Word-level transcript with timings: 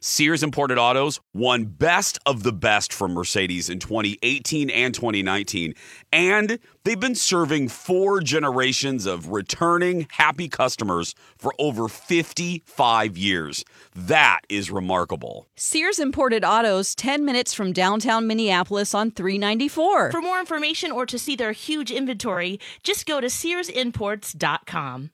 Sears 0.00 0.42
Imported 0.42 0.78
Autos 0.78 1.20
won 1.34 1.64
Best 1.64 2.18
of 2.26 2.42
the 2.42 2.52
Best 2.52 2.92
from 2.92 3.12
Mercedes 3.12 3.68
in 3.68 3.78
2018 3.78 4.70
and 4.70 4.94
2019. 4.94 5.74
And 6.12 6.58
they've 6.84 6.98
been 6.98 7.14
serving 7.14 7.68
four 7.68 8.20
generations 8.20 9.06
of 9.06 9.28
returning 9.28 10.06
happy 10.10 10.48
customers 10.48 11.14
for 11.38 11.52
over 11.58 11.88
55 11.88 13.16
years. 13.16 13.64
That 13.94 14.40
is 14.48 14.70
remarkable. 14.70 15.46
Sears 15.56 15.98
Imported 15.98 16.44
Autos, 16.44 16.94
10 16.94 17.24
minutes 17.24 17.54
from 17.54 17.72
downtown 17.72 18.26
Minneapolis 18.26 18.94
on 18.94 19.10
394. 19.10 20.12
For 20.12 20.22
more 20.22 20.40
information 20.40 20.90
or 20.90 21.06
to 21.06 21.18
see 21.18 21.36
their 21.36 21.52
huge 21.52 21.90
inventory, 21.90 22.58
just 22.82 23.06
go 23.06 23.20
to 23.20 23.28
SearsImports.com. 23.28 25.10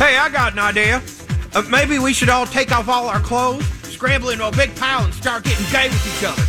Hey, 0.00 0.16
I 0.16 0.28
got 0.30 0.52
an 0.54 0.58
idea. 0.58 1.02
Uh, 1.54 1.62
maybe 1.70 1.98
we 1.98 2.12
should 2.12 2.28
all 2.28 2.46
take 2.46 2.72
off 2.72 2.88
all 2.88 3.08
our 3.08 3.20
clothes, 3.20 3.64
scramble 4.00 4.30
into 4.30 4.48
a 4.48 4.52
big 4.52 4.74
pile, 4.76 5.04
and 5.04 5.12
start 5.12 5.44
getting 5.44 5.70
gay 5.70 5.90
with 5.90 6.06
each 6.06 6.24
other. 6.24 6.42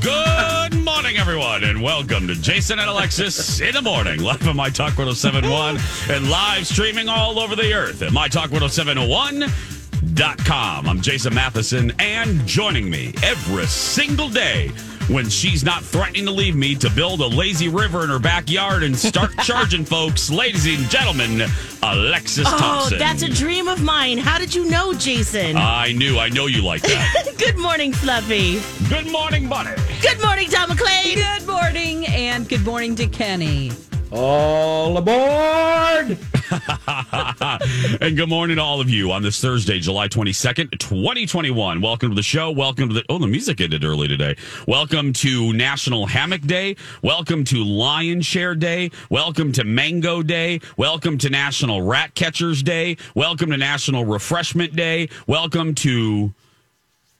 Good 0.00 0.82
morning, 0.82 1.18
everyone, 1.18 1.62
and 1.62 1.82
welcome 1.82 2.26
to 2.26 2.34
Jason 2.34 2.78
and 2.78 2.88
Alexis 2.88 3.60
in 3.60 3.74
the 3.74 3.82
morning, 3.82 4.22
live 4.22 4.48
on 4.48 4.56
My 4.56 4.70
Talk 4.70 4.96
1071 4.96 5.76
and 6.08 6.30
live 6.30 6.66
streaming 6.66 7.10
all 7.10 7.38
over 7.38 7.54
the 7.54 7.74
earth 7.74 8.00
at 8.00 8.12
MyTalk1071.com. 8.12 10.88
I'm 10.88 11.02
Jason 11.02 11.34
Matheson, 11.34 11.92
and 11.98 12.46
joining 12.46 12.88
me 12.88 13.12
every 13.22 13.66
single 13.66 14.30
day 14.30 14.72
when 15.08 15.28
she's 15.28 15.62
not 15.64 15.82
threatening 15.84 16.24
to 16.26 16.30
leave 16.32 16.56
me 16.56 16.74
to 16.74 16.90
build 16.90 17.20
a 17.20 17.26
lazy 17.26 17.68
river 17.68 18.02
in 18.04 18.10
her 18.10 18.18
backyard 18.18 18.82
and 18.82 18.96
start 18.96 19.30
charging 19.42 19.84
folks, 19.84 20.30
ladies 20.30 20.66
and 20.66 20.88
gentlemen, 20.90 21.42
Alexis 21.82 22.46
Oh, 22.48 22.58
Thompson. 22.58 22.98
that's 22.98 23.22
a 23.22 23.28
dream 23.28 23.68
of 23.68 23.82
mine. 23.82 24.18
How 24.18 24.38
did 24.38 24.54
you 24.54 24.68
know, 24.68 24.92
Jason? 24.94 25.56
I 25.56 25.92
knew, 25.92 26.18
I 26.18 26.28
know 26.28 26.46
you 26.46 26.62
like 26.62 26.82
that. 26.82 27.34
Good 27.38 27.56
morning, 27.58 27.92
Fluffy. 27.92 28.60
Good 28.88 29.10
morning, 29.12 29.48
Bunny. 29.48 29.70
Good 30.02 30.20
morning, 30.22 30.48
Dawn 30.50 30.68
McLean. 30.68 31.14
Good 31.16 31.46
morning, 31.46 32.06
and 32.08 32.48
good 32.48 32.64
morning 32.64 32.94
to 32.96 33.06
Kenny. 33.06 33.70
All 34.12 34.96
aboard! 34.96 36.16
and 38.00 38.16
good 38.16 38.28
morning 38.28 38.56
to 38.56 38.62
all 38.62 38.80
of 38.80 38.88
you 38.88 39.10
on 39.10 39.22
this 39.22 39.40
Thursday, 39.40 39.80
July 39.80 40.06
22nd, 40.06 40.78
2021. 40.78 41.80
Welcome 41.80 42.10
to 42.10 42.14
the 42.14 42.22
show. 42.22 42.52
Welcome 42.52 42.88
to 42.88 42.94
the, 42.94 43.04
oh, 43.08 43.18
the 43.18 43.26
music 43.26 43.60
ended 43.60 43.82
early 43.82 44.06
today. 44.06 44.36
Welcome 44.68 45.12
to 45.14 45.52
National 45.52 46.06
Hammock 46.06 46.42
Day. 46.42 46.76
Welcome 47.02 47.42
to 47.46 47.64
Lion 47.64 48.20
Share 48.20 48.54
Day. 48.54 48.92
Welcome 49.10 49.50
to 49.52 49.64
Mango 49.64 50.22
Day. 50.22 50.60
Welcome 50.76 51.18
to 51.18 51.28
National 51.28 51.82
Rat 51.82 52.14
Catchers 52.14 52.62
Day. 52.62 52.98
Welcome 53.16 53.50
to 53.50 53.56
National 53.56 54.04
Refreshment 54.04 54.76
Day. 54.76 55.08
Welcome 55.26 55.74
to 55.76 56.32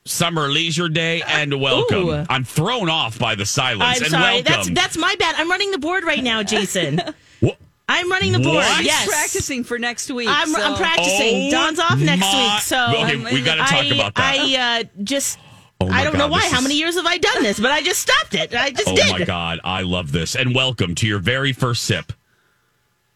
Summer 0.06 0.48
Leisure 0.48 0.88
Day 0.88 1.22
and 1.26 1.60
welcome. 1.60 2.08
Ooh. 2.08 2.24
I'm 2.28 2.44
thrown 2.44 2.88
off 2.88 3.18
by 3.18 3.34
the 3.34 3.44
silence. 3.46 3.98
I'm 3.98 4.02
and 4.04 4.10
sorry. 4.12 4.22
welcome. 4.34 4.52
That's 4.52 4.70
that's 4.70 4.96
my 4.96 5.14
bad. 5.18 5.34
I'm 5.36 5.50
running 5.50 5.70
the 5.72 5.78
board 5.78 6.04
right 6.04 6.22
now, 6.22 6.42
Jason. 6.42 7.00
I'm 7.88 8.10
running 8.10 8.32
the 8.32 8.40
board. 8.40 8.56
What? 8.56 8.76
He's 8.78 8.86
Yes. 8.86 9.06
practicing 9.08 9.62
for 9.62 9.78
next 9.78 10.10
week. 10.10 10.28
I'm, 10.28 10.48
so- 10.48 10.60
I'm 10.60 10.76
practicing. 10.76 11.48
Oh 11.48 11.50
Dawn's 11.50 11.78
off 11.78 11.98
next 11.98 12.20
my- 12.20 12.52
week, 12.54 12.62
so 12.62 12.86
Okay, 13.04 13.16
we 13.34 13.42
gotta 13.42 13.60
talk 13.62 13.84
I, 13.84 13.94
about 13.94 14.14
that. 14.16 14.36
I 14.40 14.80
uh, 14.80 14.84
just 15.04 15.38
Oh 15.80 15.88
I 15.88 16.02
don't 16.04 16.16
know 16.18 16.26
why. 16.28 16.40
this 16.40 16.50
How 16.52 16.58
is- 16.58 16.62
many 16.64 16.74
years 16.76 16.96
have 16.96 17.06
I 17.06 17.18
done 17.18 17.42
this? 17.44 17.60
But 17.60 17.70
I 17.70 17.82
just 17.82 18.00
stopped 18.00 18.34
it. 18.34 18.54
I 18.54 18.70
just 18.70 18.88
Oh 18.88 18.96
did. 18.96 19.10
my 19.12 19.24
God, 19.24 19.60
I 19.62 19.82
love 19.82 20.10
this. 20.10 20.34
And 20.34 20.54
welcome 20.54 20.94
to 20.96 21.06
your 21.06 21.18
very 21.20 21.52
first 21.52 21.84
sip. 21.84 22.12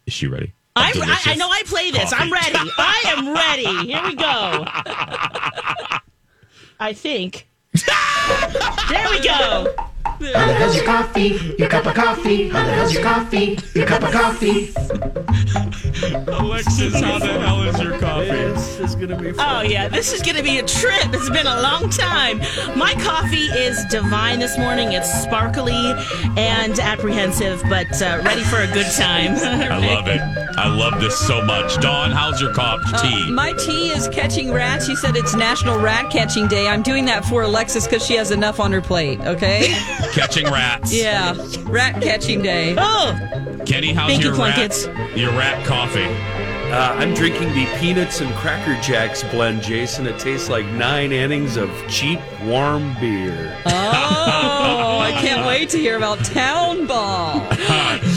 Is 0.07 0.13
she 0.13 0.27
ready? 0.29 0.53
I'm, 0.77 0.93
I, 1.03 1.19
I 1.27 1.35
know 1.35 1.49
I 1.51 1.63
play 1.67 1.91
this. 1.91 2.13
I'm 2.13 2.33
ready. 2.33 2.53
I 2.57 3.03
am 3.17 3.35
ready. 3.35 3.91
Here 3.93 4.03
we 4.05 4.15
go. 4.15 5.97
I 6.81 6.95
think. 6.95 7.47
there 8.89 9.07
we 9.11 9.23
go. 9.23 9.75
How 10.05 10.17
the 10.19 10.55
hell's 10.55 10.77
your 10.77 10.85
coffee? 10.85 11.55
Your 11.59 11.69
cup 11.69 11.87
of 11.87 11.95
coffee? 11.95 12.49
How 12.49 12.65
the 12.65 12.73
hell's 12.73 12.93
your 12.93 13.03
coffee? 13.03 13.59
Your 13.75 13.87
cup 13.87 14.03
of 14.03 14.13
coffee? 14.13 14.73
Alexis, 16.27 17.01
how 17.01 17.19
the 17.19 17.39
hell 17.41 17.63
is 17.63 17.81
your 17.81 17.99
coffee? 17.99 18.27
This 18.27 18.81
is 18.81 18.95
gonna 18.95 19.17
be 19.17 19.33
Oh 19.39 19.63
yeah, 19.63 19.89
this 19.89 20.13
is 20.13 20.23
gonna 20.23 20.43
be 20.43 20.59
a 20.59 20.63
trip. 20.67 21.07
It's 21.13 21.31
been 21.31 21.47
a 21.47 21.63
long 21.63 21.91
time. 21.91 22.39
My 22.77 22.95
coffee 23.01 23.47
is 23.47 23.85
divine 23.87 24.39
this 24.41 24.57
morning. 24.59 24.93
It's 24.93 25.11
sparkly 25.23 25.93
and 26.37 26.79
apprehensive, 26.79 27.63
but 27.69 27.91
uh, 28.03 28.21
ready 28.25 28.43
for 28.43 28.59
a 28.61 28.67
good 28.73 28.91
time. 28.97 29.35
I 29.37 29.79
love 29.95 30.09
it. 30.09 30.21
I 30.57 30.69
love 30.69 31.01
this 31.01 31.19
so 31.19 31.43
much. 31.45 31.81
Dawn, 31.81 32.11
how's 32.11 32.41
your 32.41 32.53
coffee 32.53 33.09
tea? 33.09 33.25
Uh, 33.29 33.33
My 33.33 33.53
tea 33.55 33.89
is 33.91 34.09
catching 34.09 34.53
rats. 34.53 34.89
You 34.89 34.97
said 34.97 35.17
it's 35.17 35.35
National 35.35 35.79
Rat 35.79 36.11
Catching 36.11 36.49
Day. 36.49 36.69
I'm 36.69 36.83
doing 36.83 37.05
that 37.07 37.25
for 37.25 37.43
Alexis 37.43 37.87
because 37.87 38.05
she 38.05 38.15
has 38.17 38.31
enough 38.31 38.61
on 38.61 38.73
her 38.73 38.81
plate. 38.83 39.21
Okay. 39.21 39.75
Catching 40.13 40.47
rats. 40.47 40.93
yeah, 40.95 41.35
Rat 41.65 42.01
Catching 42.03 42.43
Day. 42.43 42.75
Oh, 42.77 43.19
Kenny, 43.67 43.93
how's 43.93 44.11
Thank 44.11 44.23
you, 44.23 44.31
your 44.31 44.39
rat? 44.39 44.55
Plunkets. 44.55 44.87
Your 45.17 45.31
rat 45.33 45.65
coffee. 45.67 46.05
Uh, 46.73 46.95
I'm 46.95 47.15
drinking 47.15 47.49
the 47.53 47.67
Peanuts 47.79 48.21
and 48.21 48.33
Cracker 48.37 48.81
Jacks 48.81 49.25
blend, 49.25 49.63
Jason. 49.63 50.07
It 50.07 50.19
tastes 50.21 50.49
like 50.49 50.65
nine 50.67 51.11
innings 51.13 51.57
of 51.57 51.69
cheap, 51.89 52.21
warm 52.45 52.95
beer. 53.01 53.57
Oh, 53.67 54.99
I 55.01 55.11
can't 55.21 55.45
wait 55.47 55.69
to 55.71 55.79
hear 55.79 55.97
about 55.97 56.25
Town 56.25 56.87
Ball. 56.87 57.39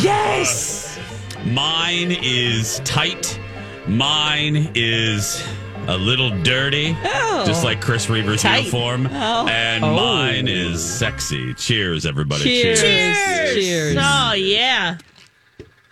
yes. 0.02 1.00
Mine 1.46 2.16
is 2.22 2.80
tight. 2.86 3.40
Mine 3.88 4.72
is 4.76 5.44
a 5.88 5.98
little 5.98 6.30
dirty, 6.44 6.96
Oh. 7.04 7.44
just 7.46 7.64
like 7.64 7.82
Chris 7.82 8.08
Reavers' 8.08 8.42
Tight. 8.42 8.60
uniform. 8.66 9.08
Oh. 9.12 9.48
And 9.48 9.82
mine 9.82 10.48
is 10.48 10.84
sexy. 10.84 11.54
Cheers, 11.56 12.06
everybody. 12.06 12.44
Cheers. 12.44 12.82
Cheers. 12.82 13.54
Cheers. 13.56 13.98
Oh 14.00 14.34
yeah. 14.34 14.98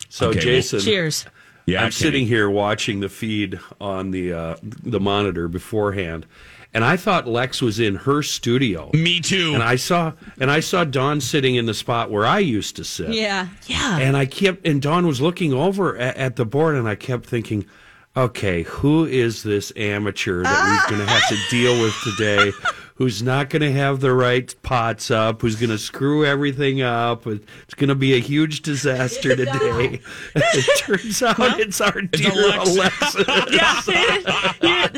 So, 0.09 0.29
Okay, 0.29 0.37
well- 0.37 0.43
Jason, 0.45 0.79
Cheers. 0.81 1.25
Yeah, 1.67 1.77
I'm 1.77 1.83
Kenny. 1.83 1.91
sitting 1.91 2.27
here 2.27 2.49
watching 2.49 2.99
the 3.01 3.09
feed 3.09 3.59
on 3.79 4.11
the 4.11 4.33
uh, 4.33 4.55
the 4.63 4.99
monitor 4.99 5.47
beforehand, 5.47 6.25
and 6.73 6.83
I 6.83 6.97
thought 6.97 7.27
Lex 7.27 7.61
was 7.61 7.79
in 7.79 7.95
her 7.95 8.23
studio. 8.23 8.89
Me 8.93 9.19
too. 9.21 9.51
And 9.53 9.61
I 9.61 9.75
saw 9.75 10.13
and 10.39 10.49
I 10.49 10.59
saw 10.59 10.83
Dawn 10.83 11.21
sitting 11.21 11.55
in 11.55 11.67
the 11.67 11.73
spot 11.75 12.09
where 12.09 12.25
I 12.25 12.39
used 12.39 12.75
to 12.77 12.83
sit. 12.83 13.09
Yeah. 13.13 13.47
Yeah. 13.67 13.99
And 13.99 14.17
I 14.17 14.25
kept, 14.25 14.65
and 14.65 14.81
Dawn 14.81 15.05
was 15.05 15.21
looking 15.21 15.53
over 15.53 15.95
at, 15.97 16.17
at 16.17 16.35
the 16.35 16.45
board, 16.45 16.75
and 16.75 16.89
I 16.89 16.95
kept 16.95 17.25
thinking, 17.27 17.65
okay, 18.15 18.63
who 18.63 19.05
is 19.05 19.43
this 19.43 19.71
amateur 19.75 20.43
that 20.43 20.85
we're 20.89 20.95
going 20.95 21.05
to 21.05 21.11
have 21.11 21.27
to 21.29 21.37
deal 21.49 21.81
with 21.81 21.93
today? 22.03 22.51
Who's 23.01 23.23
not 23.23 23.49
going 23.49 23.63
to 23.63 23.71
have 23.71 23.99
the 23.99 24.13
right 24.13 24.53
pots 24.61 25.09
up? 25.09 25.41
Who's 25.41 25.55
going 25.55 25.71
to 25.71 25.79
screw 25.79 26.23
everything 26.23 26.83
up? 26.83 27.25
It's 27.25 27.73
going 27.73 27.87
to 27.87 27.95
be 27.95 28.13
a 28.13 28.19
huge 28.19 28.61
disaster 28.61 29.35
today. 29.35 29.99
it 30.35 30.77
turns 30.77 31.23
out 31.23 31.59
it's 31.59 31.81
our 31.81 31.99
dear 32.03 32.31
Alexa. 32.31 33.25
Alexa. 33.27 33.45
yeah. 34.61 34.91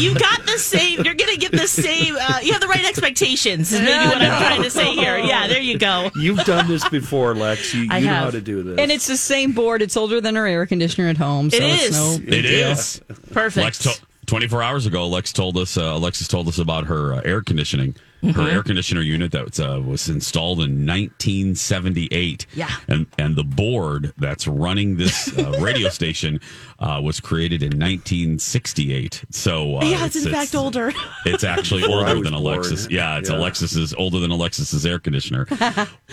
You're- 0.00 0.18
got 0.18 0.46
the 0.46 0.56
same. 0.58 1.02
You're 1.02 1.12
gonna 1.14 1.36
get 1.36 1.52
the 1.52 1.68
same. 1.68 2.16
Uh, 2.18 2.38
you 2.42 2.52
have 2.52 2.60
the 2.62 2.68
right 2.68 2.84
expectations. 2.86 3.70
Is 3.72 3.80
maybe 3.80 3.90
what 3.92 4.16
I'm 4.22 4.40
trying 4.42 4.62
to 4.62 4.70
say 4.70 4.94
here. 4.94 5.18
Yeah. 5.18 5.46
There 5.46 5.60
you 5.60 5.78
go. 5.78 6.10
You've 6.16 6.44
done 6.44 6.68
this 6.68 6.88
before, 6.88 7.34
Lex. 7.34 7.74
You, 7.74 7.82
you 7.82 7.88
I 7.90 8.00
know 8.00 8.06
have. 8.08 8.24
how 8.24 8.30
to 8.30 8.40
do 8.40 8.62
this. 8.62 8.78
And 8.78 8.90
it's 8.90 9.06
the 9.06 9.16
same 9.18 9.52
board. 9.52 9.82
It's 9.82 9.96
older 9.96 10.20
than 10.22 10.36
our 10.38 10.46
air 10.46 10.64
conditioner 10.66 11.08
at 11.08 11.18
home. 11.18 11.50
So 11.50 11.56
It 11.58 11.62
it's 11.64 11.92
no 11.92 12.18
It 12.26 12.42
deal. 12.42 12.70
is. 12.70 13.00
Perfect. 13.32 13.64
Lex 13.64 13.78
to- 13.80 14.00
24 14.30 14.62
hours 14.62 14.86
ago, 14.86 15.08
Lex 15.08 15.32
told 15.32 15.56
us, 15.58 15.76
uh, 15.76 15.82
Alexis 15.96 16.28
told 16.28 16.46
us 16.46 16.58
about 16.60 16.86
her 16.86 17.14
uh, 17.14 17.20
air 17.24 17.42
conditioning, 17.42 17.96
Mm-hmm. 18.22 18.38
her 18.38 18.50
air 18.50 18.62
conditioner 18.62 19.00
unit 19.00 19.32
that 19.32 19.58
uh, 19.58 19.80
was 19.80 20.10
installed 20.10 20.58
in 20.60 20.84
1978. 20.86 22.44
Yeah. 22.52 22.68
And, 22.86 23.06
and 23.18 23.34
the 23.34 23.44
board 23.44 24.12
that's 24.18 24.46
running 24.46 24.98
this 24.98 25.34
uh, 25.38 25.52
radio 25.58 25.88
station 25.88 26.38
uh, 26.80 27.00
was 27.02 27.18
created 27.18 27.62
in 27.62 27.70
1968. 27.78 29.24
So, 29.30 29.78
uh, 29.78 29.84
yeah, 29.86 30.04
it's, 30.04 30.22
in 30.22 30.30
fact 30.30 30.54
older. 30.54 30.92
It's 31.24 31.44
actually 31.44 31.82
older 31.88 32.20
than 32.22 32.34
Alexis. 32.34 32.82
born. 32.88 32.94
Yeah, 32.94 33.16
it's 33.18 33.30
Yeah. 33.30 33.36
Alexis's 33.38 33.94
older 33.94 34.18
than 34.18 34.30
Alexis's 34.30 34.84
air 34.84 34.98
conditioner. 34.98 35.46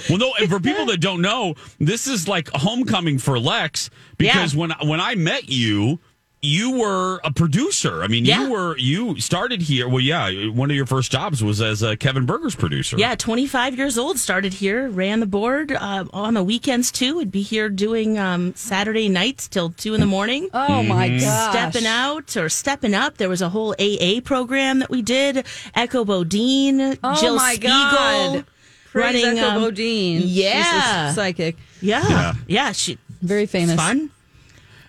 well, 0.10 0.18
no, 0.18 0.34
and 0.40 0.50
for 0.50 0.62
people 0.62 0.86
that 0.86 1.02
don't 1.02 1.22
know, 1.22 1.56
this 1.80 2.08
is 2.08 2.25
like 2.25 2.48
homecoming 2.54 3.18
for 3.18 3.38
Lex 3.38 3.90
because 4.18 4.54
Yeah. 4.54 4.60
when 4.62 4.72
when 4.88 5.02
I 5.02 5.16
met 5.16 5.50
you, 5.50 6.00
you 6.48 6.72
were 6.80 7.20
a 7.24 7.32
producer. 7.32 8.02
I 8.04 8.08
mean, 8.08 8.26
Yeah. 8.26 8.44
you 8.44 8.50
were 8.52 8.78
you 8.78 9.20
started 9.20 9.62
here. 9.62 9.88
Well, 9.90 10.00
yeah, 10.00 10.48
one 10.48 10.70
of 10.72 10.76
your 10.76 10.86
first 10.86 11.12
jobs 11.12 11.44
was 11.44 11.62
as 11.62 11.82
a 11.84 11.98
Kevin 11.98 12.26
Berger's 12.26 12.56
producer. 12.56 12.98
Yeah, 12.98 13.16
25 13.16 13.78
years 13.78 13.98
old, 13.98 14.18
started 14.20 14.54
here, 14.54 14.88
ran 14.90 15.20
the 15.20 15.26
board 15.26 15.72
uh, 15.72 16.06
on 16.14 16.34
the 16.36 16.44
weekends 16.44 16.92
too. 16.92 17.16
Would 17.16 17.32
be 17.32 17.42
here 17.42 17.70
doing 17.70 18.18
um, 18.18 18.54
Saturday 18.56 19.10
nights 19.10 19.48
till 19.48 19.72
two 19.72 19.94
in 19.94 20.00
the 20.00 20.06
morning. 20.08 20.50
Oh 20.54 20.84
my 20.84 21.10
Mm-hmm. 21.10 21.20
gosh. 21.20 21.52
Stepping 21.52 21.88
out 21.88 22.36
or 22.38 22.50
stepping 22.50 22.94
up. 22.94 23.18
There 23.18 23.30
was 23.30 23.42
a 23.42 23.50
whole 23.50 23.76
AA 23.80 24.22
program 24.24 24.80
that 24.80 24.90
we 24.90 25.02
did. 25.02 25.46
Echo 25.76 26.04
Bodine, 26.06 26.98
Oh 27.04 27.20
Jill 27.20 27.36
my 27.36 27.54
Spiegel, 27.56 27.70
God. 27.70 28.46
Praise 28.92 29.24
running. 29.24 29.38
Echo 29.40 29.50
um, 29.50 29.62
Bodine. 29.62 30.22
She's 30.22 30.32
yeah. 30.38 31.10
a 31.12 31.14
psychic. 31.14 31.56
yeah, 31.82 32.08
Yeah. 32.08 32.34
yeah, 32.48 32.72
She 32.72 32.98
Very 33.22 33.46
famous. 33.46 33.76
fun. 33.76 34.10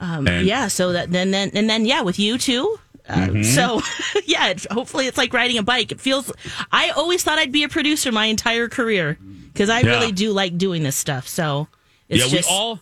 Um, 0.01 0.27
And- 0.27 0.47
yeah, 0.47 0.69
so 0.69 0.93
that 0.93 1.11
then 1.11 1.31
then 1.31 1.51
and 1.55 1.69
then 1.69 1.85
yeah, 1.87 2.03
with 2.03 2.19
you 2.19 2.39
too. 2.39 2.79
Uh, 3.09 3.15
Mm-hmm. 3.29 3.43
So 3.43 3.81
yeah, 4.27 4.49
it, 4.49 4.67
hopefully 4.71 5.07
it's 5.07 5.17
like 5.19 5.33
riding 5.33 5.57
a 5.59 5.63
bike. 5.63 5.93
It 5.93 6.01
feels. 6.01 6.31
I 6.71 6.91
always 6.91 7.23
thought 7.25 7.39
I'd 7.39 7.53
be 7.53 7.65
a 7.65 7.69
producer 7.69 8.13
my 8.13 8.27
entire 8.27 8.69
career 8.69 9.19
because 9.53 9.71
I 9.71 9.81
Yeah. 9.81 9.91
really 9.91 10.13
do 10.13 10.33
like 10.33 10.59
doing 10.59 10.83
this 10.83 10.97
stuff. 10.97 11.27
So 11.27 11.69
it's 12.09 12.25
yeah, 12.25 12.39
just 12.39 12.49
we 12.51 12.55
all 12.55 12.81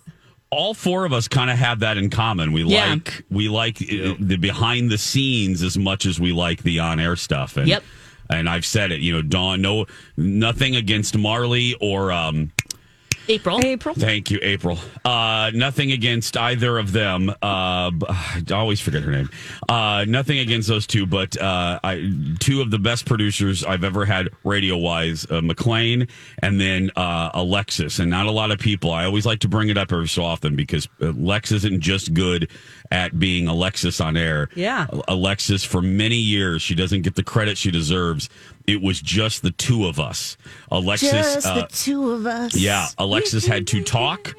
all 0.51 0.75
four 0.75 1.05
of 1.05 1.13
us 1.13 1.27
kind 1.29 1.51
of 1.51 1.59
have 1.59 1.81
that 1.81 1.97
in 1.97 2.11
common. 2.11 2.53
We 2.53 2.65
Yeah. 2.65 2.91
like 2.91 3.25
we 3.31 3.49
like 3.49 3.81
uh, 3.83 4.15
the 4.19 4.37
behind 4.37 4.91
the 4.91 4.99
scenes 4.99 5.63
as 5.63 5.79
much 5.79 6.07
as 6.07 6.19
we 6.19 6.33
like 6.33 6.63
the 6.65 6.81
on 6.81 6.99
air 7.01 7.15
stuff. 7.17 7.57
And, 7.57 7.69
Yep. 7.69 7.85
And 8.29 8.49
I've 8.49 8.67
said 8.67 8.91
it, 8.91 8.99
you 9.01 9.13
know, 9.13 9.23
Dawn, 9.23 9.63
no, 9.63 9.87
nothing 10.17 10.75
against 10.75 11.17
Marley 11.17 11.77
or 11.81 12.11
um, 12.11 12.51
April. 13.29 13.61
April. 13.65 13.95
Thank 13.95 14.31
you, 14.31 14.39
April. 14.43 14.79
Uh, 15.05 15.51
nothing 15.55 15.93
against 15.93 16.37
either 16.37 16.79
of 16.79 16.93
them. 16.93 17.33
Uh, 17.43 17.91
b- 17.91 18.07
I 18.09 18.43
always 18.53 18.81
forget 18.81 19.03
her 19.03 19.11
name. 19.11 19.31
Uh, 19.69 20.05
nothing 20.09 20.39
against 20.39 20.69
those 20.69 20.87
two, 20.87 21.07
but 21.07 21.41
uh, 21.41 21.81
I, 21.83 22.13
two 22.39 22.61
of 22.61 22.71
the 22.71 22.79
best 22.79 23.07
producers 23.07 23.65
I've 23.65 23.85
ever 23.85 24.05
had 24.05 24.31
radio 24.45 24.77
wise, 24.77 25.27
uh, 25.31 25.41
McLean 25.41 26.09
and 26.41 26.61
then 26.61 26.91
uh, 26.97 27.31
Alexis. 27.35 27.99
And 27.99 28.11
not 28.11 28.27
a 28.27 28.31
lot 28.31 28.51
of 28.51 28.59
people. 28.59 28.91
I 28.93 29.05
always 29.05 29.27
like 29.27 29.41
to 29.41 29.49
bring 29.49 29.69
it 29.69 29.79
up 29.79 29.93
every 29.93 30.09
so 30.09 30.25
often 30.25 30.57
because 30.57 30.89
Lex 31.01 31.53
isn't 31.53 31.81
just 31.81 32.15
good 32.15 32.51
at 32.91 33.19
being 33.19 33.49
Alexis 33.49 34.01
on 34.01 34.17
air. 34.17 34.49
Yeah. 34.55 34.87
Alexis, 35.09 35.65
for 35.65 35.83
many 35.83 36.17
years, 36.17 36.63
she 36.63 36.75
doesn't 36.75 37.03
get 37.03 37.15
the 37.15 37.23
credit 37.23 37.59
she 37.59 37.71
deserves. 37.71 38.29
It 38.67 38.83
was 38.83 39.01
just 39.01 39.43
the 39.43 39.53
two 39.53 39.87
of 39.87 40.01
us. 40.01 40.37
Alexis. 40.71 41.11
Just 41.11 41.47
uh, 41.47 41.55
the 41.55 41.67
two 41.69 42.11
of 42.11 42.27
us. 42.27 42.57
yeah, 42.57 42.89
Alexis 42.99 43.47
had 43.47 43.67
to 43.69 43.83
talk, 43.83 44.35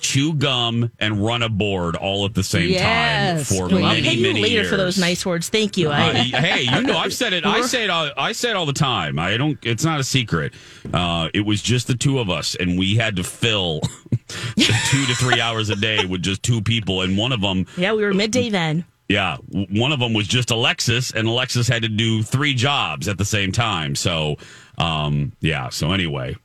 chew 0.00 0.32
gum, 0.34 0.90
and 0.98 1.24
run 1.24 1.42
a 1.42 1.48
board 1.48 1.96
all 1.96 2.24
at 2.24 2.34
the 2.34 2.42
same 2.42 2.70
Yes. 2.70 3.48
time 3.48 3.56
for 3.58 3.68
Well, 3.74 3.84
I'll 3.84 3.90
many, 3.94 4.02
pay 4.02 4.14
you 4.14 4.22
many 4.22 4.42
later 4.42 4.54
years. 4.54 4.70
for 4.70 4.76
those 4.76 4.98
nice 4.98 5.24
words. 5.26 5.48
Thank 5.48 5.76
you. 5.76 5.90
Uh, 5.90 6.12
hey, 6.12 6.62
you 6.62 6.82
know 6.82 6.96
I've 6.96 7.14
said 7.14 7.32
it. 7.32 7.44
I 7.46 7.60
say 7.62 7.84
it. 7.84 7.90
All, 7.90 8.10
I 8.16 8.32
say 8.32 8.50
it 8.50 8.56
all 8.56 8.66
the 8.66 8.72
time. 8.72 9.18
I 9.18 9.36
don't. 9.36 9.58
It's 9.62 9.84
not 9.84 10.00
a 10.00 10.04
secret. 10.04 10.54
Uh, 10.92 11.28
it 11.34 11.42
was 11.42 11.62
just 11.62 11.86
the 11.86 11.94
two 11.94 12.18
of 12.18 12.30
us, 12.30 12.54
and 12.58 12.78
we 12.78 12.96
had 12.96 13.16
to 13.16 13.24
fill 13.24 13.80
two 14.56 15.06
to 15.06 15.14
three 15.16 15.40
hours 15.40 15.70
a 15.70 15.76
day 15.76 16.04
with 16.04 16.22
just 16.22 16.42
two 16.42 16.60
people, 16.62 17.02
and 17.02 17.16
one 17.16 17.32
of 17.32 17.40
them 17.40 17.66
yeah, 17.76 17.92
we 17.92 18.02
were 18.02 18.14
midday 18.14 18.48
then. 18.50 18.84
yeah, 19.08 19.36
one 19.70 19.92
of 19.92 20.00
them 20.00 20.14
was 20.14 20.26
just 20.26 20.50
Alexis, 20.50 21.12
and 21.12 21.28
Alexis 21.28 21.68
had 21.68 21.82
to 21.82 21.88
do 21.88 22.22
three 22.22 22.54
jobs 22.54 23.08
at 23.08 23.18
the 23.18 23.24
same 23.24 23.52
time. 23.52 23.94
So, 23.94 24.36
um, 24.78 25.32
yeah. 25.40 25.68
So 25.68 25.92
anyway, 25.92 26.36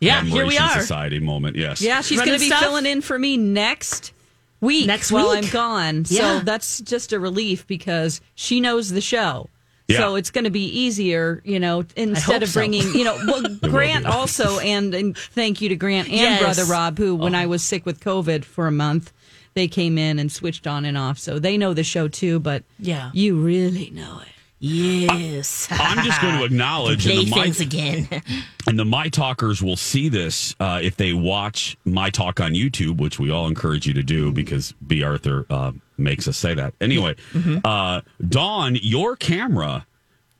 Yeah, 0.00 0.22
here 0.22 0.46
we 0.46 0.58
are. 0.58 0.80
Society 0.80 1.18
moment. 1.20 1.56
Yes. 1.56 1.80
Yeah, 1.80 2.00
she's 2.02 2.18
going 2.18 2.32
to 2.32 2.38
be 2.38 2.48
stuff? 2.48 2.60
filling 2.60 2.86
in 2.86 3.00
for 3.00 3.18
me 3.18 3.36
next 3.36 4.12
week. 4.60 4.86
Next 4.86 5.10
while 5.10 5.30
week. 5.30 5.44
I'm 5.44 5.50
gone. 5.50 6.04
Yeah. 6.08 6.38
So 6.38 6.40
that's 6.40 6.80
just 6.80 7.12
a 7.12 7.20
relief 7.20 7.66
because 7.66 8.20
she 8.34 8.60
knows 8.60 8.90
the 8.90 9.00
show. 9.00 9.48
Yeah. 9.88 9.98
So 9.98 10.16
it's 10.16 10.30
going 10.30 10.44
to 10.44 10.50
be 10.50 10.64
easier, 10.66 11.40
you 11.44 11.60
know, 11.60 11.84
instead 11.94 12.34
hope 12.34 12.42
of 12.42 12.48
so. 12.48 12.60
bringing, 12.60 12.82
you 12.94 13.04
know, 13.04 13.16
well, 13.26 13.42
Grant 13.62 14.04
also, 14.04 14.58
and, 14.58 14.92
and 14.94 15.16
thank 15.16 15.60
you 15.60 15.68
to 15.68 15.76
Grant 15.76 16.08
and 16.08 16.16
Yes. 16.16 16.42
Brother 16.42 16.64
Rob, 16.64 16.98
who, 16.98 17.14
when 17.14 17.34
oh. 17.34 17.38
I 17.38 17.46
was 17.46 17.62
sick 17.62 17.86
with 17.86 18.00
COVID 18.00 18.44
for 18.44 18.66
a 18.66 18.72
month, 18.72 19.12
they 19.54 19.68
came 19.68 19.96
in 19.96 20.18
and 20.18 20.30
switched 20.30 20.66
on 20.66 20.84
and 20.84 20.98
off. 20.98 21.18
So 21.18 21.38
they 21.38 21.56
know 21.56 21.72
the 21.72 21.84
show 21.84 22.08
too, 22.08 22.40
but 22.40 22.64
Yeah. 22.80 23.10
you 23.14 23.36
really 23.36 23.90
know 23.90 24.20
it. 24.22 24.28
Yes. 24.58 25.68
I'm 25.70 26.04
just 26.04 26.20
going 26.22 26.38
to 26.38 26.44
acknowledge, 26.46 27.06
and 27.06 27.18
the, 27.26 27.30
my, 27.30 27.44
again. 27.46 28.08
and 28.66 28.78
the 28.78 28.84
My 28.84 29.08
Talkers 29.08 29.62
will 29.62 29.76
see 29.76 30.08
this 30.08 30.54
uh, 30.60 30.80
if 30.82 30.96
they 30.96 31.12
watch 31.12 31.76
My 31.84 32.10
Talk 32.10 32.40
on 32.40 32.52
YouTube, 32.52 32.98
which 32.98 33.18
we 33.18 33.30
all 33.30 33.46
encourage 33.46 33.86
you 33.86 33.92
to 33.94 34.02
do 34.02 34.32
because 34.32 34.72
B. 34.86 35.02
Arthur 35.02 35.46
uh, 35.50 35.72
makes 35.98 36.26
us 36.26 36.36
say 36.36 36.54
that. 36.54 36.74
Anyway, 36.80 37.16
Mm-hmm. 37.32 37.58
uh, 37.64 38.00
Dawn, 38.26 38.76
your 38.80 39.14
camera 39.16 39.86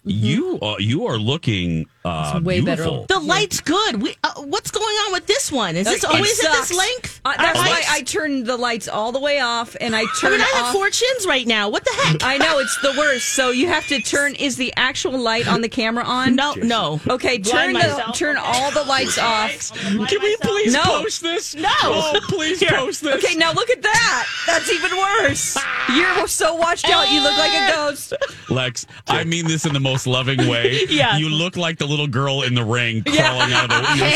you 0.07 0.59
uh, 0.63 0.77
you 0.79 1.07
are 1.07 1.19
looking 1.19 1.87
uh, 2.05 2.41
way 2.43 2.61
better. 2.61 2.85
beautiful. 2.85 3.07
The 3.09 3.19
light's 3.19 3.61
good. 3.61 4.01
We, 4.01 4.15
uh, 4.23 4.35
what's 4.43 4.71
going 4.71 4.85
on 4.85 5.13
with 5.13 5.27
this 5.27 5.51
one? 5.51 5.75
Is 5.77 5.87
this 5.87 6.05
It 6.05 6.09
always 6.11 6.39
at 6.45 6.53
sucks. 6.53 6.69
this 6.69 6.79
length? 6.79 7.21
Uh, 7.25 7.35
that's 7.37 7.59
Our 7.59 7.65
why 7.65 7.71
lights? 7.73 7.91
I 7.91 8.03
turned 8.03 8.47
the 8.47 8.57
lights 8.57 8.87
all 8.89 9.11
the 9.11 9.19
way 9.19 9.41
off, 9.41 9.77
and 9.81 9.97
I 9.97 10.01
I 10.03 10.07
turned 10.21 10.33
mean, 10.35 10.43
I 10.43 10.45
have 10.57 10.67
off. 10.67 10.73
four 10.73 10.89
chins 10.91 11.27
right 11.27 11.47
now. 11.47 11.69
What 11.69 11.85
the 11.85 11.91
heck? 12.05 12.23
I 12.23 12.37
know 12.39 12.59
it's 12.61 12.81
the 12.83 12.95
worst. 12.97 13.31
So 13.35 13.51
you 13.51 13.67
have 13.67 13.87
to 13.89 14.01
turn. 14.01 14.37
Is 14.37 14.57
the 14.57 14.73
actual 14.77 15.19
light 15.19 15.49
on 15.49 15.61
the 15.61 15.69
camera 15.69 16.05
on? 16.05 16.37
no, 16.37 16.55
no. 16.55 17.01
Okay, 17.09 17.39
turn 17.39 17.73
Blind 17.73 17.77
the, 17.77 17.81
myself. 17.97 18.17
turn 18.17 18.37
all 18.39 18.71
the 18.71 18.85
lights 18.85 19.19
off. 19.19 19.73
Can 19.75 19.99
we 20.23 20.37
please 20.37 20.73
No. 20.75 20.83
post 20.83 21.23
this? 21.23 21.55
No. 21.57 21.69
Oh, 21.83 22.21
please 22.29 22.63
post 22.63 23.03
this. 23.03 23.25
Okay, 23.25 23.35
now 23.37 23.53
look 23.53 23.71
at 23.71 23.83
that. 23.83 24.27
That's 24.47 24.71
even 24.71 24.97
worse. 24.97 25.59
You're 25.95 26.29
so 26.29 26.55
watched 26.55 26.89
out. 26.89 27.11
You 27.11 27.21
look 27.23 27.37
like 27.37 27.53
a 27.53 27.73
ghost. 27.73 28.13
Lex, 28.49 28.87
I 29.09 29.25
mean 29.25 29.47
this 29.49 29.67
in 29.67 29.73
the 29.73 29.81
most 29.81 29.96
loving 30.05 30.49
way. 30.49 30.81
Yeah. 30.89 31.17
You 31.19 31.29
look 31.29 31.57
like 31.57 31.79
the 31.79 31.87
little 31.87 32.09
girl 32.09 32.43
in 32.43 32.55
the 32.55 32.65
ring 32.65 33.05
crawling 33.05 33.53
out 33.53 33.65
of 33.65 33.71
the. 33.71 33.97
You're 33.99 34.11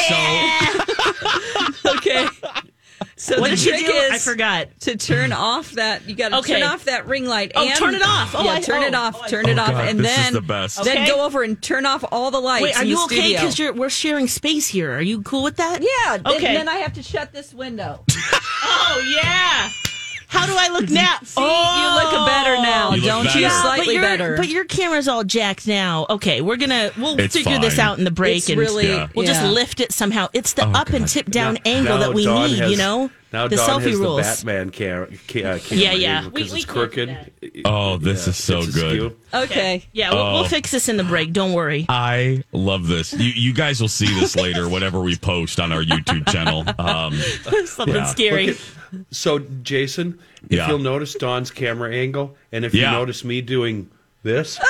so. 1.84 1.90
Okay. 1.96 2.26
So 3.16 3.38
What 3.38 3.50
the 3.50 3.56
did 3.56 3.68
trick 3.84 3.94
is 3.94 4.12
I 4.12 4.18
forgot. 4.18 4.68
to 4.80 4.96
turn 4.96 5.32
off 5.32 5.72
that. 5.72 6.08
You 6.08 6.14
got 6.14 6.30
to 6.30 6.38
Okay. 6.38 6.54
turn 6.54 6.62
off 6.62 6.84
that 6.86 7.06
ring 7.06 7.26
light. 7.26 7.52
Oh, 7.54 7.66
and, 7.68 7.78
turn 7.78 7.94
it 7.94 8.00
off. 8.02 8.34
Oh, 8.34 8.44
yeah, 8.44 8.52
I- 8.52 8.60
turn 8.60 8.82
it 8.82 8.94
oh. 8.94 8.98
off. 8.98 9.20
Oh, 9.22 9.26
turn 9.28 9.46
it 9.46 9.58
Oh, 9.58 9.62
off, 9.62 9.70
God, 9.72 9.88
and 9.88 10.00
this 10.00 10.10
is 10.10 10.16
then 10.24 10.32
the 10.32 10.40
best. 10.40 10.82
then 10.84 10.96
Okay. 10.98 11.06
go 11.06 11.24
over 11.24 11.42
and 11.42 11.60
turn 11.60 11.84
off 11.84 12.02
all 12.10 12.30
the 12.30 12.40
lights. 12.40 12.62
Wait, 12.62 12.76
are 12.76 12.82
in 12.82 12.88
you 12.88 12.96
the 12.96 13.02
okay? 13.14 13.32
Because 13.32 13.58
we're 13.76 13.90
sharing 13.90 14.26
space 14.26 14.68
here. 14.68 14.92
Are 14.96 15.02
you 15.02 15.20
cool 15.22 15.42
with 15.42 15.56
that? 15.56 15.80
Yeah. 15.82 16.32
Okay. 16.34 16.46
And 16.46 16.56
then 16.56 16.68
I 16.68 16.76
have 16.76 16.94
to 16.94 17.02
shut 17.02 17.32
this 17.32 17.52
window. 17.52 18.04
Oh 18.62 19.18
yeah. 19.22 19.70
How 20.30 20.46
do 20.46 20.54
I 20.56 20.68
look 20.68 20.88
now? 20.90 21.18
See, 21.24 21.40
you 21.40 21.46
look 21.46 22.26
better 22.26 22.54
now, 22.62 22.92
You 22.94 23.02
don't 23.02 23.24
better. 23.24 23.38
you? 23.38 23.44
Yeah, 23.46 23.62
Slightly 23.62 23.86
but 23.86 23.92
your, 23.94 24.02
better. 24.02 24.36
But 24.36 24.48
your 24.48 24.64
camera's 24.64 25.08
all 25.08 25.24
jacked 25.24 25.66
now. 25.66 26.06
Okay, 26.08 26.40
we're 26.40 26.56
gonna 26.56 26.92
we'll 26.96 27.18
It's 27.20 27.34
figure 27.36 27.58
this 27.58 27.78
out 27.78 27.98
in 27.98 28.04
the 28.04 28.10
break 28.10 28.38
It's 28.38 28.48
and 28.50 28.58
really- 28.58 28.88
Yeah. 28.88 29.08
we'll 29.14 29.26
just 29.26 29.44
lift 29.44 29.80
it 29.80 29.92
somehow. 29.92 30.28
It's 30.32 30.52
the 30.54 30.66
Oh, 30.66 30.72
up 30.72 30.90
and 30.90 31.06
tip 31.08 31.26
down 31.26 31.54
Now- 31.54 31.60
angle 31.66 31.98
now 31.98 32.00
that 32.06 32.14
we 32.14 32.24
Dawn 32.24 32.48
need. 32.50 32.58
has- 32.60 32.70
you 32.70 32.76
know, 32.76 33.10
Now 33.32 33.48
the 33.48 33.56
Dawn 33.56 33.68
selfie 33.80 33.90
has 33.90 33.96
rules. 33.96 34.16
the 34.18 34.22
Batman 34.46 34.70
camera. 34.70 35.08
Ca- 35.28 35.44
uh, 35.44 35.58
camera 35.58 35.84
Yeah, 35.84 35.92
yeah. 35.94 36.28
We- 36.28 36.42
'cause 36.42 36.52
we 36.52 36.58
it's 36.58 36.66
crooked. 36.66 37.16
Oh, 37.64 37.96
this 37.96 38.26
is 38.28 38.36
so 38.36 38.64
good. 38.66 39.16
okay. 39.34 39.84
Yeah, 39.92 40.10
we'll, 40.12 40.22
Oh. 40.22 40.32
we'll 40.34 40.44
fix 40.44 40.70
this 40.70 40.88
in 40.88 40.96
the 40.96 41.04
break. 41.04 41.32
Don't 41.32 41.52
worry. 41.52 41.86
I 41.88 42.42
love 42.52 42.86
this. 42.86 43.12
You, 43.12 43.30
you 43.34 43.52
guys 43.52 43.80
will 43.80 43.88
see 43.88 44.06
this 44.20 44.36
later, 44.36 44.68
whatever 44.68 45.00
we 45.00 45.16
post 45.16 45.58
on 45.60 45.72
our 45.72 45.82
YouTube 45.82 46.30
channel. 46.30 46.64
Um, 46.78 47.20
Something 47.66 47.96
yeah. 47.96 48.04
scary. 48.06 48.56
Look 48.92 49.00
at- 49.08 49.14
so, 49.14 49.38
Jason, 49.62 50.18
if 50.48 50.56
Yeah. 50.58 50.68
you'll 50.68 50.78
notice 50.78 51.14
Dawn's 51.14 51.50
camera 51.50 51.92
angle, 51.94 52.36
and 52.52 52.64
if 52.64 52.74
Yeah. 52.74 52.90
you 52.92 52.98
notice 52.98 53.24
me 53.24 53.40
doing 53.40 53.88
this, 54.22 54.58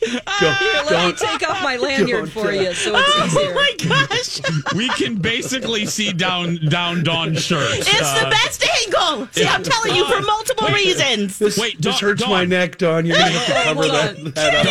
Here, 0.00 0.56
let 0.90 1.06
me 1.08 1.12
take 1.14 1.46
off 1.48 1.60
my 1.62 1.76
lanyard 1.76 2.30
for 2.30 2.52
you 2.52 2.72
so 2.72 2.96
it's 2.96 3.08
oh 3.16 3.26
easier. 3.26 3.54
my 3.54 3.74
gosh! 4.06 4.40
we 4.74 4.88
can 4.90 5.16
basically 5.16 5.84
see 5.86 6.12
down 6.12 6.56
down 6.68 7.02
Dawn's 7.02 7.42
shirt. 7.44 7.68
It's 7.78 7.88
Uh, 8.00 8.24
the 8.24 8.30
best 8.30 8.64
angle. 8.84 9.28
See, 9.32 9.44
I'm 9.44 9.62
telling 9.64 9.96
you 9.96 10.06
for 10.06 10.20
multiple 10.22 10.68
reasons. 10.68 11.38
this, 11.38 11.58
Wait, 11.58 11.80
this 11.82 11.98
Dawn- 11.98 12.10
hurts 12.10 12.26
my 12.26 12.44
neck, 12.44 12.78
Dawn. 12.78 13.04
You're 13.04 13.16
gonna 13.18 13.30
have 13.30 13.46
to 13.46 13.52
cover 13.64 13.88
that, 13.88 14.16
on. 14.16 14.30
that 14.32 14.54
up. 14.54 14.64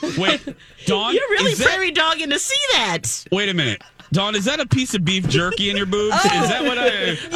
Dawn, 0.00 0.16
wait, 0.16 0.40
Dawn. 0.86 1.14
You're 1.14 1.28
really 1.30 1.52
is 1.52 1.58
that- 1.58 1.66
prairie 1.66 1.90
dogging 1.90 2.30
to 2.30 2.38
see 2.38 2.58
that. 2.74 3.24
Wait 3.32 3.48
a 3.48 3.54
minute. 3.54 3.82
Dawn, 4.12 4.34
is 4.34 4.44
that 4.44 4.60
a 4.60 4.66
piece 4.66 4.94
of 4.94 5.04
beef 5.04 5.26
jerky 5.28 5.70
in 5.70 5.76
your 5.76 5.86
boobs? 5.86 6.14
Is 6.16 6.30
that 6.30 6.62
what 6.64 6.78
I. 6.78 7.18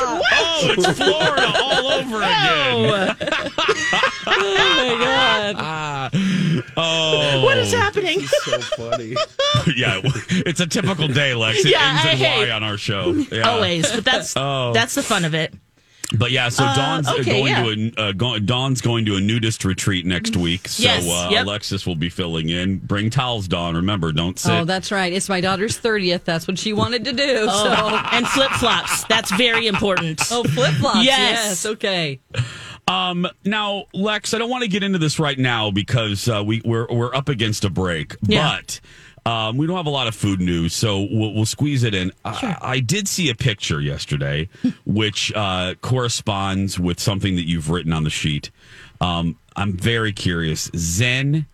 Oh, 0.00 0.16
what? 0.18 0.32
Oh, 0.32 0.74
it's 0.76 0.98
Florida 0.98 1.52
all 1.60 1.86
over 1.88 2.16
again. 2.18 3.16
Oh 4.30 4.74
my 4.76 5.04
god. 5.04 5.56
Ah. 5.58 6.10
Oh. 6.76 7.42
What 7.44 7.56
is 7.58 7.72
happening? 7.72 8.20
so 8.26 8.58
funny. 8.60 9.14
yeah, 9.76 10.00
it's 10.04 10.60
a 10.60 10.66
typical 10.66 11.08
day, 11.08 11.34
Lex. 11.34 11.64
It 11.64 11.70
Yeah, 11.72 11.90
ends 12.04 12.12
in 12.12 12.26
hey. 12.26 12.46
Y 12.48 12.50
on 12.50 12.62
our 12.62 12.76
show. 12.76 13.12
Yeah. 13.32 13.48
Always, 13.50 13.90
but 13.90 14.04
that's 14.04 14.34
Oh. 14.36 14.72
that's 14.74 14.94
the 14.94 15.02
fun 15.02 15.24
of 15.24 15.34
it. 15.34 15.54
But 16.16 16.30
yeah, 16.30 16.48
so 16.48 16.64
Dawn's 16.64 17.06
uh, 17.06 17.16
okay, 17.20 17.42
going 17.42 17.46
yeah. 17.48 17.62
to 17.62 17.92
a 17.98 18.08
uh, 18.08 18.12
go, 18.12 18.38
Dawn's 18.38 18.80
going 18.80 19.04
to 19.06 19.16
a 19.16 19.20
nudist 19.20 19.64
retreat 19.66 20.06
next 20.06 20.36
week. 20.36 20.66
So 20.66 20.84
Yes, 20.84 21.06
uh, 21.06 21.28
yep. 21.30 21.44
Alexis 21.44 21.86
will 21.86 21.96
be 21.96 22.08
filling 22.08 22.48
in. 22.48 22.78
Bring 22.78 23.10
towels, 23.10 23.46
Dawn. 23.46 23.76
Remember, 23.76 24.10
don't 24.12 24.38
sit. 24.38 24.52
Oh, 24.52 24.64
that's 24.64 24.90
right. 24.90 25.12
It's 25.12 25.28
my 25.28 25.42
daughter's 25.42 25.78
30th. 25.78 26.24
That's 26.24 26.48
what 26.48 26.58
she 26.58 26.72
wanted 26.72 27.04
to 27.04 27.12
do. 27.12 27.46
Oh, 27.46 28.08
and 28.12 28.26
flip 28.26 28.50
flops. 28.52 29.04
That's 29.04 29.30
very 29.32 29.66
important. 29.66 30.22
Oh, 30.30 30.44
flip 30.44 30.72
flops. 30.76 31.04
Yes. 31.04 31.64
Yes. 31.64 31.66
Okay. 31.66 32.20
Um, 32.86 33.26
now, 33.44 33.84
Lex, 33.92 34.32
I 34.32 34.38
don't 34.38 34.48
want 34.48 34.62
to 34.62 34.68
get 34.68 34.82
into 34.82 34.98
this 34.98 35.18
right 35.18 35.38
now 35.38 35.70
because 35.70 36.26
uh, 36.26 36.42
we 36.42 36.62
we're 36.64 36.86
we're 36.86 37.14
up 37.14 37.28
against 37.28 37.64
a 37.64 37.70
break, 37.70 38.16
Yeah. 38.22 38.56
but. 38.62 38.80
Um, 39.28 39.56
we 39.58 39.66
don't 39.66 39.76
have 39.76 39.86
a 39.86 39.90
lot 39.90 40.06
of 40.06 40.14
food 40.14 40.40
news, 40.40 40.72
so 40.74 41.06
we'll, 41.10 41.34
we'll 41.34 41.44
squeeze 41.46 41.82
it 41.84 41.94
in. 41.94 42.12
I, 42.24 42.56
I 42.60 42.80
did 42.80 43.06
see 43.08 43.28
a 43.30 43.34
picture 43.34 43.80
yesterday, 43.80 44.48
which 44.86 45.32
uh, 45.34 45.74
corresponds 45.82 46.78
with 46.78 46.98
something 46.98 47.36
that 47.36 47.46
you've 47.46 47.68
written 47.70 47.92
on 47.92 48.04
the 48.04 48.10
sheet. 48.10 48.50
Um, 49.00 49.36
I'm 49.54 49.74
very 49.74 50.12
curious. 50.12 50.70
Zen 50.74 51.46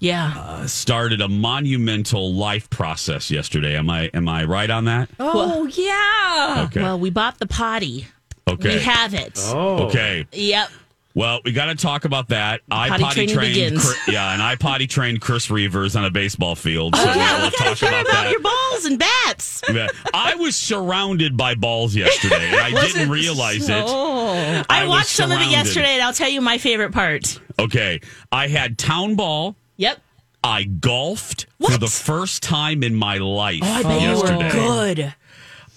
Yeah. 0.00 0.66
started 0.66 1.20
a 1.22 1.28
monumental 1.28 2.34
life 2.34 2.68
process 2.68 3.30
yesterday. 3.30 3.74
Am 3.76 3.88
I 3.88 4.10
am 4.12 4.28
I 4.28 4.44
right 4.44 4.68
on 4.68 4.84
that? 4.84 5.08
Oh, 5.18 5.66
yeah. 5.66 6.64
Okay. 6.66 6.82
Well, 6.82 6.98
we 6.98 7.08
bought 7.10 7.38
the 7.38 7.46
potty. 7.46 8.06
okay. 8.46 8.76
We 8.76 8.82
have 8.82 9.14
it. 9.14 9.38
Oh, 9.44 9.84
okay. 9.86 10.26
Yep. 10.32 10.68
Well, 11.16 11.40
we 11.44 11.52
got 11.52 11.66
to 11.66 11.76
talk 11.76 12.04
about 12.04 12.30
that. 12.30 12.62
I 12.68 12.88
Potty 12.88 13.02
potty 13.04 13.26
trained, 13.28 13.54
begins. 13.54 13.84
Chris- 13.84 14.08
yeah, 14.08 14.32
and 14.32 14.42
I 14.42 14.56
potty 14.56 14.88
trained 14.88 15.20
Chris 15.20 15.46
Reavers 15.46 15.96
on 15.96 16.04
a 16.04 16.10
baseball 16.10 16.56
field. 16.56 16.96
So 16.96 17.02
Oh, 17.02 17.14
yeah, 17.14 17.40
we'll 17.40 17.50
we 17.50 17.56
gotta 17.56 17.74
talk 17.76 17.88
about 17.88 18.06
about 18.08 18.30
your 18.30 18.40
balls 18.40 18.84
and 18.84 18.98
bats. 18.98 19.62
Yeah. 19.72 19.86
I 20.12 20.34
was 20.34 20.56
surrounded 20.56 21.36
by 21.36 21.54
balls 21.54 21.94
yesterday, 21.94 22.48
and 22.48 22.56
I 22.56 22.70
didn't 22.86 23.10
realize 23.10 23.68
it. 23.68 23.84
Oh. 23.86 24.62
I, 24.68 24.88
watched 24.88 25.10
some 25.10 25.30
of 25.30 25.40
it 25.40 25.50
yesterday, 25.50 25.94
and 25.94 26.02
I'll 26.02 26.12
tell 26.12 26.28
you 26.28 26.40
my 26.40 26.58
favorite 26.58 26.92
part. 26.92 27.40
Okay, 27.60 28.00
I 28.32 28.48
had 28.48 28.76
town 28.76 29.14
ball. 29.14 29.54
Yep. 29.76 30.00
I 30.42 30.64
golfed 30.64 31.46
for 31.60 31.78
the 31.78 31.86
first 31.86 32.42
time 32.42 32.82
in 32.82 32.94
my 32.94 33.16
life 33.16 33.60
Oh, 33.62 33.66
I 33.72 33.82
bet 33.82 34.02
you 34.02 34.16
were 34.20 34.50
good. 34.50 35.14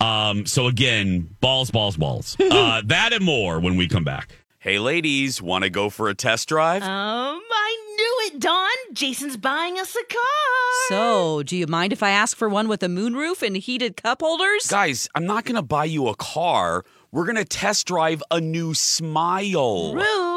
Um, 0.02 0.46
so 0.46 0.68
again, 0.68 1.30
balls, 1.42 1.72
balls, 1.72 1.96
balls. 1.96 2.36
uh, 2.52 2.82
that 2.86 3.14
and 3.14 3.24
more 3.24 3.60
when 3.60 3.78
we 3.78 3.88
come 3.88 4.04
back. 4.04 4.36
Hey, 4.68 4.80
ladies, 4.80 5.42
want 5.42 5.64
to 5.64 5.70
go 5.70 5.90
for 5.90 6.10
a 6.10 6.14
test 6.14 6.50
drive? 6.50 6.84
Um, 6.84 6.90
I 6.90 7.94
knew 7.96 8.18
it, 8.26 8.42
Don. 8.42 8.70
Jason's 8.92 9.38
buying 9.38 9.80
us 9.80 9.96
a 9.96 10.04
car. 10.14 10.90
So, 10.90 11.42
do 11.44 11.56
you 11.56 11.68
mind 11.68 11.94
if 11.94 12.04
I 12.04 12.10
ask 12.10 12.36
for 12.36 12.50
one 12.50 12.68
with 12.68 12.84
a 12.84 12.88
moonroof 12.88 13.44
and 13.44 13.56
heated 13.56 13.96
cup 13.96 14.22
holders? 14.22 14.68
Guys, 14.68 15.08
I'm 15.16 15.26
not 15.26 15.46
going 15.46 15.56
to 15.56 15.62
buy 15.62 15.86
you 15.86 16.10
a 16.10 16.18
car. 16.18 16.84
We're 17.14 17.24
going 17.24 17.38
to 17.38 17.46
test 17.46 17.88
drive 17.88 18.22
a 18.30 18.42
new 18.42 18.74
smile. 18.74 19.94
Rude. 19.96 20.37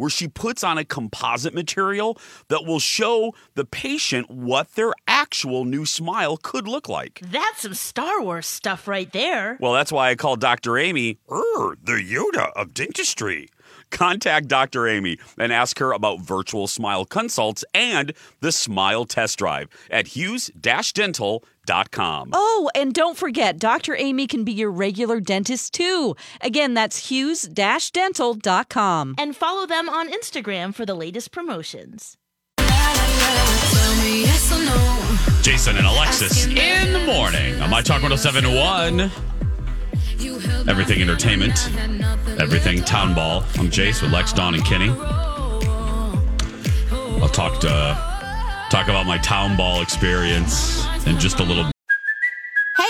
where 0.00 0.08
she 0.08 0.26
puts 0.26 0.64
on 0.64 0.78
a 0.78 0.84
composite 0.84 1.52
material 1.52 2.18
that 2.48 2.64
will 2.64 2.78
show 2.78 3.34
the 3.54 3.66
patient 3.66 4.30
what 4.30 4.74
their 4.74 4.94
actual 5.06 5.66
new 5.66 5.84
smile 5.84 6.38
could 6.38 6.66
look 6.66 6.88
like. 6.88 7.20
That's 7.22 7.60
some 7.60 7.74
Star 7.74 8.22
Wars 8.22 8.46
stuff 8.46 8.88
right 8.88 9.12
there. 9.12 9.58
Well, 9.60 9.74
that's 9.74 9.92
why 9.92 10.08
I 10.08 10.14
call 10.14 10.36
Dr. 10.36 10.78
Amy 10.78 11.18
er, 11.30 11.76
the 11.84 12.02
Yoda 12.02 12.50
of 12.56 12.72
dentistry. 12.72 13.50
Contact 13.90 14.48
Dr. 14.48 14.88
Amy 14.88 15.18
and 15.38 15.52
ask 15.52 15.78
her 15.78 15.92
about 15.92 16.20
virtual 16.20 16.66
smile 16.66 17.04
consults 17.04 17.64
and 17.74 18.12
the 18.40 18.52
smile 18.52 19.04
test 19.04 19.38
drive 19.38 19.68
at 19.90 20.06
hughes-dental.com. 20.08 22.30
Oh, 22.32 22.70
and 22.74 22.94
don't 22.94 23.16
forget, 23.16 23.58
Dr. 23.58 23.94
Amy 23.96 24.26
can 24.26 24.44
be 24.44 24.52
your 24.52 24.70
regular 24.70 25.20
dentist 25.20 25.74
too. 25.74 26.16
Again, 26.40 26.74
that's 26.74 27.08
hughes-dental.com. 27.08 29.14
And 29.18 29.36
follow 29.36 29.66
them 29.66 29.88
on 29.88 30.10
Instagram 30.10 30.74
for 30.74 30.86
the 30.86 30.94
latest 30.94 31.32
promotions. 31.32 32.16
Jason 35.42 35.76
and 35.76 35.86
Alexis 35.86 36.46
in 36.46 36.92
the 36.92 37.04
morning 37.06 37.60
on 37.60 37.70
My 37.70 37.82
Talk 37.82 38.02
1071. 38.02 39.10
Everything 40.20 41.00
Entertainment, 41.00 41.70
everything 42.38 42.84
Town 42.84 43.14
Ball. 43.14 43.42
I'm 43.56 43.70
Jace 43.70 44.02
with 44.02 44.12
Lex, 44.12 44.34
Dawn, 44.34 44.54
and 44.54 44.62
Kenny. 44.66 44.90
I'll 47.22 47.30
talk 47.30 47.58
to 47.60 47.68
talk 48.70 48.88
about 48.88 49.06
my 49.06 49.16
Town 49.18 49.56
Ball 49.56 49.80
experience 49.80 50.86
in 51.06 51.18
just 51.18 51.40
a 51.40 51.42
little 51.42 51.70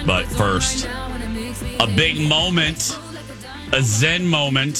Bit, 0.00 0.06
but 0.06 0.26
first, 0.26 0.86
a 1.78 1.86
big 1.86 2.20
moment, 2.28 2.98
a 3.72 3.82
Zen 3.82 4.26
moment 4.26 4.76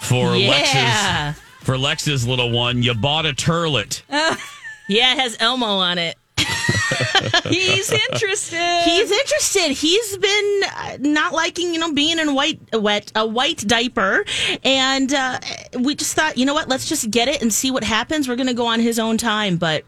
for 0.00 0.36
Yeah. 0.36 1.34
Lex's 1.34 1.42
for 1.64 1.76
Lex's 1.78 2.26
little 2.26 2.50
one. 2.50 2.82
You 2.82 2.94
bought 2.94 3.26
a 3.26 3.32
turlet. 3.32 4.02
Yeah, 4.90 5.12
it 5.12 5.18
has 5.18 5.36
Elmo 5.38 5.66
on 5.66 5.98
it. 5.98 6.16
He's 7.44 7.92
interested. 7.92 8.82
He's 8.86 9.10
interested. 9.10 9.72
He's 9.72 10.16
been 10.16 10.60
uh, 10.64 10.96
not 11.00 11.34
liking, 11.34 11.74
you 11.74 11.78
know, 11.78 11.92
being 11.92 12.18
in 12.18 12.26
a 12.26 12.32
white, 12.32 12.58
a 12.72 12.80
wet, 12.80 13.12
a 13.14 13.26
white 13.26 13.58
diaper, 13.58 14.24
and 14.64 15.12
uh, 15.12 15.40
we 15.78 15.94
just 15.94 16.16
thought, 16.16 16.38
you 16.38 16.46
know 16.46 16.54
what? 16.54 16.68
Let's 16.70 16.88
just 16.88 17.10
get 17.10 17.28
it 17.28 17.42
and 17.42 17.52
see 17.52 17.70
what 17.70 17.84
happens. 17.84 18.28
We're 18.28 18.36
going 18.36 18.46
to 18.46 18.54
go 18.54 18.66
on 18.66 18.80
his 18.80 18.98
own 18.98 19.18
time, 19.18 19.58
but. 19.58 19.84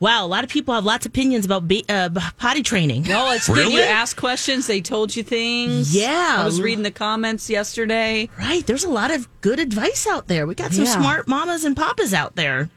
Wow, 0.00 0.24
a 0.24 0.28
lot 0.28 0.44
of 0.44 0.50
people 0.50 0.74
have 0.74 0.84
lots 0.84 1.06
of 1.06 1.10
opinions 1.10 1.44
about 1.44 1.66
be, 1.66 1.84
uh, 1.88 2.08
potty 2.38 2.62
training. 2.62 3.02
No, 3.02 3.30
it's 3.32 3.48
good. 3.48 3.56
You 3.72 3.78
Really? 3.78 3.82
ask 3.82 4.16
questions. 4.16 4.66
They 4.68 4.80
told 4.80 5.16
you 5.16 5.24
things. 5.24 5.94
Yeah. 5.94 6.36
I 6.38 6.44
was 6.44 6.60
reading 6.60 6.84
the 6.84 6.90
comments 6.92 7.50
yesterday. 7.50 8.28
Right, 8.38 8.64
there's 8.66 8.84
a 8.84 8.90
lot 8.90 9.10
of 9.10 9.28
good 9.40 9.58
advice 9.58 10.06
out 10.06 10.28
there. 10.28 10.46
We 10.46 10.54
got 10.54 10.72
some 10.72 10.84
Yeah. 10.84 10.92
smart 10.92 11.26
mamas 11.26 11.64
and 11.64 11.76
papas 11.76 12.14
out 12.14 12.36
there. 12.36 12.70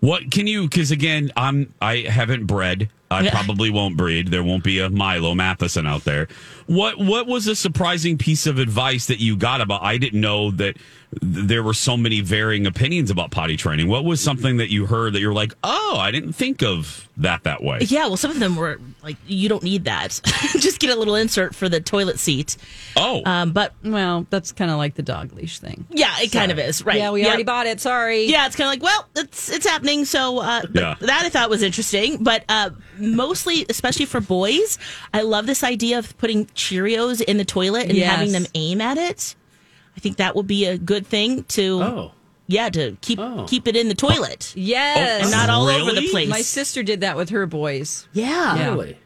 What 0.00 0.30
can 0.30 0.46
you? 0.46 0.62
Because 0.68 0.90
again, 0.90 1.32
I'm 1.36 1.72
I 1.80 1.98
haven't 2.08 2.44
bred. 2.44 2.90
I 3.10 3.28
probably 3.30 3.70
won't 3.70 3.96
breed. 3.96 4.28
There 4.28 4.42
won't 4.42 4.64
be 4.64 4.80
a 4.80 4.90
Milo 4.90 5.34
Matheson 5.34 5.86
out 5.86 6.04
there. 6.04 6.26
What 6.66 6.98
What 6.98 7.26
was 7.28 7.46
a 7.46 7.54
surprising 7.54 8.18
piece 8.18 8.46
of 8.46 8.58
advice 8.58 9.06
that 9.06 9.20
you 9.20 9.36
got 9.36 9.60
about? 9.60 9.82
I 9.82 9.98
didn't 9.98 10.20
know 10.20 10.50
that 10.52 10.76
there 11.22 11.62
were 11.62 11.72
so 11.72 11.96
many 11.96 12.20
varying 12.20 12.66
opinions 12.66 13.10
about 13.12 13.30
potty 13.30 13.56
training. 13.56 13.86
What 13.86 14.04
was 14.04 14.20
something 14.20 14.56
that 14.56 14.70
you 14.70 14.86
heard 14.86 15.12
that 15.12 15.20
you 15.20 15.28
were 15.28 15.34
like, 15.34 15.54
oh, 15.62 15.96
I 15.98 16.10
didn't 16.10 16.32
think 16.32 16.62
of 16.64 17.08
that 17.18 17.44
that 17.44 17.62
way. 17.62 17.78
Yeah, 17.82 18.06
well, 18.08 18.16
some 18.16 18.32
of 18.32 18.40
them 18.40 18.56
were 18.56 18.80
like, 19.04 19.16
you 19.26 19.48
don't 19.48 19.62
need 19.62 19.84
that. 19.84 20.20
Just 20.58 20.80
get 20.80 20.90
a 20.90 20.96
little 20.96 21.14
insert 21.14 21.54
for 21.54 21.68
the 21.68 21.80
toilet 21.80 22.18
seat. 22.18 22.56
Oh, 22.96 23.22
Um, 23.24 23.52
but 23.52 23.72
Well, 23.84 24.26
that's 24.30 24.50
kind 24.50 24.70
of 24.70 24.78
like 24.78 24.94
the 24.96 25.02
dog 25.02 25.32
leash 25.32 25.60
thing. 25.60 25.86
yeah, 25.90 26.12
it 26.20 26.32
kind 26.32 26.50
of 26.50 26.58
is, 26.58 26.84
right? 26.84 26.98
Yeah, 26.98 27.12
we 27.12 27.20
Yep. 27.20 27.28
already 27.28 27.44
bought 27.44 27.66
it. 27.68 27.80
Sorry. 27.80 28.24
Yeah, 28.24 28.46
it's 28.46 28.56
kind 28.56 28.66
of 28.66 28.72
like, 28.72 28.82
well, 28.82 29.06
it's 29.14 29.48
it's 29.48 29.64
happening. 29.66 30.04
So 30.06 30.40
uh, 30.40 30.62
Yeah. 30.74 30.96
that 31.00 31.24
I 31.24 31.28
thought 31.28 31.48
was 31.48 31.62
interesting, 31.62 32.22
but 32.22 32.44
uh, 32.48 32.70
mostly, 32.98 33.66
especially 33.68 34.06
for 34.06 34.20
boys, 34.20 34.78
I 35.14 35.22
love 35.22 35.46
this 35.46 35.62
idea 35.64 35.98
of 35.98 36.16
putting 36.18 36.46
Cheerios 36.46 37.20
in 37.20 37.36
the 37.36 37.44
toilet 37.44 37.84
and 37.88 37.94
Yes. 37.96 38.10
having 38.10 38.32
them 38.32 38.46
aim 38.54 38.80
at 38.80 38.98
it. 38.98 39.34
I 39.96 40.00
think 40.00 40.16
that 40.18 40.36
would 40.36 40.46
be 40.46 40.66
a 40.66 40.76
good 40.78 41.06
thing 41.06 41.44
to, 41.44 41.82
Oh. 41.82 42.12
yeah, 42.46 42.68
to 42.70 42.96
keep 43.00 43.18
Oh. 43.18 43.46
keep 43.48 43.66
it 43.66 43.76
in 43.76 43.88
the 43.88 43.94
toilet 43.94 44.52
oh. 44.56 44.60
Yes. 44.60 45.22
and 45.22 45.30
not 45.30 45.48
all 45.50 45.68
over 45.68 45.92
the 45.92 46.08
place. 46.10 46.28
My 46.28 46.42
sister 46.42 46.82
did 46.82 47.00
that 47.00 47.16
with 47.16 47.30
her 47.30 47.46
boys. 47.46 48.06
yeah, 48.12 48.56
yeah. 48.56 48.68
Really? 48.70 48.98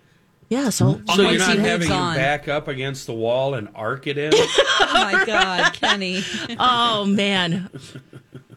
So, 0.71 0.95
mm-hmm. 0.95 1.07
So 1.15 1.23
you're 1.23 1.39
not 1.39 1.59
having 1.59 1.63
moves 1.63 1.87
him 1.87 2.15
back 2.17 2.49
up 2.49 2.67
against 2.67 3.07
the 3.07 3.13
wall 3.13 3.55
and 3.55 3.69
arc 3.75 4.07
it 4.09 4.19
in? 4.19 4.33
Oh 4.83 4.93
my 5.13 5.25
God, 5.25 5.73
Kenny. 5.75 6.25
oh 6.59 7.05
man, 7.05 7.71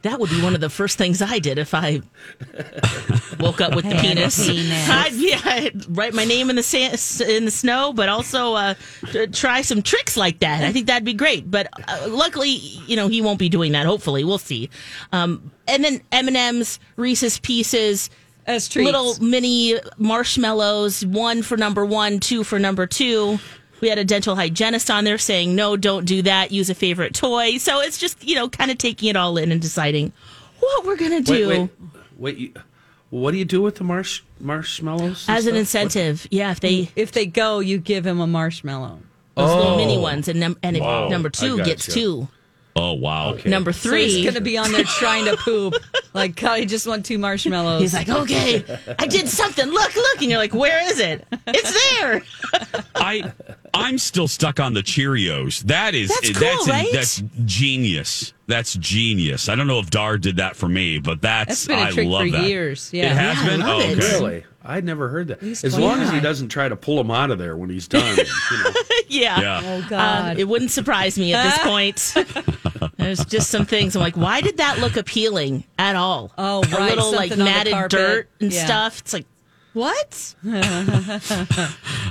that 0.03 0.19
would 0.19 0.29
be 0.29 0.41
one 0.41 0.55
of 0.55 0.61
the 0.61 0.69
first 0.69 0.97
things 0.97 1.21
I 1.21 1.39
did 1.39 1.57
if 1.57 1.73
I 1.73 2.01
woke 3.39 3.59
up 3.59 3.75
with 3.75 3.85
the 3.85 3.95
penis. 3.95 4.47
I'd, 4.47 5.13
yeah, 5.13 5.41
I'd 5.43 5.97
write 5.97 6.13
my 6.13 6.25
name 6.25 6.49
in 6.49 6.55
the 6.55 6.63
sand, 6.63 7.01
in 7.27 7.45
the 7.45 7.51
snow, 7.51 7.91
but 7.93 8.07
also 8.09 8.53
uh, 8.53 8.73
try 9.31 9.61
some 9.61 9.81
tricks 9.81 10.15
like 10.15 10.39
that. 10.39 10.63
I 10.63 10.71
think 10.71 10.87
that'd 10.87 11.05
be 11.05 11.13
great. 11.13 11.49
But 11.49 11.67
uh, 11.87 12.07
luckily, 12.09 12.49
you 12.49 12.95
know, 12.95 13.07
he 13.07 13.21
won't 13.21 13.39
be 13.39 13.49
doing 13.49 13.71
that. 13.71 13.85
Hopefully, 13.85 14.23
we'll 14.23 14.37
see. 14.37 14.69
Um, 15.11 15.51
and 15.67 15.83
then 15.83 16.01
M 16.11 16.27
and 16.27 16.37
M's, 16.37 16.79
Reese's 16.95 17.39
Pieces. 17.39 18.09
As 18.45 18.67
treats. 18.67 18.85
Little 18.85 19.15
mini 19.23 19.79
marshmallows, 19.97 21.05
one 21.05 21.43
for 21.43 21.55
number 21.55 21.85
one, 21.85 22.19
two 22.19 22.43
for 22.43 22.59
number 22.59 22.85
two. 22.85 23.39
We 23.83 23.89
had 23.89 23.97
a 23.99 24.05
dental 24.05 24.37
hygienist 24.37 24.89
on 24.89 25.03
there 25.03 25.17
saying, 25.17 25.55
no, 25.55 25.75
don't 25.75 26.05
do 26.05 26.21
that. 26.21 26.53
Use 26.53 26.69
a 26.69 26.73
favorite 26.73 27.13
toy. 27.13 27.57
So 27.57 27.81
it's 27.81 27.97
just, 27.97 28.23
you 28.23 28.33
know, 28.33 28.47
kind 28.47 28.71
of 28.71 28.77
taking 28.77 29.09
it 29.09 29.17
all 29.17 29.35
in 29.35 29.51
and 29.51 29.61
deciding 29.61 30.13
what 30.61 30.85
we're 30.85 30.95
going 30.95 31.21
to 31.21 31.33
do 31.33 31.49
Wait, 31.49 31.59
wait, 32.17 32.37
wait. 32.37 32.57
What 33.09 33.31
do 33.31 33.37
you 33.37 33.43
do 33.43 33.61
with 33.61 33.75
the 33.75 33.83
marsh 33.83 34.21
marshmallows? 34.39 35.25
and 35.27 35.37
as 35.37 35.47
an 35.47 35.51
stuff? 35.55 35.59
incentive. 35.59 36.27
Yeah, 36.31 36.51
if 36.51 36.61
they, 36.61 36.89
If 36.95 37.11
they 37.11 37.25
go, 37.25 37.59
you 37.59 37.77
give 37.77 38.05
him 38.07 38.21
a 38.21 38.25
marshmallow. 38.25 38.99
those 39.35 39.53
little 39.53 39.75
mini 39.75 39.97
Oh. 39.97 40.01
ones. 40.01 40.29
And, 40.29 40.39
num- 40.39 40.57
and 40.63 40.77
if 40.77 40.81
Wow. 40.81 41.09
number 41.09 41.29
two 41.29 41.57
gotcha. 41.57 41.69
gets 41.69 41.93
two. 41.93 42.29
Oh 42.75 42.93
wow. 42.93 43.33
Okay. 43.33 43.49
Number 43.49 43.71
So 43.73 43.89
three. 43.89 44.05
he's 44.09 44.23
going 44.23 44.35
to 44.35 44.41
be 44.41 44.57
on 44.57 44.71
there 44.71 44.83
trying 44.83 45.25
to 45.25 45.37
poop. 45.37 45.75
Like, 46.15 46.35
God, 46.35 46.51
I 46.51 46.65
just 46.65 46.85
want 46.85 47.07
two 47.07 47.17
marshmallows. 47.17 47.81
He's 47.81 47.95
like, 47.95 48.07
okay, 48.07 48.63
I 48.99 49.07
did 49.07 49.27
something. 49.27 49.65
Look, 49.65 49.95
look. 49.95 50.21
And 50.21 50.29
you're 50.29 50.37
like, 50.37 50.53
where 50.53 50.87
is 50.91 50.99
it? 50.99 51.25
It's 51.47 51.97
there. 51.99 52.21
I 52.95 53.31
I'm 53.73 53.97
still 53.97 54.27
stuck 54.27 54.59
on 54.59 54.75
the 54.75 54.81
Cheerios. 54.83 55.61
That 55.63 55.95
is 55.95 56.09
That's 56.09 56.29
cool, 56.33 56.39
that's, 56.39 56.69
right? 56.69 56.87
that's 56.93 57.23
genius. 57.45 58.33
That's 58.45 58.75
genius. 58.75 59.49
I 59.49 59.55
don't 59.55 59.65
know 59.65 59.79
if 59.79 59.89
Dar 59.89 60.19
did 60.19 60.35
that 60.37 60.55
for 60.55 60.69
me, 60.69 60.99
but 60.99 61.19
that's 61.21 61.65
That's 61.65 61.67
been 61.67 61.79
a 61.79 61.81
I 61.81 61.91
trick 61.91 62.07
love 62.07 62.25
for 62.27 62.31
that. 62.33 62.43
years, 62.47 62.91
yeah. 62.93 63.05
It 63.05 63.17
has 63.17 63.37
Yeah, 63.37 63.43
I 63.43 63.47
been. 63.49 63.59
love 63.61 63.69
oh, 63.69 63.79
it. 63.79 63.97
okay. 63.97 64.11
Really? 64.19 64.45
I'd 64.65 64.85
never 64.85 65.09
heard 65.09 65.27
that. 65.27 65.41
He's 65.41 65.63
As 65.63 65.77
long 65.77 65.99
as 65.99 66.09
he 66.09 66.19
doesn't 66.19 66.49
try 66.49 66.69
to 66.69 66.75
pull 66.75 66.99
him 66.99 67.11
out 67.11 67.31
of 67.31 67.37
there 67.37 67.57
when 67.57 67.69
he's 67.69 67.87
done. 67.87 68.15
you 68.17 68.23
know. 68.63 68.71
yeah. 69.09 69.41
Yeah. 69.41 69.61
oh, 69.63 69.87
God. 69.89 70.39
it 70.39 70.47
wouldn't 70.47 70.71
surprise 70.71 71.17
me 71.17 71.33
at 71.33 71.43
this 71.43 71.57
point. 71.63 72.91
There's 72.97 73.25
just 73.25 73.49
some 73.49 73.65
things 73.65 73.95
I'm 73.95 74.01
like, 74.01 74.15
why 74.15 74.41
did 74.41 74.57
that 74.57 74.79
look 74.79 74.95
appealing 74.95 75.65
at 75.77 75.95
all? 75.95 76.31
Oh, 76.37 76.59
a 76.59 76.79
little 76.85 77.11
like 77.11 77.29
something 77.29 77.47
on 77.47 77.63
the 77.63 77.71
matted 77.71 77.89
dirt 77.89 78.29
and 78.39 78.53
Yeah. 78.53 78.65
stuff. 78.65 78.99
It's 78.99 79.13
like, 79.13 79.25
what? 79.73 80.35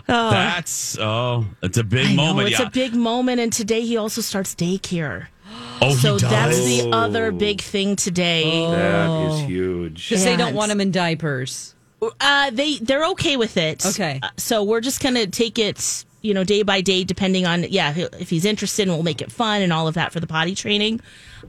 Oh. 0.08 0.30
That's 0.30 0.98
oh, 0.98 1.46
it's 1.62 1.78
a 1.78 1.84
big 1.84 2.06
I 2.06 2.14
know 2.14 2.26
moment. 2.26 2.48
it's 2.48 2.58
yeah. 2.58 2.66
a 2.66 2.70
big 2.70 2.92
moment, 2.94 3.40
and 3.40 3.52
today 3.52 3.82
he 3.82 3.96
also 3.96 4.20
starts 4.20 4.52
daycare. 4.54 5.28
oh, 5.80 5.94
so 5.94 6.14
he 6.14 6.20
does. 6.20 6.30
that's 6.30 6.64
the 6.64 6.90
other 6.92 7.30
big 7.30 7.60
oh. 7.60 7.62
thing 7.62 7.96
today. 7.96 8.66
That 8.66 9.30
is 9.30 9.40
huge. 9.46 10.08
Because 10.08 10.24
they 10.24 10.36
don't 10.36 10.54
want 10.54 10.72
him 10.72 10.80
in 10.80 10.90
diapers. 10.90 11.74
Uh, 12.20 12.50
they 12.50 12.76
they're 12.78 13.06
okay 13.10 13.36
with 13.36 13.56
it. 13.56 13.86
Okay. 13.86 14.18
Uh, 14.22 14.28
so 14.36 14.62
we're 14.64 14.80
just 14.80 15.02
gonna 15.02 15.26
take 15.26 15.58
it, 15.58 16.04
you 16.20 16.34
know, 16.34 16.42
day 16.44 16.62
by 16.62 16.80
day, 16.80 17.04
depending 17.04 17.46
on 17.46 17.62
yeah, 17.64 17.94
if 17.96 18.28
he's 18.30 18.44
interested, 18.44 18.82
and 18.82 18.92
we'll 18.92 19.02
make 19.04 19.22
it 19.22 19.30
fun 19.30 19.62
and 19.62 19.72
all 19.72 19.86
of 19.88 19.94
that 19.94 20.12
for 20.12 20.18
the 20.20 20.26
potty 20.26 20.54
training. 20.54 21.00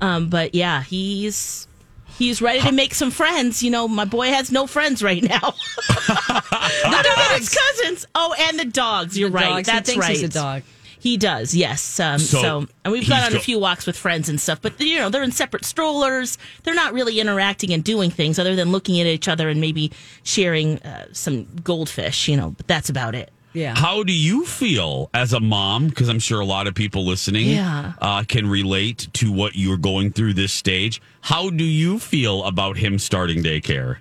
Um, 0.01 0.29
but 0.29 0.53
yeah, 0.53 0.83
he's 0.83 1.67
he's 2.17 2.41
ready 2.41 2.59
to 2.61 2.71
make 2.71 2.93
some 2.93 3.09
friends. 3.09 3.63
You 3.63 3.71
know, 3.71 3.87
my 3.87 4.05
boy 4.05 4.27
has 4.27 4.51
no 4.51 4.67
friends 4.67 5.01
right 5.01 5.23
now. 5.23 5.39
Than 6.83 7.37
his 7.39 7.49
cousins. 7.49 8.05
Oh, 8.15 8.35
and 8.37 8.59
the 8.59 8.65
dogs. 8.65 9.17
You're 9.17 9.29
The 9.29 9.35
right. 9.35 9.49
dogs. 9.49 9.67
That's 9.67 9.97
right. 9.97 10.09
he's 10.11 10.23
a 10.23 10.29
dog. 10.29 10.63
He 11.03 11.17
does, 11.17 11.53
yes. 11.53 11.99
Um, 11.99 12.17
so, 12.17 12.41
So, 12.41 12.67
and 12.85 12.93
we've 12.93 13.07
gone 13.09 13.23
on 13.23 13.31
go- 13.33 13.37
a 13.37 13.41
few 13.41 13.59
walks 13.59 13.85
with 13.85 13.97
friends 13.97 14.29
and 14.29 14.39
stuff, 14.39 14.59
but 14.61 14.79
you 14.79 14.97
know 14.99 15.09
they're 15.09 15.21
in 15.21 15.33
separate 15.33 15.65
strollers. 15.65 16.37
They're 16.63 16.73
not 16.73 16.93
really 16.93 17.19
interacting 17.19 17.73
and 17.73 17.83
doing 17.83 18.09
things 18.09 18.39
other 18.39 18.55
than 18.55 18.71
looking 18.71 19.01
at 19.01 19.07
each 19.07 19.27
other 19.27 19.49
and 19.49 19.59
maybe 19.59 19.91
sharing 20.23 20.79
uh, 20.79 21.07
some 21.11 21.45
goldfish. 21.61 22.29
You 22.29 22.37
know, 22.37 22.51
but 22.51 22.67
that's 22.67 22.89
about 22.89 23.15
it. 23.15 23.33
Yeah. 23.51 23.75
How 23.75 24.01
do 24.03 24.13
you 24.13 24.45
feel 24.45 25.09
as 25.13 25.33
a 25.33 25.39
mom? 25.41 25.89
Because 25.89 26.07
I'm 26.07 26.19
sure 26.19 26.39
a 26.39 26.45
lot 26.45 26.67
of 26.67 26.73
people 26.73 27.05
listening 27.05 27.49
Yeah. 27.49 27.91
uh, 27.99 28.23
can 28.25 28.47
relate 28.47 29.09
to 29.13 29.29
what 29.31 29.55
you're 29.55 29.77
going 29.77 30.11
through 30.13 30.33
this 30.35 30.53
stage. 30.53 31.01
How 31.21 31.49
do 31.51 31.63
you 31.65 31.99
feel 31.99 32.45
about 32.45 32.77
him 32.77 32.97
starting 32.97 33.43
daycare? 33.43 33.97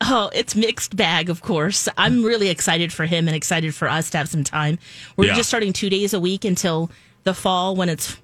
Oh, 0.00 0.30
it's 0.32 0.56
mixed 0.56 0.96
bag, 0.96 1.28
of 1.28 1.42
course. 1.42 1.88
I'm 1.98 2.22
really 2.24 2.48
excited 2.48 2.92
for 2.92 3.04
him 3.06 3.28
and 3.28 3.36
excited 3.36 3.74
for 3.74 3.88
us 3.88 4.08
to 4.10 4.18
have 4.18 4.28
some 4.28 4.44
time. 4.44 4.78
We're 5.16 5.26
Yeah. 5.26 5.34
just 5.34 5.48
starting 5.48 5.72
two 5.72 5.90
days 5.90 6.14
a 6.14 6.20
week 6.20 6.44
until 6.44 6.90
the 7.24 7.34
fall 7.34 7.76
when 7.76 7.88
it's 7.90 8.16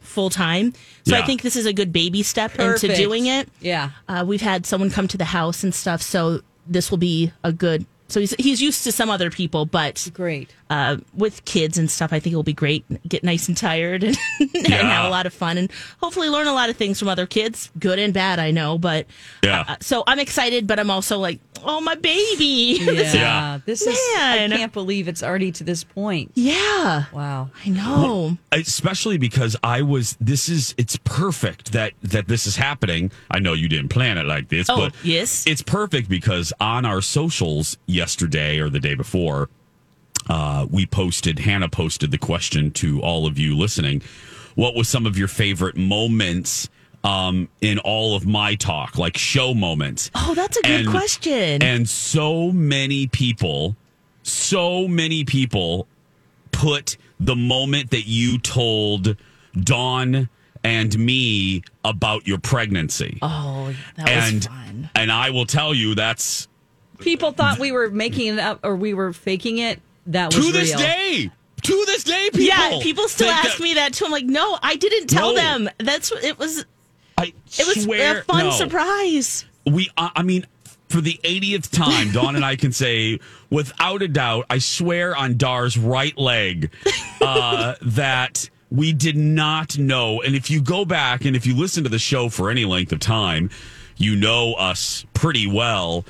full 0.00 0.30
time. 0.30 0.72
So 1.06 1.16
I 1.16 1.22
think 1.22 1.42
this 1.42 1.56
is 1.56 1.66
a 1.66 1.72
good 1.72 1.92
baby 1.92 2.22
step 2.22 2.54
Perfect. 2.54 2.84
into 2.84 2.96
doing 2.96 3.26
it. 3.26 3.48
Yeah. 3.60 3.90
Uh, 4.08 4.24
we've 4.26 4.42
had 4.42 4.64
someone 4.64 4.90
come 4.90 5.08
to 5.08 5.16
the 5.18 5.24
house 5.24 5.64
and 5.64 5.74
stuff, 5.74 6.02
so 6.02 6.40
this 6.68 6.90
will 6.90 6.98
be 6.98 7.32
a 7.42 7.52
good. 7.52 7.84
So 8.14 8.20
he's 8.20 8.32
he's 8.38 8.62
used 8.62 8.84
to 8.84 8.92
some 8.92 9.10
other 9.10 9.28
people, 9.28 9.66
but 9.66 10.08
Great. 10.14 10.54
uh, 10.70 10.98
with 11.14 11.44
kids 11.46 11.76
and 11.78 11.90
stuff, 11.90 12.12
I 12.12 12.20
think 12.20 12.32
it 12.32 12.36
will 12.36 12.44
be 12.44 12.52
great. 12.52 12.84
Get 13.08 13.24
nice 13.24 13.48
and 13.48 13.56
tired 13.56 14.04
and, 14.04 14.16
and 14.40 14.50
Yeah. 14.68 14.82
have 14.88 15.06
a 15.06 15.08
lot 15.08 15.26
of 15.26 15.34
fun 15.34 15.58
and 15.58 15.68
hopefully 16.00 16.28
learn 16.28 16.46
a 16.46 16.52
lot 16.54 16.70
of 16.70 16.76
things 16.76 17.00
from 17.00 17.08
other 17.08 17.26
kids, 17.26 17.72
good 17.76 17.98
and 17.98 18.14
bad, 18.14 18.38
I 18.38 18.52
know. 18.52 18.78
But 18.78 19.06
Yeah. 19.42 19.64
uh, 19.66 19.76
so 19.80 20.04
I'm 20.06 20.20
excited, 20.20 20.68
but 20.68 20.78
I'm 20.78 20.90
also 20.92 21.18
like, 21.18 21.40
oh 21.64 21.80
my 21.80 21.94
baby. 21.94 22.78
Yeah. 22.80 22.92
Yeah. 23.14 23.60
This 23.64 23.82
is. 23.82 23.98
Man. 24.16 24.52
I 24.52 24.56
can't 24.56 24.72
believe 24.72 25.08
it's 25.08 25.22
already 25.22 25.52
to 25.52 25.64
this 25.64 25.84
point. 25.84 26.32
yeah. 26.34 27.04
Wow. 27.12 27.50
I 27.64 27.68
know. 27.70 28.36
especially 28.52 29.18
because 29.18 29.56
I 29.62 29.82
was. 29.82 30.16
This 30.20 30.48
is. 30.48 30.74
It's 30.78 30.96
perfect 31.04 31.72
that 31.72 31.92
that 32.02 32.28
this 32.28 32.46
is 32.46 32.56
happening. 32.56 33.10
I 33.30 33.38
know 33.38 33.52
you 33.52 33.68
didn't 33.68 33.88
plan 33.90 34.18
it 34.18 34.24
like 34.26 34.48
this, 34.48 34.68
Oh, 34.68 34.76
but 34.76 34.94
yes. 35.04 35.46
it's 35.46 35.62
perfect 35.62 36.08
because 36.08 36.52
on 36.60 36.84
our 36.84 37.00
socials 37.00 37.76
yesterday 37.86 38.58
or 38.58 38.68
the 38.68 38.80
day 38.80 38.94
before, 38.94 39.48
uh, 40.28 40.66
we 40.70 40.86
posted. 40.86 41.38
Hannah 41.38 41.68
posted 41.68 42.10
the 42.10 42.18
question 42.18 42.70
to 42.72 43.00
all 43.02 43.26
of 43.26 43.38
you 43.38 43.56
listening. 43.56 44.02
What 44.54 44.74
was 44.74 44.88
some 44.88 45.04
of 45.06 45.18
your 45.18 45.28
favorite 45.28 45.76
moments? 45.76 46.68
Um, 47.04 47.48
in 47.60 47.78
all 47.80 48.16
of 48.16 48.26
my 48.26 48.54
talk, 48.54 48.96
like 48.96 49.18
show 49.18 49.52
moments. 49.52 50.10
Oh, 50.14 50.32
that's 50.34 50.56
a 50.56 50.62
good 50.62 50.70
And- 50.80 50.88
question. 50.88 51.62
And 51.62 51.86
so 51.88 52.50
many 52.50 53.06
people, 53.08 53.76
so 54.22 54.88
many 54.88 55.22
people 55.24 55.86
put 56.50 56.96
the 57.20 57.36
moment 57.36 57.90
that 57.90 58.06
you 58.06 58.38
told 58.38 59.16
Dawn 59.54 60.30
and 60.64 60.98
me 60.98 61.62
about 61.84 62.26
your 62.26 62.38
pregnancy. 62.38 63.18
oh, 63.20 63.74
that 63.96 64.06
was 64.08 64.32
and 64.32 64.44
fun. 64.44 64.90
and 64.94 65.12
I 65.12 65.28
will 65.28 65.44
tell 65.46 65.74
you 65.74 65.94
that's 65.94 66.48
People 67.00 67.32
thought 67.32 67.58
we 67.58 67.70
were 67.70 67.90
making 67.90 68.28
it 68.34 68.38
up 68.38 68.60
or 68.62 68.76
we 68.76 68.94
were 68.94 69.12
faking 69.12 69.58
it. 69.58 69.82
That 70.06 70.34
was 70.34 70.46
to 70.46 70.52
this 70.52 70.70
real. 70.70 70.78
day. 70.78 71.30
To 71.62 71.84
this 71.86 72.04
day, 72.04 72.30
people. 72.32 72.40
yeah, 72.46 72.78
people 72.82 73.08
still 73.08 73.28
ask 73.30 73.58
that- 73.58 73.62
me 73.62 73.74
that 73.74 73.92
too. 73.94 74.06
I'm 74.06 74.10
like, 74.10 74.24
no, 74.24 74.58
I 74.62 74.76
didn't 74.76 75.08
tell 75.08 75.34
No. 75.34 75.40
them. 75.40 75.70
That's 75.78 76.10
what 76.10 76.24
it 76.24 76.38
was. 76.38 76.64
I 77.18 77.32
It 77.58 77.66
was 77.66 77.84
swear, 77.84 78.20
a 78.20 78.24
fun 78.24 78.46
no. 78.46 78.50
surprise. 78.50 79.44
we 79.66 79.88
I 79.96 80.10
I 80.16 80.22
mean 80.22 80.46
for 80.88 81.00
the 81.00 81.18
80th 81.24 81.70
time 81.72 82.12
dawn 82.12 82.36
and 82.36 82.44
i 82.44 82.54
can 82.54 82.70
say 82.70 83.18
without 83.50 84.00
a 84.02 84.06
doubt 84.06 84.44
i 84.50 84.58
swear 84.58 85.16
on 85.16 85.36
dar's 85.36 85.76
right 85.76 86.16
leg 86.16 86.70
uh, 87.20 87.74
that 87.82 88.48
we 88.70 88.92
did 88.92 89.16
not 89.16 89.76
know 89.78 90.20
and 90.22 90.36
if 90.36 90.50
you 90.50 90.60
go 90.60 90.84
back 90.84 91.24
and 91.24 91.34
if 91.34 91.46
you 91.46 91.56
listen 91.56 91.82
to 91.82 91.88
the 91.90 91.98
show 91.98 92.28
for 92.28 92.48
any 92.50 92.64
length 92.64 92.92
of 92.92 93.00
time 93.00 93.50
you 93.96 94.14
know 94.14 94.52
us 94.54 95.04
pretty 95.14 95.46
well 95.48 96.04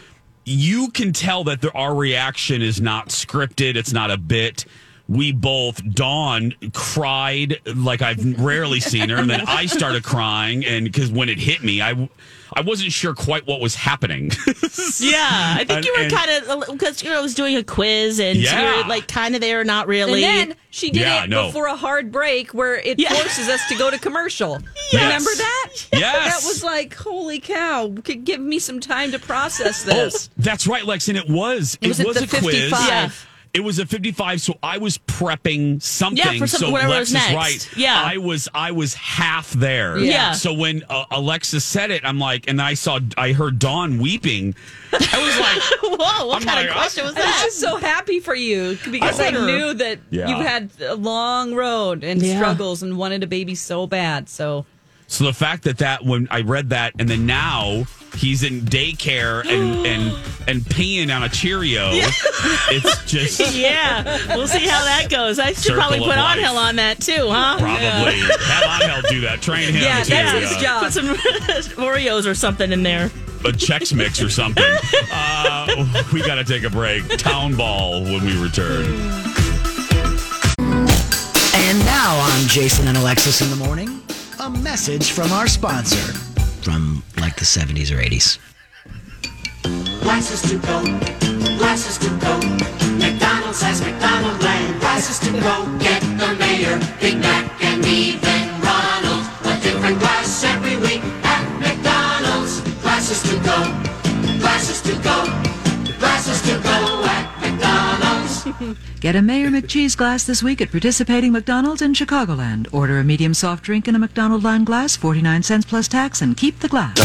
you 0.45 0.91
can 0.91 1.13
tell 1.15 1.45
that 1.45 1.63
the, 1.63 1.73
our 1.73 1.95
reaction 1.95 2.61
is 2.61 2.79
not 2.81 3.09
scripted 3.09 3.77
it's 3.77 3.93
not 3.93 4.11
a 4.11 4.19
bit 4.19 4.67
we 5.09 5.33
both 5.33 5.83
dawn 5.95 6.55
cried 6.73 7.59
like 7.75 8.01
i've 8.01 8.41
rarely 8.41 8.81
seen 8.81 9.11
her 9.11 9.17
and 9.17 9.29
then 9.29 9.43
i 9.47 9.67
started 9.67 10.03
crying 10.03 10.65
and 10.65 10.85
because 10.87 11.11
when 11.11 11.29
it 11.29 11.39
hit 11.39 11.63
me 11.63 11.83
i 11.83 12.09
i 12.55 12.61
wasn't 12.63 12.91
sure 12.91 13.15
quite 13.15 13.47
what 13.47 13.61
was 13.61 13.75
happening 13.75 14.31
Yeah, 15.01 15.55
I 15.59 15.65
think 15.65 15.71
And- 15.71 15.85
you 15.85 15.95
were 15.99 16.09
kind 16.09 16.31
of 16.31 16.51
uh, 16.69 16.73
because 16.73 17.03
you 17.03 17.11
know 17.11 17.19
I 17.19 17.23
was 17.23 17.35
doing 17.35 17.57
a 17.57 17.63
quiz 17.65 18.19
and 18.21 18.37
you 18.39 18.45
Yeah. 18.45 18.83
were 18.83 18.89
like 18.89 19.09
kind 19.09 19.35
of 19.35 19.41
there, 19.41 19.65
not 19.65 19.87
really. 19.87 20.25
And 20.25 20.51
then 20.51 20.57
she 20.71 20.91
did 20.91 21.01
Yeah, 21.03 21.25
it 21.25 21.31
no. 21.31 21.47
before 21.47 21.67
a 21.67 21.77
hard 21.77 22.13
break 22.13 22.53
where 22.55 22.77
it 22.77 22.99
Yeah. 22.99 23.13
forces 23.13 23.49
us 23.49 23.67
to 23.69 23.75
go 23.77 23.91
to 23.91 23.99
commercial. 23.99 24.59
Yes. 24.93 25.03
Remember 25.03 25.31
that? 25.37 25.71
Yes. 25.93 26.43
That 26.43 26.47
was 26.49 26.63
like, 26.63 26.95
holy 26.95 27.41
cow, 27.41 27.93
could 28.05 28.25
give 28.25 28.41
me 28.41 28.59
some 28.59 28.79
time 28.81 29.11
to 29.13 29.19
process 29.19 29.85
Oh, 29.89 29.95
this. 29.95 30.31
that's 30.37 30.67
right, 30.67 30.85
Lex. 30.85 31.09
And 31.09 31.17
it 31.19 31.29
was. 31.29 31.77
It 31.81 31.89
Was 31.89 32.01
it 32.01 32.07
was, 32.07 32.17
the 32.17 32.25
a 32.25 32.27
quiz. 32.29 32.43
55? 32.71 32.89
Yeah. 32.89 33.11
It 33.55 33.63
was 33.63 33.79
a 33.79 33.87
55, 33.87 34.41
so 34.41 34.59
I 34.65 34.79
was 34.79 34.99
prepping 34.99 35.81
something. 35.81 36.19
Yeah, 36.19 36.39
for 36.41 36.47
some- 36.49 36.59
so 36.61 36.71
whatever 36.71 36.91
Lex 36.91 37.01
was 37.03 37.09
is 37.11 37.15
next. 37.15 37.35
right. 37.35 37.69
Yeah. 37.77 38.03
I 38.05 38.17
was 38.17 38.49
I 38.53 38.73
was 38.73 38.95
half 38.95 39.53
there. 39.53 39.97
Yeah. 39.97 40.33
So 40.33 40.53
when 40.53 40.83
uh, 40.91 41.05
Alexa 41.13 41.61
said 41.61 41.93
it, 41.93 42.05
I'm 42.05 42.19
like, 42.19 42.49
and 42.49 42.61
I 42.61 42.75
saw, 42.75 42.99
I 43.17 43.31
heard 43.33 43.61
Dawn 43.61 43.99
weeping. 44.01 44.57
I 44.93 44.97
was 44.99 45.39
like, 45.39 45.99
Whoa, 46.01 46.27
what 46.27 46.37
I'm 46.43 46.43
kind 46.49 46.57
like, 46.63 46.67
of 46.69 46.73
question 46.75 47.05
was 47.05 47.15
that?" 47.15 47.23
I 47.25 47.31
was 47.31 47.43
just 47.43 47.61
so 47.61 47.77
happy 47.77 48.19
for 48.19 48.35
you 48.35 48.77
because 48.91 49.21
I, 49.21 49.27
I 49.29 49.31
knew 49.31 49.73
that 49.75 50.01
Yeah. 50.11 50.29
you 50.29 50.37
had 50.43 50.71
a 50.81 50.97
long 50.97 51.55
road 51.55 52.03
and 52.03 52.21
Yeah. 52.21 52.35
struggles 52.37 52.83
and 52.83 52.99
wanted 52.99 53.23
a 53.23 53.29
baby 53.29 53.55
so 53.55 53.87
bad. 53.87 54.29
So 54.29 54.67
so 55.07 55.25
the 55.25 55.33
fact 55.33 55.63
that 55.65 55.79
that 55.79 56.05
when 56.05 56.27
I 56.31 56.41
read 56.41 56.71
that, 56.71 56.95
and 56.99 57.09
then 57.09 57.25
now 57.25 57.85
he's 58.17 58.43
in 58.43 58.63
daycare 58.63 59.45
and 59.47 59.87
and 59.87 60.19
and 60.49 60.61
peeing 60.63 61.15
on 61.15 61.23
a 61.23 61.29
Cheerio, 61.29 61.91
it's 61.93 63.05
just. 63.05 63.41
yeah, 63.57 64.03
we'll 64.35 64.47
see 64.47 64.67
how 64.67 64.85
that 64.85 65.09
goes. 65.11 65.39
I 65.39 65.49
should 65.49 65.57
Circle 65.57 65.81
probably 65.81 65.99
of 65.99 66.05
put 66.05 66.17
life. 66.17 66.39
Angel 66.39 66.57
on 66.57 66.77
that 66.77 67.01
too, 67.01 67.29
huh? 67.31 67.59
Probably 67.59 68.21
have 68.21 68.83
Angel 68.83 69.11
do 69.11 69.21
that. 69.23 69.41
Train 69.43 69.73
him. 69.73 69.83
yeah, 69.83 70.03
to, 70.03 70.11
that's 70.11 70.49
his 70.51 70.57
uh, 70.57 70.61
job. 70.61 70.83
Put 70.85 70.93
some 70.93 71.07
Oreos 71.85 72.27
or 72.27 72.35
something 72.35 72.73
in 72.73 72.83
there. 72.83 73.07
a 73.07 73.53
Chex 73.53 73.95
Mix 73.95 74.23
or 74.23 74.31
something. 74.31 74.65
Uh, 75.17 76.05
we 76.13 76.21
got 76.23 76.37
to 76.37 76.45
take 76.45 76.65
a 76.65 76.71
break. 76.71 77.07
Town 77.19 77.55
Ball 77.55 78.03
when 78.03 78.25
we 78.25 78.43
return. 78.43 78.85
And 81.55 81.79
now 81.85 82.17
on 82.19 82.49
Jason 82.49 82.89
and 82.89 82.97
Alexis 82.97 83.41
in 83.41 83.51
the 83.51 83.65
morning, 83.65 84.03
a 84.41 84.51
message 84.51 85.13
from 85.13 85.31
our 85.33 85.47
sponsor 85.47 86.34
from 86.65 87.03
like 87.21 87.37
the 87.37 87.45
70s 87.45 87.93
or 87.93 88.01
80s. 88.01 88.39
Glasses 90.01 90.43
to 90.43 90.59
go, 90.59 90.83
to 91.99 92.09
go. 92.19 92.35
McDonald's 92.99 93.61
has 93.61 93.81
to 95.21 95.31
go. 95.33 95.79
Get 95.79 96.01
the 96.19 96.35
mayor, 96.39 96.79
Big 97.01 97.19
Mac, 97.19 97.63
and 97.63 97.85
even 97.85 98.44
McDonald's. 108.75 109.01
Get 109.01 109.17
a 109.17 109.23
Mayor 109.23 109.51
McCheese 109.51 109.97
glass 109.97 110.25
this 110.25 110.43
week 110.43 110.61
at 110.61 110.71
participating 110.71 111.33
McDonald's 111.33 111.83
in 111.83 111.93
Chicagoland. 111.93 112.69
Order 112.73 112.99
a 112.99 113.05
medium 113.05 113.35
soft 113.35 113.65
drink 113.65 113.89
in 113.89 113.95
a 113.95 113.99
McDonaldland 113.99 114.67
glass, 114.67 114.97
49 114.97 115.43
cents 115.43 115.67
plus 115.67 115.89
tax, 115.89 116.23
and 116.23 116.37
keep 116.37 116.61
the 116.61 116.69
glass. 116.69 116.97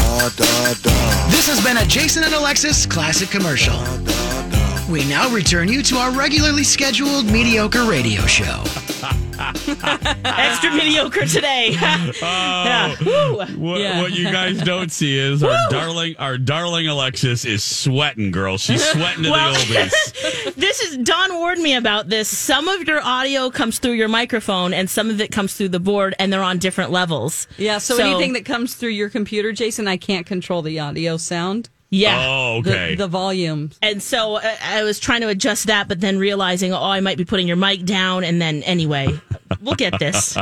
This 1.32 1.48
has 1.48 1.64
been 1.64 1.78
a 1.78 1.86
Jason 1.86 2.24
and 2.24 2.34
Alexis 2.34 2.86
classic 2.86 3.30
commercial. 3.30 3.78
We 4.92 5.08
now 5.08 5.30
return 5.30 5.68
you 5.68 5.84
to 5.84 5.98
our 5.98 6.12
regularly 6.12 6.64
scheduled 6.64 7.26
mediocre 7.26 7.84
radio 7.86 8.22
show. 8.22 8.64
Extra 10.26 10.72
mediocre 10.76 11.26
today. 11.26 11.76
Oh, 12.22 12.64
yeah. 12.66 12.96
What, 13.56 13.80
Yeah. 13.80 14.02
what 14.02 14.12
you 14.14 14.26
guys 14.26 14.62
don't 14.62 14.92
see 14.92 15.18
is 15.18 15.44
our 15.44 15.56
darling, 15.70 16.16
our 16.18 16.38
darling 16.38 16.88
Alexis 16.88 17.46
is 17.46 17.64
sweating, 17.64 18.32
girl. 18.32 18.58
She's 18.58 18.84
sweating 18.92 19.24
to 19.24 19.32
Well- 19.32 19.54
the 19.54 19.60
oldies. 19.60 20.56
This 20.56 20.82
is 20.82 20.98
Dawn 20.98 21.34
warned 21.36 21.62
me 21.62 21.76
about 21.76 22.10
this. 22.10 22.28
Some 22.36 22.68
of 22.68 22.88
your 22.88 23.02
audio 23.02 23.50
comes 23.50 23.80
through 23.80 23.94
your 23.94 24.08
microphone, 24.08 24.74
and 24.74 24.90
some 24.90 25.10
of 25.10 25.22
it 25.22 25.32
comes 25.32 25.54
through 25.54 25.70
the 25.70 25.80
board, 25.80 26.16
and 26.20 26.32
they're 26.34 26.44
on 26.44 26.58
different 26.58 26.92
levels. 26.92 27.48
Yeah, 27.58 27.78
so, 27.78 27.98
anything 27.98 28.34
that 28.34 28.46
comes 28.46 28.76
through 28.76 28.90
your 28.90 29.10
computer, 29.10 29.52
Jason, 29.52 29.88
I 29.88 29.98
can't 29.98 30.26
control 30.26 30.62
the 30.62 30.80
audio 30.80 31.18
sound. 31.18 31.70
Yeah. 31.90 32.26
Oh, 32.28 32.62
The, 32.62 32.70
okay. 32.72 32.96
the 32.96 33.08
volume. 33.08 33.72
And 33.82 34.02
so 34.02 34.36
uh, 34.36 34.56
I 34.64 34.84
was 34.84 35.00
trying 35.00 35.22
to 35.22 35.28
adjust 35.28 35.68
that, 35.68 35.88
but 35.88 36.00
then 36.02 36.18
realizing, 36.18 36.74
oh, 36.74 36.84
I 36.84 37.00
might 37.00 37.18
be 37.18 37.26
putting 37.26 37.48
your 37.48 37.58
mic 37.58 37.86
down. 37.86 38.24
And 38.24 38.42
then, 38.42 38.62
anyway, 38.64 39.20
we'll 39.62 39.76
get 39.76 39.98
this. 40.00 40.38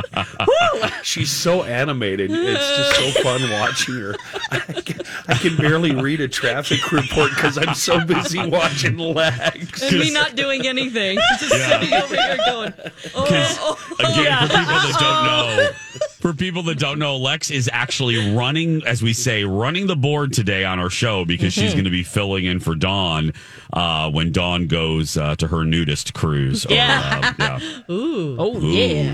She's 1.02 1.30
so 1.30 1.62
animated. 1.64 2.30
It's 2.30 2.76
just 2.76 3.14
so 3.14 3.22
fun 3.22 3.50
watching 3.50 3.94
her. 3.94 4.14
I 4.50 4.58
can, 4.80 5.00
I 5.26 5.34
can 5.34 5.56
barely 5.56 5.94
read 5.94 6.20
a 6.20 6.28
traffic 6.28 6.92
report 6.92 7.30
because 7.30 7.56
I'm 7.58 7.74
so 7.74 8.04
busy 8.04 8.46
watching 8.46 8.98
legs. 8.98 9.82
And 9.82 9.98
me 9.98 10.10
not 10.10 10.34
doing 10.36 10.66
anything. 10.66 11.18
Just 11.38 11.50
sitting 11.50 11.94
over 11.94 12.14
here 12.14 12.36
going, 12.46 12.74
oh, 13.14 13.26
oh, 13.60 13.94
Again, 14.00 14.48
for 14.48 14.54
people 14.54 14.64
that 14.80 14.96
don't 14.98 15.24
know, 15.24 15.68
for 16.20 16.32
people 16.32 16.62
that 16.64 16.78
don't 16.78 16.98
know, 16.98 17.16
Lex 17.16 17.50
is 17.50 17.68
actually 17.72 18.34
running, 18.34 18.82
as 18.86 19.02
we 19.02 19.12
say, 19.12 19.44
running 19.44 19.86
the 19.86 19.96
board 19.96 20.32
today 20.32 20.64
on 20.64 20.78
our 20.78 20.90
show 20.90 21.24
because 21.24 21.37
she's 21.38 21.72
going 21.72 21.84
to 21.84 21.90
be 21.90 22.02
filling 22.02 22.44
in 22.44 22.60
for 22.60 22.74
Dawn 22.74 23.32
uh, 23.72 24.10
when 24.10 24.32
Dawn 24.32 24.66
goes 24.66 25.16
uh, 25.16 25.36
to 25.36 25.46
her 25.48 25.64
nudist 25.64 26.14
cruise. 26.14 26.66
Or, 26.66 26.72
Yeah. 26.74 27.32
uh, 27.38 27.58
yeah. 27.60 27.80
Ooh. 27.94 28.36
Oh, 28.38 28.56
Ooh, 28.56 28.66
yeah. 28.70 29.12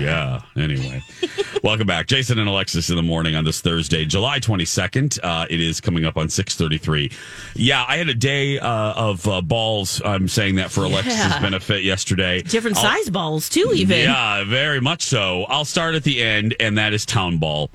yeah. 0.55 0.61
Anyway, 0.61 1.03
welcome 1.63 1.87
back, 1.87 2.07
Jason 2.07 2.39
and 2.39 2.47
Alexis 2.49 2.89
in 2.89 2.95
the 2.95 3.03
morning 3.03 3.35
on 3.35 3.43
this 3.45 3.61
Thursday, 3.61 4.05
July 4.05 4.39
twenty 4.39 4.65
second. 4.65 5.17
Uh, 5.23 5.45
it 5.49 5.59
is 5.61 5.79
coming 5.81 6.05
up 6.05 6.17
on 6.17 6.29
six 6.29 6.55
thirty 6.55 6.77
three. 6.77 7.11
Yeah, 7.55 7.85
I 7.87 7.97
had 7.97 8.09
a 8.09 8.13
day 8.13 8.59
uh, 8.59 8.93
of 8.93 9.27
uh, 9.27 9.41
balls. 9.41 10.01
I'm 10.03 10.27
saying 10.27 10.55
that 10.55 10.71
for 10.71 10.83
Alexis's 10.83 11.19
Yeah. 11.19 11.41
benefit 11.41 11.83
yesterday. 11.83 12.41
Different 12.41 12.77
I'll- 12.77 12.83
size 12.83 13.09
balls, 13.09 13.49
too, 13.49 13.71
even. 13.75 13.99
Yeah, 13.99 14.43
very 14.45 14.79
much 14.81 15.01
so. 15.03 15.43
I'll 15.45 15.65
start 15.65 15.95
at 15.95 16.03
the 16.03 16.21
end, 16.23 16.55
and 16.59 16.77
that 16.77 16.93
is 16.93 17.05
Town 17.05 17.37
Ball. 17.37 17.69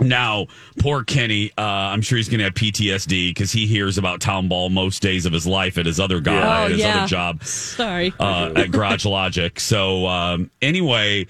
Now, 0.00 0.46
poor 0.78 1.04
Kenny, 1.04 1.50
uh, 1.58 1.62
I'm 1.62 2.00
sure 2.00 2.16
he's 2.16 2.28
going 2.28 2.38
to 2.38 2.44
have 2.44 2.54
PTSD 2.54 3.30
because 3.30 3.52
he 3.52 3.66
hears 3.66 3.98
about 3.98 4.20
Town 4.20 4.48
Ball 4.48 4.70
most 4.70 5.02
days 5.02 5.26
of 5.26 5.32
his 5.32 5.46
life 5.46 5.76
at 5.78 5.84
his 5.86 6.00
other 6.00 6.20
guy, 6.20 6.62
Oh, 6.62 6.64
at 6.66 6.70
his 6.70 6.80
yeah. 6.80 6.98
other 6.98 7.06
job 7.08 7.44
sorry. 7.44 8.14
uh, 8.18 8.52
at 8.56 8.70
Garage 8.70 9.04
Logic. 9.04 9.58
So 9.60 10.06
um, 10.06 10.50
anyway, 10.62 11.26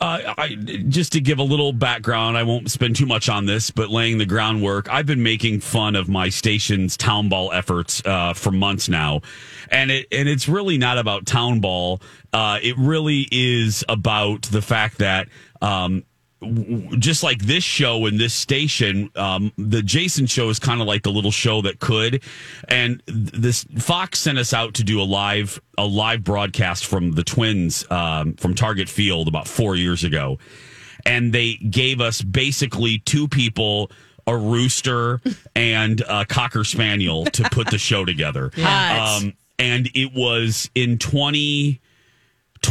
Uh, 0.00 0.34
I, 0.36 0.48
just 0.88 1.12
to 1.12 1.20
give 1.20 1.38
a 1.38 1.42
little 1.42 1.72
background, 1.72 2.36
I 2.36 2.42
won't 2.42 2.70
spend 2.70 2.94
too 2.96 3.06
much 3.06 3.28
on 3.28 3.46
this, 3.46 3.70
but 3.70 3.90
laying 3.90 4.18
the 4.18 4.26
groundwork, 4.26 4.88
I've 4.92 5.06
been 5.06 5.22
making 5.22 5.60
fun 5.60 5.96
of 5.96 6.08
my 6.08 6.28
station's 6.28 6.96
town 6.96 7.28
ball 7.28 7.52
efforts 7.52 8.02
uh, 8.04 8.34
for 8.34 8.50
months 8.50 8.88
now, 8.88 9.22
and 9.70 9.90
it 9.92 10.06
and 10.12 10.28
it's 10.28 10.48
really 10.48 10.78
not 10.78 10.98
about 10.98 11.26
town 11.26 11.60
ball. 11.60 12.00
Uh, 12.32 12.58
it 12.60 12.76
really 12.76 13.26
is 13.30 13.84
about 13.88 14.42
the 14.42 14.60
fact 14.62 14.98
that. 14.98 15.28
Um, 15.62 16.04
just 16.98 17.22
like 17.22 17.42
this 17.42 17.64
show 17.64 18.06
and 18.06 18.18
this 18.18 18.34
station, 18.34 19.10
um, 19.16 19.52
the 19.56 19.82
Jason 19.82 20.26
show 20.26 20.48
is 20.48 20.58
kind 20.58 20.80
of 20.80 20.86
like 20.86 21.02
the 21.02 21.10
little 21.10 21.30
show 21.30 21.62
that 21.62 21.80
could. 21.80 22.22
And 22.68 23.02
this 23.06 23.64
Fox 23.78 24.20
sent 24.20 24.38
us 24.38 24.52
out 24.52 24.74
to 24.74 24.84
do 24.84 25.00
a 25.00 25.04
live 25.04 25.60
a 25.76 25.86
live 25.86 26.22
broadcast 26.24 26.86
from 26.86 27.12
the 27.12 27.24
Twins 27.24 27.84
um, 27.90 28.34
from 28.34 28.54
Target 28.54 28.88
Field 28.88 29.28
about 29.28 29.48
four 29.48 29.76
years 29.76 30.04
ago, 30.04 30.38
and 31.04 31.32
they 31.32 31.54
gave 31.54 32.00
us 32.00 32.22
basically 32.22 32.98
two 33.00 33.28
people. 33.28 33.90
A 34.26 34.34
rooster 34.34 35.20
and 35.54 36.00
a 36.08 36.24
cocker 36.24 36.64
spaniel 36.64 37.26
to 37.26 37.42
put 37.50 37.70
the 37.70 37.76
show 37.76 38.06
together. 38.06 38.50
Hot. 38.56 39.22
Um, 39.22 39.34
and 39.58 39.90
it 39.94 40.14
was 40.14 40.70
in 40.74 40.98
20, 40.98 41.78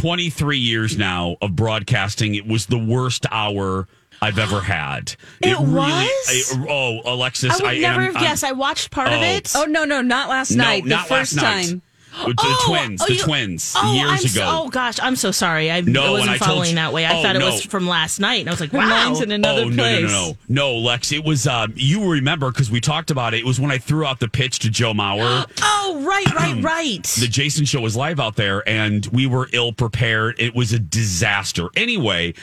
23 0.04 0.58
years 0.58 0.98
now 0.98 1.34
of 1.40 1.56
broadcasting. 1.56 2.34
It 2.34 2.46
was 2.46 2.66
the 2.66 2.76
worst 2.76 3.24
hour 3.30 3.88
I've 4.20 4.38
ever 4.38 4.60
had. 4.60 5.16
It 5.40 5.58
was? 5.58 5.80
I- 6.28 6.66
oh, 6.68 7.00
Alexis, 7.06 7.58
I 7.58 7.62
would 7.64 7.72
and 7.72 7.80
never 7.80 8.00
I'm- 8.02 8.12
have 8.12 8.16
I'm- 8.16 8.24
guessed. 8.26 8.44
I 8.44 8.52
watched 8.52 8.90
part 8.90 9.08
of 9.08 9.20
Oh. 9.20 9.24
it. 9.24 9.52
Oh 9.54 9.64
no, 9.64 9.86
no, 9.86 10.02
not 10.02 10.28
last 10.28 10.50
No, 10.50 10.62
night. 10.64 10.84
The 10.84 10.98
first 10.98 11.36
last 11.40 11.70
night. 11.72 11.80
Time. 12.14 12.26
With 12.26 12.36
the 12.36 12.62
twins, 12.66 13.02
oh, 13.02 13.06
the 13.06 13.14
you- 13.14 13.18
twins, 13.22 13.74
oh, 13.76 13.92
years 13.94 14.10
I'm 14.10 14.18
ago. 14.18 14.26
So, 14.28 14.44
oh 14.64 14.68
gosh, 14.68 14.98
I'm 15.02 15.16
so 15.16 15.30
sorry. 15.30 15.70
I, 15.70 15.80
No, 15.82 16.02
I 16.02 16.04
and 16.04 16.12
wasn't 16.12 16.30
I 16.30 16.38
told 16.38 16.48
following 16.50 16.68
you- 16.70 16.74
that 16.76 16.92
way. 16.92 17.04
I 17.06 17.18
Oh, 17.18 17.22
thought 17.22 17.36
it 17.36 17.40
no. 17.40 17.46
was 17.46 17.64
from 17.64 17.86
last 17.86 18.20
night, 18.20 18.40
and 18.40 18.48
I 18.48 18.52
was 18.52 18.60
like, 18.60 18.70
Her 18.70 18.78
wow. 18.78 18.88
mind's 18.88 19.20
in 19.20 19.30
another 19.32 19.62
oh, 19.62 19.68
no, 19.68 19.76
place. 19.82 20.02
No, 20.02 20.08
no, 20.08 20.28
no, 20.28 20.36
no, 20.48 20.74
Lex. 20.78 21.12
It 21.12 21.24
was. 21.24 21.46
Um, 21.46 21.72
you 21.76 22.10
remember 22.10 22.50
because 22.50 22.70
we 22.70 22.80
talked 22.80 23.10
about 23.10 23.34
it. 23.34 23.38
It 23.38 23.46
was 23.46 23.58
when 23.60 23.70
I 23.70 23.78
threw 23.78 24.04
out 24.06 24.20
the 24.20 24.28
pitch 24.28 24.60
to 24.60 24.70
Joe 24.70 24.92
Mauer. 24.92 25.46
Oh, 25.86 26.02
right, 26.02 26.34
right, 26.34 26.62
right. 26.62 27.02
the 27.20 27.28
Jason 27.28 27.64
show 27.66 27.80
was 27.80 27.94
live 27.94 28.18
out 28.18 28.36
there 28.36 28.66
and 28.68 29.04
we 29.06 29.26
were 29.26 29.48
ill 29.52 29.72
prepared. 29.72 30.34
It 30.40 30.54
was 30.54 30.72
a 30.72 30.78
disaster. 30.78 31.68
Anyway, 31.76 32.34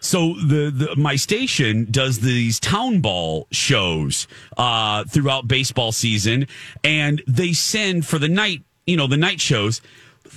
so 0.00 0.34
the, 0.34 0.70
the 0.74 0.94
my 0.96 1.16
station 1.16 1.86
does 1.90 2.20
these 2.20 2.58
town 2.60 3.00
ball 3.00 3.46
shows 3.50 4.26
uh, 4.56 5.04
throughout 5.04 5.46
baseball 5.48 5.92
season, 5.92 6.46
and 6.84 7.22
they 7.26 7.52
send 7.52 8.04
for 8.06 8.18
the 8.18 8.28
night, 8.28 8.62
you 8.88 8.96
know, 8.96 9.06
the 9.06 9.16
night 9.16 9.40
shows. 9.40 9.80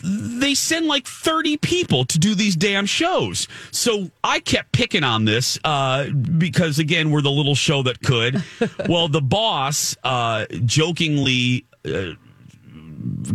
They 0.04 0.54
send 0.54 0.88
like 0.88 1.06
30 1.06 1.58
people 1.58 2.06
to 2.06 2.20
do 2.20 2.34
these 2.34 2.56
damn 2.56 2.86
shows. 2.86 3.48
So 3.72 4.10
I 4.24 4.40
kept 4.40 4.72
picking 4.72 5.04
on 5.04 5.26
this 5.26 5.60
uh, 5.64 6.10
because, 6.10 6.80
again, 6.80 7.12
we're 7.12 7.22
the 7.22 7.32
little 7.32 7.56
show 7.56 7.84
that 7.84 8.02
could. 8.02 8.44
well, 8.90 9.10
the 9.10 9.22
boss 9.22 9.98
uh, 10.04 10.46
jokingly 10.66 11.66
uh, 11.86 12.12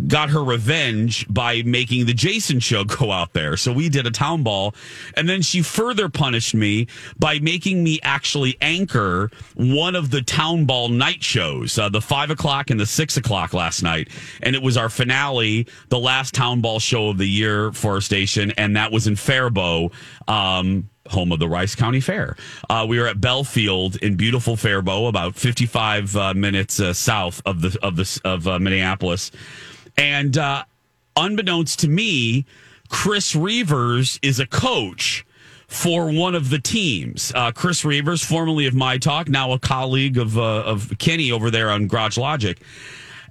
got 0.09 0.31
her 0.31 0.43
revenge 0.43 1.27
by 1.29 1.63
making 1.63 2.07
the 2.07 2.15
Jason 2.15 2.61
show 2.61 2.85
go 2.85 3.13
out 3.13 3.33
there. 3.33 3.57
So 3.57 3.73
we 3.73 3.89
did 3.89 4.07
a 4.07 4.11
town 4.11 4.43
ball. 4.43 4.75
And 5.15 5.29
then 5.29 5.43
she 5.43 5.63
further 5.63 6.09
punished 6.09 6.55
me 6.55 6.87
by 7.19 7.39
making 7.39 7.83
me 7.83 8.01
actually 8.03 8.57
anchor 8.61 9.31
one 9.55 9.95
of 9.95 10.11
the 10.11 10.23
town 10.23 10.65
ball 10.65 10.89
night 10.89 11.23
shows, 11.23 11.79
uh, 11.79 11.89
the 11.89 12.01
five 12.01 12.31
o'clock 12.31 12.71
and 12.71 12.79
the 12.79 12.87
six 12.87 13.17
o'clock 13.17 13.53
last 13.53 13.83
night. 13.83 14.09
And 14.43 14.55
it 14.55 14.63
was 14.63 14.77
our 14.77 14.89
finale, 14.89 15.67
the 15.89 15.99
last 15.99 16.35
town 16.35 16.61
ball 16.61 16.79
show 16.79 17.09
of 17.09 17.19
the 17.19 17.29
year 17.29 17.73
for 17.73 17.93
our 17.93 18.01
station. 18.01 18.53
And 18.53 18.77
that 18.77 18.93
was 18.93 19.07
in 19.07 19.17
Faribault. 19.17 19.93
Um, 20.29 20.89
home 21.11 21.33
of 21.33 21.39
the 21.39 21.49
Rice 21.49 21.75
County 21.75 22.01
Fair. 22.01 22.37
Uh, 22.69 22.87
we 22.89 22.99
were 22.99 23.07
at 23.07 23.19
Bellfield 23.19 23.97
in 23.99 24.17
beautiful 24.17 24.57
Faribault, 24.57 25.09
about 25.09 25.35
55 25.35 26.17
uh, 26.17 26.35
minutes 26.35 26.81
uh, 26.81 26.93
south 26.93 27.43
of 27.47 27.61
the 27.61 27.79
of 27.83 27.97
the 27.97 28.21
of 28.25 28.47
uh, 28.47 28.59
Minneapolis, 28.59 29.31
and 29.97 30.37
uh, 30.37 30.65
unbeknownst 31.17 31.81
to 31.81 31.89
me, 31.89 32.47
Chris 32.89 33.35
Reavers 33.35 34.19
is 34.23 34.41
a 34.41 34.47
coach 34.47 35.25
for 35.67 36.11
one 36.13 36.35
of 36.35 36.51
the 36.51 36.59
teams. 36.59 37.33
Uh, 37.35 37.51
Chris 37.51 37.83
Reavers, 37.83 38.25
formerly 38.25 38.67
of 38.67 38.75
My 38.75 38.99
Talk, 38.99 39.29
now 39.29 39.53
a 39.53 39.59
colleague 39.59 40.19
of 40.19 40.39
of 40.39 40.97
Kenny 40.99 41.33
over 41.33 41.51
there 41.51 41.71
on 41.71 41.87
Garage 41.87 42.19
Logic. 42.19 42.59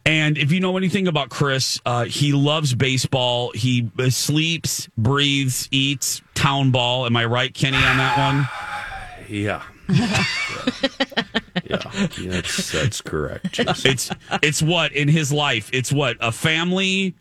And 0.06 0.38
if 0.38 0.52
you 0.52 0.60
know 0.60 0.78
anything 0.78 1.08
about 1.08 1.30
Chris, 1.30 1.80
uh, 1.86 2.06
he 2.06 2.32
loves 2.32 2.76
baseball. 2.76 3.52
He 3.54 3.90
uh, 3.98 4.10
sleeps, 4.12 4.88
breathes, 4.98 5.68
eats 5.72 6.22
town 6.36 6.70
ball. 6.72 7.06
Am 7.08 7.18
I 7.18 7.26
right, 7.26 7.52
Kenny, 7.54 7.78
on 7.78 7.98
that 7.98 8.18
one? 8.18 8.48
Yeah. 9.28 9.64
yeah. 9.90 10.24
yeah. 11.66 12.30
That's, 12.30 12.72
that's 12.72 13.02
correct. 13.02 13.52
Jason. 13.54 13.92
It's 13.92 14.12
it's 14.44 14.62
what 14.62 14.92
in 14.92 15.08
his 15.08 15.32
life? 15.34 15.70
It's 15.74 15.92
what 15.92 16.18
a 16.20 16.32
family 16.32 17.16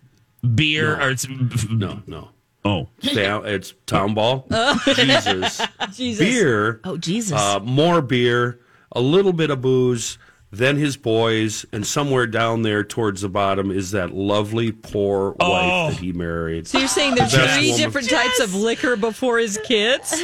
beer 0.55 0.97
No. 0.99 1.05
or 1.05 1.11
it's 1.11 1.27
no, 1.71 2.03
no. 2.07 2.29
Oh, 2.65 2.89
Town- 3.03 3.47
it's 3.47 3.73
town 3.87 4.13
ball. 4.15 4.47
Jesus. 4.85 5.61
Jesus. 5.93 6.19
Beer. 6.27 6.81
Oh, 6.85 6.97
Jesus. 6.97 7.39
Uh, 7.41 7.61
more 7.61 8.01
beer, 8.03 8.61
a 8.93 9.01
little 9.01 9.33
bit 9.33 9.51
of 9.51 9.61
booze, 9.61 10.19
then 10.57 10.77
his 10.77 10.97
boys, 10.97 11.65
and 11.73 11.87
somewhere 11.87 12.27
down 12.27 12.63
there 12.63 12.83
towards 12.85 13.21
the 13.23 13.29
bottom 13.29 13.71
is 13.71 13.91
that 13.93 14.13
lovely 14.15 14.73
poor 14.73 15.35
Oh. 15.41 15.51
wife 15.51 15.95
that 15.95 16.01
he 16.03 16.13
married. 16.13 16.67
So 16.67 16.79
you're 16.79 16.89
saying 16.89 17.15
there's 17.15 17.33
The 17.33 17.47
three 17.49 17.71
woman- 17.71 17.81
different 17.81 18.11
types 18.11 18.41
of 18.41 18.55
liquor 18.55 18.97
before 18.97 19.39
his 19.39 19.59
kids? 19.65 20.15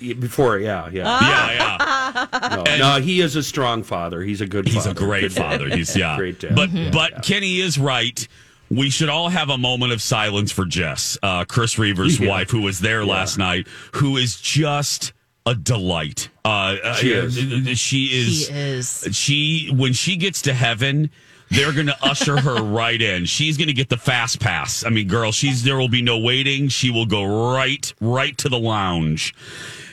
Before, 0.00 0.58
yeah, 0.58 0.88
yeah. 0.92 1.18
yeah, 1.20 2.26
yeah. 2.30 2.64
No, 2.78 2.94
no, 2.96 3.00
he 3.02 3.20
is 3.20 3.34
a 3.34 3.42
strong 3.42 3.82
father. 3.82 4.22
He's 4.22 4.40
a 4.40 4.46
good 4.46 4.66
father. 4.66 4.74
He's 4.74 4.84
father. 4.86 5.04
a 5.04 5.06
great 5.06 5.20
Good 5.22 5.34
dad. 5.34 5.42
father. 5.60 5.76
He's 5.76 5.96
yeah. 5.96 6.16
Great 6.16 6.38
dad. 6.38 6.54
But 6.54 6.70
Yeah, 6.72 6.90
but 6.92 7.10
yeah. 7.12 7.20
Kenny 7.20 7.60
is 7.60 7.78
right. 7.78 8.26
We 8.70 8.90
should 8.90 9.08
all 9.08 9.28
have 9.28 9.48
a 9.50 9.58
moment 9.58 9.92
of 9.92 10.00
silence 10.00 10.52
for 10.52 10.66
Jess, 10.66 11.18
uh, 11.22 11.44
Chris 11.46 11.74
Reavers' 11.76 12.20
Yeah. 12.20 12.28
wife, 12.28 12.50
who 12.50 12.60
was 12.62 12.78
there 12.78 13.04
last 13.04 13.38
night, 13.38 13.66
who 13.94 14.16
is 14.16 14.40
just 14.40 15.12
a 15.48 15.54
delight. 15.54 16.28
Uh, 16.44 16.94
She 16.94 17.18
uh, 17.18 17.22
is. 17.22 17.78
She 17.78 18.04
is. 18.04 18.46
She 18.46 18.52
is. 18.52 19.08
She 19.16 19.70
when 19.74 19.92
she 19.92 20.16
gets 20.16 20.42
to 20.42 20.54
heaven. 20.54 21.10
They're 21.50 21.72
going 21.72 21.86
to 21.94 21.96
usher 22.04 22.38
her 22.38 22.62
right 22.62 23.00
in. 23.00 23.24
She's 23.24 23.56
going 23.56 23.68
to 23.68 23.74
get 23.74 23.88
the 23.88 23.96
fast 23.96 24.38
pass. 24.38 24.84
I 24.84 24.90
mean, 24.90 25.08
girl, 25.08 25.32
she's 25.32 25.64
there 25.64 25.78
will 25.78 25.88
be 25.88 26.02
no 26.02 26.18
waiting. 26.18 26.68
She 26.68 26.90
will 26.90 27.06
go 27.06 27.54
right 27.54 27.92
right 28.00 28.36
to 28.38 28.50
the 28.50 28.58
lounge. 28.58 29.34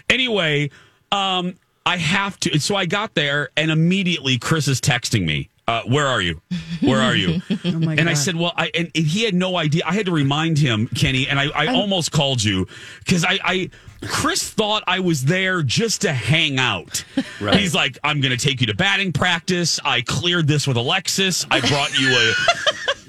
Anyway, 0.09 0.69
um, 1.13 1.55
I 1.85 1.95
have 1.97 2.37
to. 2.41 2.59
So 2.59 2.75
I 2.75 2.85
got 2.85 3.13
there, 3.13 3.49
and 3.55 3.71
immediately 3.71 4.37
Chris 4.37 4.67
is 4.67 4.81
texting 4.81 5.25
me. 5.25 5.49
Uh, 5.67 5.81
where 5.87 6.05
are 6.05 6.21
you? 6.21 6.41
Where 6.81 7.01
are 7.01 7.15
you? 7.15 7.41
and 7.63 8.07
I 8.07 8.13
said, 8.13 8.35
well, 8.35 8.53
I 8.55 8.69
and, 8.75 8.91
and 8.93 9.05
he 9.05 9.23
had 9.23 9.33
no 9.33 9.57
idea. 9.57 9.81
I 9.85 9.93
had 9.93 10.05
to 10.05 10.11
remind 10.11 10.59
him, 10.59 10.87
Kenny, 10.87 11.27
and 11.27 11.39
I, 11.39 11.47
I 11.55 11.67
almost 11.67 12.11
called 12.11 12.43
you 12.43 12.67
because 12.99 13.25
I, 13.25 13.39
I, 13.43 13.69
Chris 14.07 14.47
thought 14.47 14.83
I 14.85 14.99
was 14.99 15.25
there 15.25 15.63
just 15.63 16.01
to 16.01 16.13
hang 16.13 16.59
out. 16.59 17.03
Right. 17.41 17.59
He's 17.59 17.73
like, 17.73 17.97
I'm 18.03 18.21
going 18.21 18.37
to 18.37 18.43
take 18.43 18.61
you 18.61 18.67
to 18.67 18.75
batting 18.75 19.11
practice. 19.11 19.79
I 19.83 20.01
cleared 20.01 20.47
this 20.47 20.67
with 20.67 20.77
Alexis. 20.77 21.47
I 21.49 21.61
brought 21.61 21.99
you 21.99 22.09
a, 22.09 22.33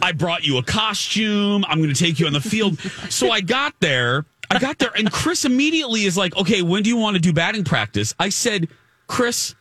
I 0.01 0.13
brought 0.13 0.47
you 0.47 0.57
a 0.57 0.63
costume. 0.63 1.65
I'm 1.69 1.79
going 1.83 1.93
to 1.93 2.05
take 2.05 2.19
you 2.19 2.27
on 2.27 2.33
the 2.33 2.41
field. 2.41 2.79
So 3.11 3.31
I 3.31 3.43
got 3.43 3.75
there. 3.81 4.25
I 4.51 4.59
got 4.59 4.79
there, 4.79 4.93
and 4.97 5.11
Chris 5.11 5.45
immediately 5.45 6.05
is 6.05 6.17
like, 6.17 6.37
okay, 6.37 6.63
when 6.63 6.85
do 6.85 6.89
you 6.89 6.97
want 6.97 7.17
to 7.17 7.21
do 7.21 7.33
batting 7.33 7.65
practice? 7.65 8.15
I 8.19 8.29
said, 8.29 8.69
Chris, 9.09 9.55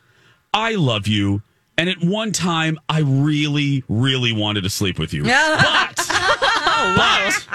I 0.54 0.76
love 0.76 1.06
you. 1.08 1.42
And 1.78 1.88
at 1.90 2.00
one 2.00 2.32
time, 2.32 2.78
I 2.88 3.00
really, 3.00 3.84
really 3.88 4.32
wanted 4.32 4.62
to 4.62 4.70
sleep 4.70 4.98
with 4.98 5.12
you. 5.12 5.24
But, 5.24 6.06
but, 6.96 7.46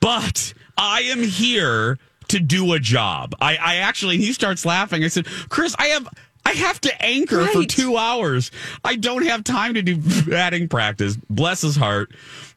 but 0.00 0.54
I 0.76 1.00
am 1.02 1.22
here 1.22 1.98
to 2.28 2.38
do 2.40 2.72
a 2.74 2.78
job. 2.78 3.34
I, 3.40 3.56
I 3.56 3.76
actually, 3.76 4.18
he 4.18 4.32
starts 4.32 4.64
laughing. 4.64 5.02
I 5.04 5.08
said, 5.08 5.26
Chris, 5.48 5.74
I 5.78 5.86
have. 5.88 6.08
I 6.42 6.52
have 6.54 6.80
to 6.80 7.02
anchor 7.02 7.46
for 7.48 7.64
two 7.64 7.98
hours. 7.98 8.50
I 8.82 8.96
don't 8.96 9.24
have 9.26 9.44
time 9.44 9.74
to 9.74 9.82
do 9.82 9.98
batting 10.26 10.68
practice. 10.68 11.16
Bless 11.28 11.60
his 11.60 11.76
heart. 11.76 12.12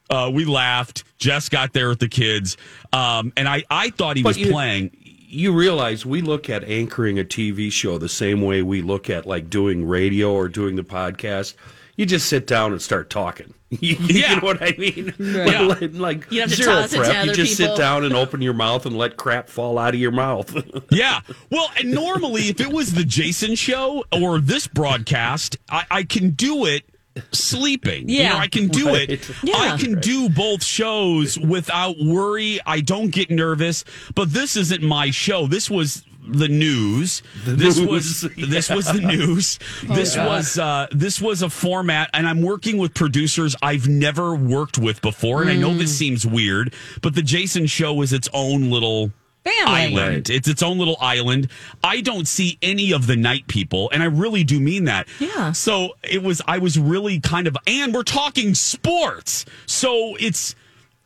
Uh, 0.08 0.30
we 0.32 0.46
laughed. 0.46 1.04
Jess 1.18 1.50
got 1.50 1.74
there 1.74 1.90
with 1.90 1.98
the 1.98 2.08
kids, 2.08 2.56
um, 2.94 3.32
and 3.36 3.46
I, 3.46 3.62
I 3.70 3.90
thought 3.90 4.16
he 4.16 4.22
But 4.22 4.30
was 4.30 4.38
you- 4.38 4.50
playing. 4.52 4.96
You 5.26 5.52
realize 5.52 6.04
we 6.06 6.20
look 6.20 6.48
at 6.50 6.64
anchoring 6.64 7.18
a 7.18 7.24
TV 7.24 7.70
show 7.72 7.98
the 7.98 8.08
same 8.08 8.42
way 8.42 8.62
we 8.62 8.82
look 8.82 9.08
at 9.10 9.26
like 9.26 9.50
doing 9.50 9.86
radio 9.86 10.32
or 10.32 10.48
doing 10.48 10.76
the 10.76 10.82
podcast. 10.84 11.54
You 11.96 12.06
just 12.06 12.28
sit 12.28 12.46
down 12.46 12.72
and 12.72 12.82
start 12.82 13.08
talking. 13.08 13.54
you 13.70 13.96
Yeah. 14.00 14.34
know 14.36 14.42
what 14.42 14.62
I 14.62 14.74
mean? 14.78 15.14
Yeah. 15.18 15.62
Like, 15.80 15.94
like 15.94 16.26
You 16.32 16.40
have 16.42 16.50
to 16.50 16.56
zero 16.56 16.72
toss 16.72 16.92
it 16.92 16.96
to 16.98 17.02
prep. 17.04 17.26
You 17.26 17.32
just 17.32 17.58
people. 17.58 17.74
sit 17.76 17.80
down 17.80 18.04
and 18.04 18.14
open 18.14 18.42
your 18.42 18.52
mouth 18.54 18.84
and 18.86 18.96
let 18.98 19.16
crap 19.16 19.48
fall 19.48 19.78
out 19.78 19.94
of 19.94 20.00
your 20.00 20.10
mouth. 20.12 20.54
Yeah. 20.90 21.20
Well, 21.50 21.68
and 21.78 21.90
normally, 21.92 22.42
if 22.48 22.60
it 22.60 22.72
was 22.72 22.94
the 22.94 23.04
Jason 23.04 23.54
show 23.54 24.04
or 24.12 24.38
this 24.40 24.66
broadcast, 24.66 25.56
I, 25.68 25.84
I 25.90 26.02
can 26.04 26.30
do 26.30 26.66
it 26.66 26.84
sleeping. 27.32 28.08
You 28.08 28.20
Yeah. 28.20 28.28
know, 28.30 28.38
I 28.38 28.48
can 28.48 28.68
do 28.68 28.88
Right. 28.88 29.08
it. 29.10 29.28
Yeah. 29.42 29.56
I 29.56 29.76
can 29.76 30.00
do 30.00 30.28
both 30.28 30.64
shows 30.64 31.38
without 31.38 31.98
worry. 31.98 32.60
I 32.66 32.80
don't 32.80 33.10
get 33.10 33.30
nervous. 33.30 33.84
But 34.14 34.32
this 34.32 34.56
isn't 34.56 34.82
my 34.82 35.10
show. 35.10 35.46
This 35.46 35.70
was 35.70 36.02
the 36.26 36.48
news. 36.48 37.22
this 37.44 37.76
news, 37.78 37.86
was 37.86 38.28
yeah. 38.36 38.46
this 38.48 38.70
was 38.70 38.86
the 38.86 39.00
news. 39.16 39.58
this 39.82 40.16
yeah. 40.16 40.26
was 40.26 40.58
uh, 40.58 40.86
this 40.90 41.20
was 41.20 41.42
a 41.42 41.50
format, 41.50 42.08
and 42.14 42.26
I'm 42.26 42.40
working 42.42 42.78
with 42.78 42.94
producers 42.94 43.54
I've 43.62 43.86
never 43.88 44.34
worked 44.34 44.78
with 44.78 45.02
before. 45.02 45.42
And 45.42 45.50
I 45.50 45.56
know 45.56 45.74
this 45.74 45.96
seems 45.96 46.26
weird, 46.26 46.72
but 47.02 47.14
the 47.14 47.22
Jason 47.22 47.66
Show 47.66 48.00
is 48.02 48.12
its 48.12 48.28
own 48.32 48.70
little 48.70 49.12
Family. 49.44 49.72
island. 49.72 50.30
It's 50.30 50.48
its 50.48 50.62
own 50.62 50.78
little 50.78 50.96
island. 51.00 51.48
I 51.82 52.00
don't 52.00 52.26
see 52.26 52.58
any 52.62 52.92
of 52.92 53.06
the 53.06 53.16
night 53.16 53.46
people, 53.46 53.90
and 53.92 54.02
I 54.02 54.06
really 54.06 54.42
do 54.42 54.58
mean 54.58 54.84
that. 54.84 55.06
Yeah. 55.18 55.52
So 55.52 55.96
it 56.02 56.22
was. 56.22 56.40
I 56.46 56.58
was 56.58 56.78
really 56.78 57.20
kind 57.20 57.46
of, 57.46 57.56
and 57.66 57.92
we're 57.92 58.04
talking 58.04 58.54
sports, 58.54 59.44
so 59.66 60.16
it's 60.18 60.54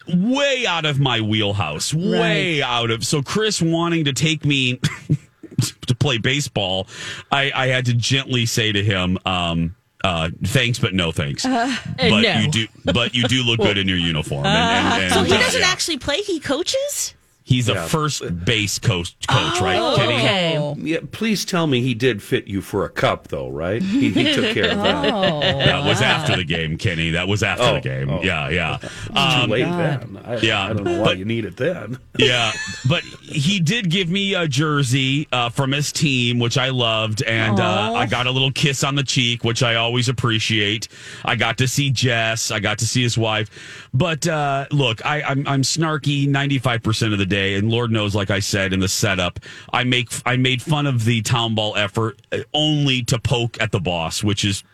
way 0.07 0.67
out 0.67 0.85
of 0.85 1.01
my 1.01 1.21
wheelhouse. 1.21 1.93
Way 1.93 2.63
out 2.63 2.91
of. 2.91 3.05
So 3.05 3.23
Chris 3.23 3.61
wanting 3.61 4.05
to 4.05 4.13
take 4.13 4.45
me 4.45 4.81
to 5.87 5.95
play 5.95 6.19
baseball, 6.19 6.87
I, 7.33 7.51
I 7.55 7.67
had 7.69 7.87
to 7.87 7.95
gently 7.95 8.47
say 8.47 8.73
to 8.73 8.83
him. 8.83 9.19
Um, 9.27 9.75
uh, 10.05 10.31
thanks, 10.45 10.79
but 10.79 10.95
no 10.95 11.11
thanks. 11.11 11.43
but 11.43 11.81
no. 11.99 12.19
you 12.19 12.51
do, 12.51 12.67
but 12.85 13.15
you 13.17 13.25
do 13.25 13.43
look 13.43 13.59
good 13.59 13.79
in 13.79 13.89
your 13.89 13.99
uniform. 13.99 14.47
And, 14.47 14.57
and, 14.57 15.03
and, 15.03 15.13
So 15.13 15.25
he 15.25 15.33
uh, 15.33 15.39
doesn't 15.39 15.61
yeah. 15.61 15.67
actually 15.67 15.99
play; 15.99 16.19
he 16.19 16.39
coaches. 16.39 17.15
He's 17.49 17.71
a 17.71 17.77
first 17.89 18.45
base 18.45 18.79
coach, 18.79 19.17
coach 19.27 19.59
right, 19.63 19.79
Oh, 19.79 19.95
Kenny? 19.97 20.15
okay. 20.17 20.75
Yeah, 20.83 20.99
please 21.13 21.47
tell 21.47 21.67
me 21.67 21.81
he 21.81 21.95
did 21.95 22.23
fit 22.23 22.47
you 22.47 22.61
for 22.61 22.85
a 22.85 22.91
cup, 22.91 23.29
though, 23.29 23.49
right? 23.49 23.81
He, 23.81 24.11
he 24.11 24.35
took 24.35 24.53
care 24.55 24.73
of 24.73 24.77
that. 24.83 25.05
Oh. 25.15 25.41
That 25.41 25.87
was 25.87 26.03
after 26.03 26.37
the 26.37 26.45
game, 26.45 26.77
Kenny. 26.77 27.13
That 27.13 27.27
was 27.27 27.43
after 27.43 27.65
Oh, 27.65 27.75
the 27.77 27.81
game. 27.81 28.11
oh. 28.11 28.23
Yeah, 28.23 28.51
yeah. 28.51 28.77
Too 28.77 29.15
Um, 29.17 29.49
late 29.51 29.63
then. 29.65 30.21
I, 30.27 30.37
yeah, 30.41 30.63
I 30.67 30.73
don't 30.75 30.85
know 30.85 30.99
why 30.99 31.05
but- 31.07 31.19
you 31.19 31.25
need 31.25 31.47
it 31.47 31.57
then. 31.57 31.99
yeah, 32.19 32.53
but 32.87 33.03
he 33.23 33.61
did 33.61 33.89
give 33.91 34.11
me 34.11 34.35
a 34.35 34.47
jersey 34.47 35.27
uh, 35.33 35.49
from 35.49 35.73
his 35.73 35.91
team, 35.91 36.39
which 36.39 36.59
I 36.59 36.69
loved, 36.69 37.23
and 37.23 37.59
uh, 37.59 37.95
I 37.95 38.05
got 38.05 38.27
a 38.27 38.31
little 38.31 38.53
kiss 38.53 38.85
on 38.85 38.95
the 38.95 39.05
cheek, 39.05 39.43
which 39.43 39.63
I 39.63 39.77
always 39.77 40.11
appreciate. 40.11 40.89
I 41.25 41.35
got 41.37 41.57
to 41.59 41.67
see 41.69 41.91
Jess, 41.91 42.51
I 42.51 42.61
got 42.61 42.79
to 42.81 42.87
see 42.87 43.03
his 43.03 43.17
wife, 43.17 43.89
but 43.95 44.27
uh, 44.29 44.67
look, 44.71 45.05
I, 45.07 45.23
I'm, 45.23 45.47
I'm 45.49 45.63
snarky 45.63 46.29
95 46.29 46.83
percent 46.83 47.13
of 47.15 47.19
the 47.19 47.25
day, 47.27 47.38
and 47.39 47.71
Lord 47.71 47.91
knows, 47.91 48.15
like 48.15 48.31
I 48.31 48.41
said 48.41 48.73
in 48.73 48.81
the 48.81 48.89
setup, 48.89 49.41
I 49.73 49.85
make 49.85 50.11
I 50.27 50.37
made 50.37 50.63
fun 50.63 50.87
of 50.87 51.05
the 51.05 51.23
town 51.23 51.55
ball 51.55 51.77
effort 51.77 52.21
uh, 52.33 52.39
only 52.55 53.03
to 53.05 53.19
poke 53.19 53.61
at 53.61 53.73
the 53.73 53.81
boss, 53.81 54.23
which 54.23 54.45
is 54.45 54.65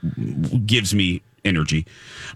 gives 0.66 0.94
me 0.94 1.22
energy. 1.44 1.87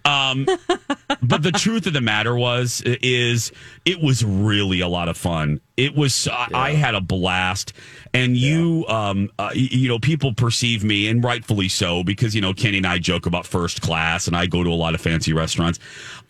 Um, 0.04 0.46
but 1.22 1.42
the 1.42 1.52
truth 1.52 1.86
of 1.86 1.92
the 1.92 2.00
matter 2.00 2.36
was 2.36 2.82
is 2.84 3.52
it 3.84 4.00
was 4.00 4.24
really 4.24 4.80
a 4.80 4.88
lot 4.88 5.08
of 5.08 5.16
fun. 5.16 5.60
It 5.76 5.94
was 5.94 6.28
I, 6.28 6.48
I 6.52 6.70
had 6.72 6.94
a 6.94 7.00
blast, 7.00 7.72
and 8.12 8.36
you 8.36 8.84
um 8.88 9.30
uh, 9.38 9.50
you 9.54 9.88
know 9.88 9.98
people 9.98 10.34
perceive 10.34 10.84
me 10.84 11.08
and 11.08 11.22
rightfully 11.22 11.68
so 11.68 12.04
because 12.04 12.34
you 12.34 12.40
know 12.40 12.52
Kenny 12.52 12.78
and 12.78 12.86
I 12.86 12.98
joke 12.98 13.26
about 13.26 13.46
first 13.46 13.80
class, 13.80 14.26
and 14.26 14.36
I 14.36 14.46
go 14.46 14.62
to 14.62 14.70
a 14.70 14.74
lot 14.74 14.94
of 14.94 15.00
fancy 15.00 15.32
restaurants. 15.32 15.78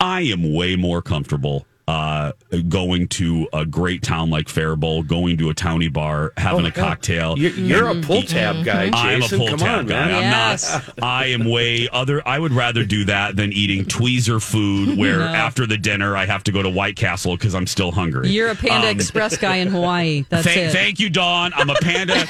I 0.00 0.22
am 0.22 0.54
way 0.54 0.76
more 0.76 1.02
comfortable. 1.02 1.66
Uh, 1.88 2.32
going 2.68 3.08
to 3.08 3.48
a 3.54 3.64
great 3.64 4.02
town 4.02 4.28
like 4.28 4.46
Faribault, 4.50 5.04
going 5.06 5.38
to 5.38 5.48
a 5.48 5.54
towny 5.54 5.88
bar, 5.88 6.34
having 6.36 6.66
a 6.66 6.70
cocktail. 6.70 7.38
You're, 7.38 7.52
you're 7.52 7.88
a 7.88 7.94
pull 8.02 8.20
tab 8.20 8.62
guy, 8.62 8.90
I'm 8.92 9.20
a 9.20 9.20
Jason. 9.22 9.38
pull 9.38 9.48
Come 9.48 9.58
tab 9.58 9.78
on, 9.78 9.86
guy. 9.86 9.94
man. 10.06 10.14
I'm 10.16 10.20
Yes. 10.22 10.70
not. 10.70 11.02
I 11.02 11.26
am 11.28 11.48
way 11.48 11.88
other. 11.90 12.20
I 12.28 12.38
would 12.38 12.52
rather 12.52 12.84
do 12.84 13.06
that 13.06 13.36
than 13.36 13.54
eating 13.54 13.86
tweezer 13.86 14.42
food, 14.42 14.98
where 14.98 15.22
after 15.46 15.66
the 15.66 15.78
dinner 15.78 16.14
I 16.14 16.26
have 16.26 16.44
to 16.44 16.52
go 16.52 16.62
to 16.62 16.68
White 16.68 16.96
Castle 16.96 17.38
because 17.38 17.54
I'm 17.54 17.66
still 17.66 17.90
hungry. 17.90 18.28
You're 18.28 18.50
a 18.50 18.54
Panda 18.54 18.88
Um, 18.88 18.94
Express 18.94 19.38
guy 19.38 19.56
in 19.56 19.68
Hawaii. 19.68 20.26
That's 20.28 20.44
thank, 20.44 20.58
it. 20.58 20.72
thank 20.72 21.00
you, 21.00 21.08
Dawn. 21.08 21.52
I'm 21.56 21.70
a 21.70 21.74
panda. 21.76 22.26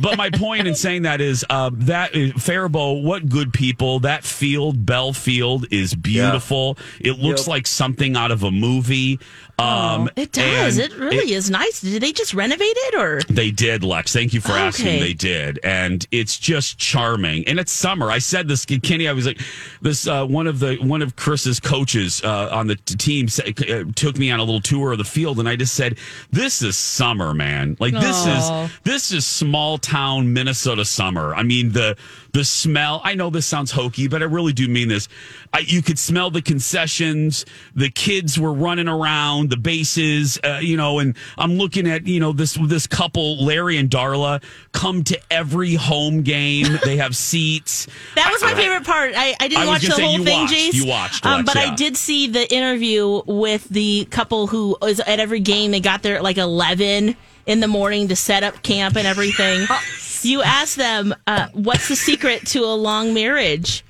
but 0.00 0.16
my 0.16 0.30
point 0.30 0.68
in 0.68 0.76
saying 0.76 1.02
that 1.02 1.20
is 1.20 1.44
uh, 1.50 1.70
that 1.74 2.14
uh, 2.14 2.38
Faribault, 2.38 3.02
what 3.02 3.28
good 3.28 3.52
people. 3.52 3.98
That 3.98 4.22
field, 4.22 4.86
Bell 4.86 5.12
Field, 5.12 5.66
is 5.72 5.92
beautiful. 5.92 6.78
It 7.00 7.18
looks 7.18 7.42
Yep. 7.42 7.48
like 7.48 7.66
something 7.66 8.16
out 8.16 8.30
of 8.30 8.44
a 8.44 8.52
movie 8.52 8.91
movie 8.92 9.18
um, 9.62 10.10
It 10.16 10.32
does. 10.32 10.78
It 10.78 10.96
really 10.96 11.32
is 11.32 11.50
nice. 11.50 11.80
Did 11.80 12.02
they 12.02 12.12
just 12.12 12.34
renovate 12.34 12.62
it, 12.74 12.94
or 12.94 13.20
They 13.28 13.50
did, 13.50 13.84
Lex. 13.84 14.12
Thank 14.12 14.32
you 14.34 14.40
for 14.40 14.52
asking. 14.52 14.86
Okay. 14.86 15.00
They 15.00 15.12
did, 15.12 15.60
and 15.62 16.06
it's 16.10 16.38
just 16.38 16.78
charming. 16.78 17.46
And 17.46 17.58
it's 17.60 17.72
summer. 17.72 18.10
I 18.10 18.18
said 18.18 18.48
this, 18.48 18.64
Kenny. 18.64 19.08
I 19.08 19.12
was 19.12 19.26
like, 19.26 19.40
this. 19.80 20.06
Uh, 20.06 20.26
one 20.26 20.46
of 20.46 20.58
the 20.58 20.76
one 20.76 21.02
of 21.02 21.16
Chris's 21.16 21.60
coaches 21.60 22.22
uh, 22.24 22.48
on 22.52 22.66
the 22.66 22.76
t- 22.76 22.96
team 22.96 23.26
uh, 23.38 23.84
took 23.94 24.18
me 24.18 24.30
on 24.30 24.40
a 24.40 24.44
little 24.44 24.60
tour 24.60 24.92
of 24.92 24.98
the 24.98 25.04
field, 25.04 25.38
and 25.38 25.48
I 25.48 25.56
just 25.56 25.74
said, 25.74 25.98
"This 26.30 26.62
is 26.62 26.76
summer, 26.76 27.34
man. 27.34 27.76
Like 27.78 27.92
this 27.94 28.26
Aw. 28.26 28.64
is 28.64 28.70
this 28.84 29.12
is 29.12 29.26
small 29.26 29.78
town 29.78 30.32
Minnesota 30.32 30.84
summer. 30.84 31.34
I 31.34 31.42
mean 31.42 31.72
the 31.72 31.96
the 32.32 32.44
smell. 32.44 33.00
I 33.04 33.14
know 33.14 33.30
this 33.30 33.46
sounds 33.46 33.70
hokey, 33.70 34.08
but 34.08 34.22
I 34.22 34.24
really 34.24 34.52
do 34.54 34.66
mean 34.66 34.88
this. 34.88 35.08
I, 35.52 35.60
you 35.60 35.82
could 35.82 35.98
smell 35.98 36.30
the 36.30 36.40
concessions. 36.40 37.44
The 37.74 37.90
kids 37.90 38.38
were 38.40 38.54
running 38.54 38.88
around 38.88 39.51
the 39.52 39.58
bases, 39.58 40.38
uh, 40.42 40.60
you 40.62 40.78
know, 40.78 40.98
and 40.98 41.14
I'm 41.36 41.58
looking 41.58 41.86
at 41.86 42.06
you 42.06 42.20
know 42.20 42.32
this 42.32 42.54
this 42.54 42.86
couple, 42.86 43.44
Larry 43.44 43.76
and 43.76 43.90
Darla, 43.90 44.42
come 44.72 45.04
to 45.04 45.20
every 45.30 45.74
home 45.74 46.22
game. 46.22 46.66
They 46.84 46.96
have 46.96 47.14
seats. 47.14 47.86
that 48.16 48.30
was 48.32 48.42
my 48.42 48.52
I- 48.52 48.54
favorite 48.54 48.84
part. 48.84 49.12
I, 49.14 49.34
I 49.38 49.48
didn't 49.48 49.62
I 49.62 49.66
watch 49.66 49.82
the 49.82 49.92
say 49.92 50.02
whole 50.02 50.18
you 50.18 50.24
thing, 50.24 50.40
watched. 50.40 50.54
Jace. 50.54 50.72
You 50.74 50.86
watched, 50.86 51.26
um, 51.26 51.32
Lex, 51.44 51.54
but 51.54 51.62
yeah. 51.62 51.70
I 51.72 51.74
did 51.74 51.96
see 51.96 52.26
the 52.28 52.50
interview 52.52 53.20
with 53.26 53.68
the 53.68 54.06
couple 54.10 54.46
who 54.46 54.76
was 54.80 55.00
at 55.00 55.20
every 55.20 55.40
game. 55.40 55.70
They 55.70 55.80
got 55.80 56.02
there 56.02 56.16
at 56.16 56.22
like 56.22 56.38
eleven 56.38 57.14
in 57.46 57.60
the 57.60 57.68
morning 57.68 58.08
to 58.08 58.16
set 58.16 58.42
up 58.42 58.62
camp 58.62 58.96
and 58.96 59.06
everything. 59.06 59.66
you 60.22 60.42
asked 60.42 60.76
them, 60.76 61.14
uh, 61.26 61.48
"What's 61.52 61.88
the 61.88 61.96
secret 61.96 62.46
to 62.48 62.60
a 62.60 62.74
long 62.74 63.12
marriage?" 63.12 63.84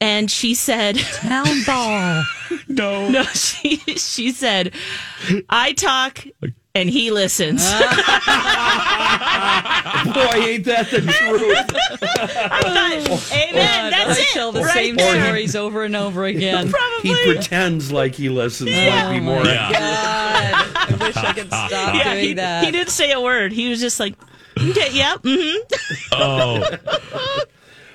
And 0.00 0.30
she 0.30 0.54
said, 0.54 0.96
Town 0.98 1.62
ball. 1.66 2.24
No, 2.68 3.08
"No." 3.08 3.22
She 3.24 3.76
she 3.96 4.30
said, 4.32 4.72
"I 5.48 5.72
talk." 5.72 6.24
And 6.74 6.90
he 6.90 7.10
listens. 7.10 7.62
Boy, 7.72 7.80
ain't 10.44 10.64
that 10.66 10.88
the 10.90 11.00
truth? 11.00 11.74
I 12.02 12.60
thought, 12.62 13.32
Amen. 13.32 13.90
That's 13.90 14.18
I 14.18 14.22
it. 14.22 14.28
tell 14.34 14.52
the 14.52 14.60
right 14.62 14.74
same 14.74 14.96
there. 14.96 15.24
stories 15.24 15.56
over 15.56 15.84
and 15.84 15.96
over 15.96 16.26
again. 16.26 16.68
Probably. 16.70 17.10
He 17.14 17.32
pretends 17.32 17.90
like 17.92 18.14
he 18.14 18.28
listens. 18.28 18.70
might 18.70 19.10
be 19.10 19.20
more. 19.20 19.42
Yeah. 19.44 19.72
God, 19.72 20.76
I 20.76 20.96
wish 21.06 21.16
I 21.16 21.32
could 21.32 21.46
stop 21.48 21.70
Yeah, 21.94 22.12
doing 22.12 22.24
he, 22.24 22.34
that. 22.34 22.64
he 22.64 22.70
didn't 22.72 22.90
say 22.90 23.12
a 23.12 23.20
word. 23.22 23.52
He 23.52 23.70
was 23.70 23.80
just 23.80 23.98
like, 23.98 24.14
okay, 24.58 24.90
yeah, 24.92 25.16
mm-hmm. 25.16 25.58
Oh. 26.12 26.62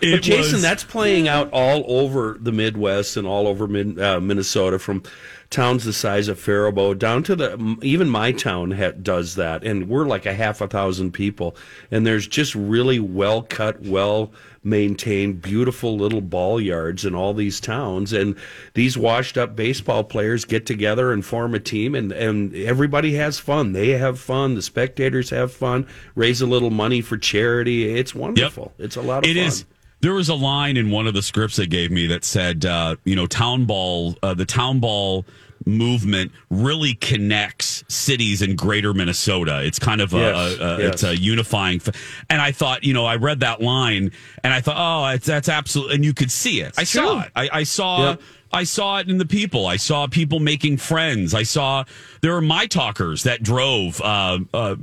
It 0.02 0.12
But 0.14 0.22
Jason, 0.24 0.54
was- 0.54 0.62
that's 0.62 0.84
playing 0.84 1.28
out 1.28 1.50
all 1.52 1.84
over 1.88 2.38
the 2.40 2.52
Midwest 2.52 3.18
and 3.18 3.28
all 3.28 3.48
over 3.48 3.68
mid, 3.68 4.00
uh, 4.00 4.20
Minnesota, 4.20 4.80
from 4.80 5.04
towns 5.50 5.84
the 5.84 5.92
size 5.94 6.28
of 6.30 6.40
Faribault 6.40 6.94
down 6.98 7.22
to 7.24 7.36
the 7.36 7.78
even 7.82 8.10
my 8.10 8.32
town 8.32 8.72
ha- 8.72 8.92
does 9.02 9.36
that, 9.36 9.64
and 9.64 9.90
we're 9.90 10.06
like 10.08 10.26
a 10.26 10.34
half 10.34 10.62
a 10.62 10.68
thousand 10.68 11.12
people, 11.12 11.56
and 11.92 12.08
there's 12.08 12.26
just 12.26 12.56
really 12.56 13.00
well 13.00 13.42
cut, 13.44 13.82
well 13.82 14.32
maintained, 14.64 15.42
beautiful 15.42 15.98
little 15.98 16.22
ball 16.22 16.62
yards 16.62 17.04
in 17.04 17.14
all 17.14 17.34
these 17.34 17.60
towns, 17.60 18.14
and 18.14 18.36
these 18.76 18.98
washed 18.98 19.38
up 19.38 19.56
baseball 19.56 20.04
players 20.04 20.46
get 20.46 20.66
together 20.66 21.12
and 21.12 21.26
form 21.26 21.54
a 21.54 21.60
team, 21.60 21.94
and 21.96 22.12
and 22.14 22.56
everybody 22.56 23.16
has 23.16 23.38
fun. 23.38 23.74
They 23.74 23.90
have 23.90 24.20
fun. 24.20 24.56
The 24.56 24.62
spectators 24.62 25.30
have 25.32 25.52
fun. 25.52 25.86
Raise 26.16 26.42
a 26.42 26.46
little 26.48 26.70
money 26.72 27.02
for 27.02 27.18
charity. 27.18 27.94
It's 27.94 28.16
wonderful. 28.16 28.72
It's 28.80 28.96
a 28.96 29.02
lot 29.02 29.26
of 29.26 29.30
It 29.30 29.36
fun. 29.36 29.46
is. 29.48 29.66
There 30.02 30.14
was 30.14 30.30
a 30.30 30.36
line 30.36 30.78
in 30.78 30.90
one 30.92 31.08
of 31.08 31.14
the 31.14 31.22
scripts 31.22 31.56
they 31.58 31.68
gave 31.68 31.92
me 31.92 32.08
that 32.08 32.24
said, 32.24 32.66
uh, 32.66 32.96
you 33.06 33.16
know, 33.16 33.28
town 33.28 33.66
ball, 33.66 34.16
uh, 34.24 34.34
the 34.34 34.46
town 34.46 34.80
ball 34.80 35.26
movement 35.66 36.32
really 36.50 36.96
connects 36.96 37.84
cities 37.88 38.42
in 38.42 38.56
greater 38.56 38.94
Minnesota. 38.96 39.62
It's 39.64 39.78
kind 39.78 40.02
of 40.02 40.14
a, 40.14 40.18
Yes, 40.18 40.36
a, 40.60 40.64
a 40.64 40.78
yes. 40.80 40.94
it's 40.94 41.04
a 41.04 41.16
unifying. 41.18 41.82
F- 41.86 42.24
and 42.30 42.42
I 42.42 42.52
thought, 42.52 42.84
you 42.84 42.94
know, 42.94 43.06
I 43.06 43.18
read 43.18 43.42
that 43.42 43.62
line 43.62 44.12
and 44.44 44.54
I 44.54 44.62
thought, 44.62 44.78
oh, 44.78 45.14
it's, 45.14 45.28
that's 45.28 45.50
absolutely, 45.50 45.96
and 45.96 46.04
you 46.06 46.14
could 46.16 46.32
see 46.32 46.62
it. 46.62 46.74
I 46.80 46.84
saw 46.84 47.22
it. 47.22 47.32
I, 47.36 47.50
I 47.54 47.64
saw 47.64 48.10
Yep. 48.12 48.22
I 48.54 48.64
saw 48.64 49.00
it 49.00 49.10
in 49.10 49.18
the 49.18 49.26
people. 49.26 49.66
I 49.66 49.78
saw 49.78 50.08
people 50.08 50.40
making 50.40 50.78
friends. 50.78 51.34
I 51.34 51.44
saw 51.44 51.86
there 52.22 52.34
were 52.34 52.42
my 52.42 52.66
talkers 52.66 53.24
that 53.24 53.44
drove 53.44 54.02
uh, 54.02 54.40
uh, 54.54 54.76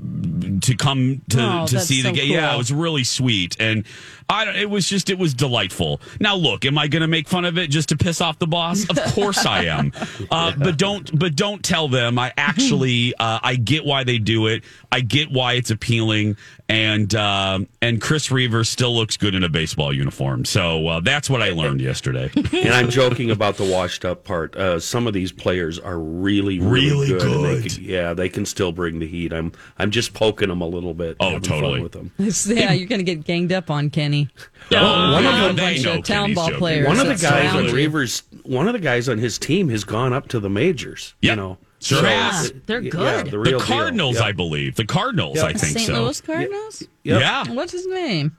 to 0.63 0.77
come 0.77 1.23
to 1.31 1.39
Oh, 1.41 1.67
to 1.67 1.81
see 1.81 2.03
the 2.03 2.11
so 2.11 2.15
game. 2.15 2.33
Yeah, 2.33 2.55
it 2.55 2.59
was 2.59 2.73
really 2.73 3.05
sweet, 3.05 3.57
and 3.61 3.85
I 4.29 4.49
it 4.59 4.69
was 4.71 4.89
just 4.89 5.09
it 5.11 5.19
was 5.19 5.35
delightful. 5.35 6.01
Now 6.21 6.35
look, 6.35 6.65
am 6.65 6.77
I 6.79 6.89
going 6.89 7.03
to 7.03 7.09
make 7.09 7.29
fun 7.29 7.45
of 7.45 7.57
it 7.59 7.69
just 7.71 7.89
to 7.91 7.97
piss 7.97 8.21
off 8.21 8.39
the 8.39 8.47
boss? 8.47 8.89
Of 8.89 8.97
course 9.15 9.45
I 9.47 9.65
am. 9.65 9.93
Uh, 10.31 10.53
but 10.59 10.77
don't 10.77 11.17
but 11.19 11.37
don't 11.37 11.63
tell 11.65 11.89
them. 11.89 12.19
I 12.19 12.33
actually 12.37 13.15
uh, 13.15 13.39
I 13.43 13.55
get 13.57 13.85
why 13.85 14.05
they 14.05 14.19
do 14.19 14.47
it. 14.47 14.65
I 14.91 15.01
get 15.01 15.31
why 15.31 15.53
it's 15.55 15.71
appealing, 15.71 16.37
and 16.69 17.15
uh, 17.15 17.61
and 17.83 18.01
Chris 18.01 18.29
Reavers 18.29 18.67
still 18.69 18.95
looks 18.95 19.17
good 19.19 19.35
in 19.35 19.45
a 19.45 19.49
baseball 19.49 19.93
uniform. 19.93 20.45
So 20.47 20.87
uh, 20.89 21.01
that's 21.01 21.29
what 21.29 21.43
I 21.43 21.51
learned 21.51 21.81
yesterday. 21.83 22.31
and 22.37 22.71
I'm 22.71 22.89
joking 22.89 23.31
about 23.31 23.57
the 23.59 23.65
washed 23.71 24.05
up 24.07 24.25
part. 24.25 24.57
Uh, 24.57 24.81
some 24.81 25.07
of 25.07 25.13
these 25.13 25.31
players 25.31 25.79
are 25.79 25.99
really, 25.99 26.59
really, 26.59 26.89
Really 26.91 27.09
good. 27.09 27.23
and 27.23 27.45
they 27.63 27.69
can- 27.69 27.85
yeah, 27.85 28.15
they 28.15 28.29
can 28.31 28.47
still 28.47 28.73
bring 28.73 28.99
the 28.99 29.07
heat. 29.07 29.33
I'm, 29.33 29.53
I'm 29.79 29.91
just 29.91 30.15
poking 30.15 30.49
them 30.49 30.61
a 30.63 30.67
little 30.67 30.95
bit. 30.95 31.17
Oh, 31.21 31.39
totally. 31.39 31.83
with 31.83 31.93
them. 31.93 32.11
yeah, 32.19 32.73
you're 32.73 32.89
going 32.89 33.01
to 33.01 33.05
get 33.05 33.25
ganged 33.25 33.53
up 33.53 33.71
on, 33.71 33.91
Kenny. 33.91 34.29
Oh, 34.71 35.13
one 35.13 35.25
of 35.25 35.33
Yeah, 35.33 35.47
them- 35.47 35.57
bunch 35.57 35.79
of 35.87 36.05
town 36.05 36.23
Kenny's 36.25 36.35
ball 36.37 36.47
joking. 36.49 36.59
players. 36.59 36.87
One 36.89 37.01
of 37.01 37.07
the 37.07 37.15
guys 37.15 37.55
on. 37.55 37.65
Reavers, 37.67 38.23
one 38.45 38.67
of 38.67 38.75
the 38.75 38.79
guys 38.79 39.09
on 39.09 39.17
his 39.17 39.39
team 39.39 39.71
has 39.71 39.83
gone 39.83 40.13
up 40.13 40.29
to 40.29 40.41
the 40.41 40.51
majors. 40.51 41.15
Yeah. 41.23 41.31
You 41.33 41.37
know, 41.37 41.59
Sure 41.81 42.05
has. 42.05 42.47
it's- 42.47 42.63
They're 42.67 42.81
yeah, 42.81 42.91
good. 42.91 43.27
the 43.31 43.39
The 43.53 43.59
Cardinals, 43.59 44.17
deal. 44.17 44.25
I 44.25 44.33
believe. 44.33 44.75
The 44.77 44.85
Cardinals, 44.85 45.37
Yep. 45.37 45.45
I 45.45 45.53
think 45.53 45.79
St. 45.79 45.87
so. 45.87 46.03
Louis 46.05 46.21
Cardinals? 46.21 46.83
Yep. 47.05 47.21
Yeah. 47.21 47.53
What's 47.53 47.73
his 47.73 47.87
name? 47.87 48.37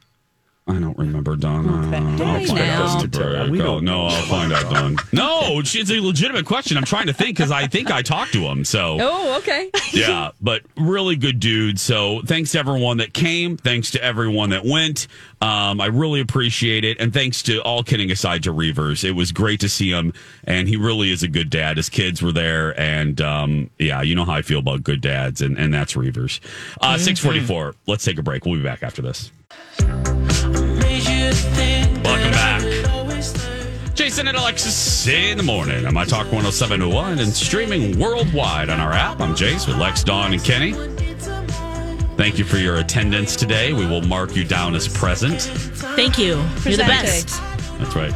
I 0.69 0.79
don't 0.79 0.97
remember, 0.99 1.35
Donna. 1.35 1.87
Okay. 1.87 1.97
I'll 2.23 2.39
Hey, 2.39 2.45
find 2.45 2.59
now. 2.59 2.85
out. 2.85 3.01
to 3.01 3.07
tell 3.07 3.27
her. 3.45 3.49
We 3.51 3.57
don't 3.57 3.83
no. 3.83 4.05
I'll 4.05 4.21
find 4.27 4.53
out, 4.53 4.71
Dawn. 4.71 4.97
No, 5.11 5.59
it's 5.63 5.75
a 5.91 5.99
legitimate 5.99 6.45
question. 6.45 6.77
I'm 6.77 6.83
trying 6.83 7.07
to 7.07 7.13
think 7.13 7.35
because 7.35 7.51
I 7.51 7.65
think 7.67 7.89
I 7.91 8.01
talked 8.03 8.33
to 8.33 8.41
him. 8.41 8.63
So 8.63 8.97
Oh, 8.99 9.37
okay. 9.39 9.71
yeah, 9.93 10.31
but 10.39 10.61
really 10.77 11.15
good 11.15 11.39
dude. 11.39 11.79
So 11.79 12.21
thanks 12.25 12.51
to 12.51 12.59
everyone 12.59 12.97
that 12.97 13.13
came. 13.13 13.57
Thanks 13.57 13.91
to 13.91 14.03
everyone 14.03 14.51
that 14.51 14.63
went. 14.63 15.07
Um, 15.41 15.81
I 15.81 15.87
really 15.87 16.19
appreciate 16.21 16.83
it. 16.85 16.99
And 16.99 17.11
thanks 17.13 17.41
to 17.43 17.59
all 17.63 17.81
kidding 17.81 18.11
aside 18.11 18.43
to 18.43 18.53
Reavers. 18.53 19.03
It 19.03 19.11
was 19.13 19.31
great 19.31 19.59
to 19.61 19.69
see 19.69 19.89
him. 19.89 20.13
And 20.43 20.67
he 20.67 20.77
really 20.77 21.11
is 21.11 21.23
a 21.23 21.27
good 21.27 21.49
dad. 21.49 21.77
His 21.77 21.89
kids 21.89 22.21
were 22.21 22.31
there. 22.33 22.79
And 22.79 23.19
um, 23.21 23.69
yeah, 23.79 24.01
you 24.03 24.13
know 24.15 24.25
how 24.25 24.33
I 24.33 24.41
feel 24.43 24.59
about 24.59 24.83
good 24.83 25.01
dads. 25.01 25.41
And, 25.41 25.57
and 25.57 25.73
that's 25.73 25.93
Reavers. 25.93 26.39
Uh, 26.81 26.97
644. 26.97 27.73
Let's 27.87 28.05
take 28.05 28.19
a 28.19 28.23
break. 28.23 28.45
We'll 28.45 28.55
be 28.57 28.63
back 28.63 28.83
after 28.83 29.01
this. 29.01 29.31
Jason 34.09 34.27
and 34.27 34.37
Alexis 34.37 35.05
in 35.05 35.37
the 35.37 35.43
morning 35.43 35.85
on 35.85 35.93
My 35.93 36.03
Talk 36.03 36.31
1071 36.31 37.19
and 37.19 37.31
streaming 37.31 37.99
worldwide 37.99 38.71
on 38.71 38.79
our 38.79 38.91
app. 38.91 39.21
I'm 39.21 39.35
Jace 39.35 39.67
with 39.67 39.77
Lex, 39.77 40.03
Dawn, 40.03 40.33
and 40.33 40.43
Kenny. 40.43 40.73
Thank 42.17 42.39
you 42.39 42.43
for 42.43 42.57
your 42.57 42.77
attendance 42.77 43.35
today. 43.35 43.71
We 43.71 43.85
will 43.85 44.01
mark 44.01 44.35
you 44.35 44.43
down 44.43 44.73
as 44.73 44.87
present. 44.87 45.43
Thank 45.43 46.17
you. 46.17 46.37
You're 46.63 46.77
the 46.77 46.85
best. 46.87 47.39
That's 47.77 47.95
right. 47.95 48.11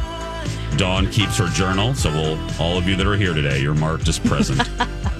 Dawn 0.76 1.08
keeps 1.12 1.38
her 1.38 1.46
journal, 1.46 1.94
so 1.94 2.10
we'll 2.10 2.40
all 2.60 2.76
of 2.76 2.88
you 2.88 2.96
that 2.96 3.06
are 3.06 3.16
here 3.16 3.32
today, 3.32 3.62
you're 3.62 3.72
marked 3.72 4.08
as 4.08 4.18
present. 4.18 4.68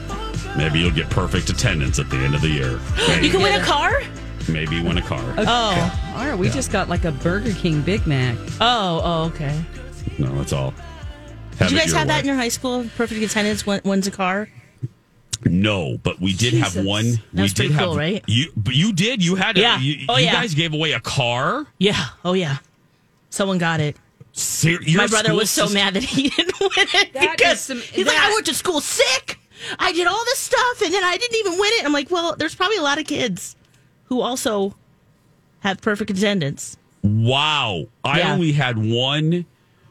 Maybe 0.57 0.81
you'll 0.81 0.91
get 0.91 1.09
perfect 1.09 1.51
attendance 1.51 2.01
at 2.01 2.11
the 2.11 2.17
end 2.17 2.35
of 2.35 2.41
the 2.41 2.49
year. 2.49 2.81
Maybe, 3.07 3.27
You 3.27 3.33
can 3.33 3.43
win 3.43 3.61
a 3.61 3.65
car? 3.65 4.03
maybe 4.49 4.83
win 4.83 4.99
a 4.99 5.03
car. 5.03 5.23
Oh. 5.39 6.13
All 6.17 6.27
right, 6.27 6.37
we 6.37 6.51
just 6.51 6.73
got 6.73 6.89
like 6.89 7.05
a 7.05 7.13
Burger 7.13 7.53
King 7.53 7.81
Big 7.81 8.09
Mac. 8.09 8.37
Oh, 8.61 9.01
oh, 9.05 9.25
okay. 9.27 9.65
No, 10.19 10.27
that's 10.37 10.53
all. 10.53 10.73
Did 11.59 11.71
you 11.71 11.79
guys 11.79 11.89
your 11.89 11.99
have 11.99 12.09
that 12.09 12.21
in 12.21 12.27
your 12.27 12.37
high 12.37 12.49
school? 12.49 12.87
Perfect 12.97 13.23
attendance 13.23 13.65
win- 13.67 13.81
wins 13.85 14.07
a 14.07 14.11
car? 14.11 14.49
No, 15.45 15.99
but 16.03 16.21
we 16.21 16.33
did 16.33 16.55
have 16.55 16.73
Jesus. 16.73 16.87
one. 16.87 17.11
That 17.13 17.21
we 17.35 17.43
was 17.43 17.53
did 17.53 17.63
pretty 17.67 17.75
have 17.75 17.89
cool, 17.89 17.97
right? 17.97 18.25
You, 18.27 18.51
but 18.57 18.75
you 18.75 18.93
did. 18.93 19.23
You 19.25 19.35
had. 19.35 19.57
Yeah. 19.59 19.79
A, 19.79 19.81
you, 19.83 20.07
Oh, 20.09 20.17
you 20.17 20.25
yeah. 20.25 20.33
guys 20.33 20.55
gave 20.55 20.73
away 20.73 20.93
a 20.93 21.01
car. 21.01 21.67
Yeah. 21.79 22.03
Oh, 22.25 22.33
yeah. 22.33 22.59
Someone 23.31 23.59
got 23.59 23.81
it. 23.81 23.97
Ser- 24.33 24.79
My 24.97 25.07
brother 25.07 25.27
school 25.29 25.37
was 25.37 25.51
so 25.51 25.63
system- 25.67 25.75
mad 25.81 25.95
that 25.95 26.03
he 26.03 26.29
didn't 26.37 26.59
win 26.61 26.71
it 26.77 27.13
That 27.13 27.37
because 27.37 27.61
some- 27.61 27.81
he's 27.81 28.07
like, 28.07 28.17
I 28.17 28.31
went 28.33 28.47
to 28.47 28.55
school 28.55 28.81
sick. 28.81 29.39
I 29.79 29.93
did 29.93 30.07
all 30.07 30.25
this 30.25 30.39
stuff 30.39 30.83
and 30.83 30.93
then 30.93 31.05
I 31.05 31.17
didn't 31.17 31.37
even 31.39 31.53
win 31.53 31.71
it. 31.75 31.85
I'm 31.85 31.93
like, 31.93 32.11
well, 32.11 32.35
there's 32.37 32.55
probably 32.55 32.77
a 32.79 32.83
lot 32.83 32.99
of 32.99 33.07
kids 33.07 33.55
who 34.07 34.21
also 34.21 34.75
have 35.61 35.81
perfect 35.81 36.11
attendance. 36.11 36.77
Wow. 37.03 37.87
I 38.03 38.19
Yeah. 38.19 38.33
only 38.33 38.53
had 38.53 38.77
one 38.79 39.47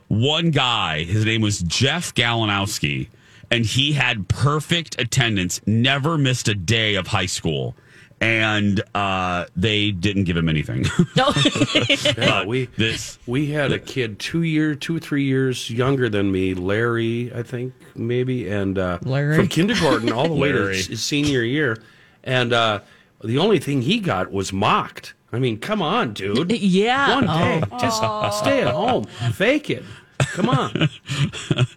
one 0.07 0.51
guy. 0.51 1.03
His 1.03 1.25
name 1.25 1.41
was 1.41 1.59
Jeff 1.61 2.13
Galanowski, 2.13 3.07
and 3.51 3.65
he 3.65 3.93
had 3.93 4.27
perfect 4.27 4.99
attendance, 4.99 5.61
never 5.65 6.17
missed 6.17 6.47
a 6.47 6.55
day 6.55 6.95
of 6.95 7.07
high 7.07 7.25
school. 7.27 7.75
And 8.21 8.81
uh, 8.95 9.45
they 9.53 9.91
didn't 9.91 10.23
give 10.23 10.37
him 10.37 10.47
anything. 10.47 10.85
No. 11.17 11.31
Yeah, 12.17 12.45
we 12.45 12.65
this 12.77 13.19
we 13.27 13.47
had 13.51 13.73
a 13.73 13.79
kid 13.79 14.17
two 14.17 14.43
year, 14.43 14.75
two 14.75 14.99
three 14.99 15.25
years 15.25 15.69
younger 15.69 16.07
than 16.07 16.31
me, 16.31 16.53
Larry, 16.53 17.33
I 17.35 17.43
think 17.43 17.73
maybe, 17.95 18.47
and 18.47 18.77
uh, 18.79 18.99
Larry. 19.03 19.35
from 19.35 19.47
kindergarten 19.49 20.11
all 20.13 20.27
the 20.29 20.33
way 20.35 20.53
to 20.53 20.67
his 20.69 21.03
senior 21.03 21.41
year, 21.43 21.83
and 22.23 22.53
uh, 22.53 22.79
the 23.23 23.37
only 23.39 23.59
thing 23.59 23.81
he 23.81 23.99
got 23.99 24.31
was 24.31 24.53
mocked. 24.53 25.13
I 25.33 25.39
mean, 25.39 25.57
come 25.59 25.81
on, 25.81 26.13
dude. 26.13 26.51
yeah. 26.51 27.15
One 27.15 27.25
day, 27.25 27.63
Oh. 27.71 27.77
just 27.81 28.37
stay 28.39 28.61
at 28.61 28.67
home, 28.73 29.05
fake 29.33 29.69
it. 29.69 29.83
Come 30.19 30.47
on. 30.49 30.89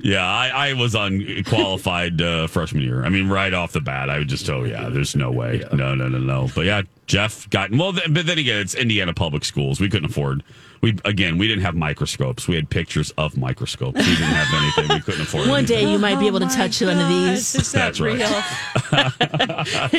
Yeah, 0.00 0.24
I, 0.24 0.68
I 0.68 0.72
was 0.74 0.94
unqualified 0.94 2.22
uh, 2.22 2.46
freshman 2.46 2.82
year. 2.84 3.04
I 3.04 3.08
mean, 3.08 3.28
right 3.28 3.52
off 3.52 3.72
the 3.72 3.80
bat, 3.80 4.08
I 4.08 4.18
would 4.18 4.28
just 4.28 4.48
oh 4.48 4.62
yeah, 4.62 4.88
there's 4.88 5.16
no 5.16 5.32
way, 5.32 5.64
no, 5.72 5.94
no, 5.96 6.08
no, 6.08 6.18
no. 6.18 6.48
But 6.54 6.66
yeah, 6.66 6.82
Jeff 7.06 7.50
got 7.50 7.72
well, 7.72 7.92
th- 7.92 8.06
but 8.14 8.24
then 8.26 8.38
again, 8.38 8.60
it's 8.60 8.74
Indiana 8.76 9.12
public 9.12 9.44
schools. 9.44 9.80
We 9.80 9.88
couldn't 9.88 10.10
afford. 10.10 10.44
We 10.80 10.96
again, 11.04 11.38
we 11.38 11.48
didn't 11.48 11.62
have 11.64 11.74
microscopes. 11.74 12.46
We 12.46 12.54
had 12.56 12.70
pictures 12.70 13.10
of 13.18 13.36
microscopes. 13.36 13.98
We 13.98 14.04
didn't 14.04 14.26
have 14.28 14.62
anything. 14.62 14.96
We 14.96 15.00
couldn't 15.02 15.22
afford. 15.22 15.48
One 15.48 15.58
anything. 15.60 15.76
day 15.86 15.92
you 15.92 15.98
might 15.98 16.18
be 16.20 16.26
able 16.26 16.38
to 16.40 16.44
Oh 16.44 16.48
my 16.48 16.54
touch 16.56 16.80
one 16.80 16.98
of 16.98 17.08
these. 17.08 17.54
Is 17.54 17.72
that 17.72 17.96
That's 17.96 18.00
right. 18.00 18.14
real? 18.18 18.28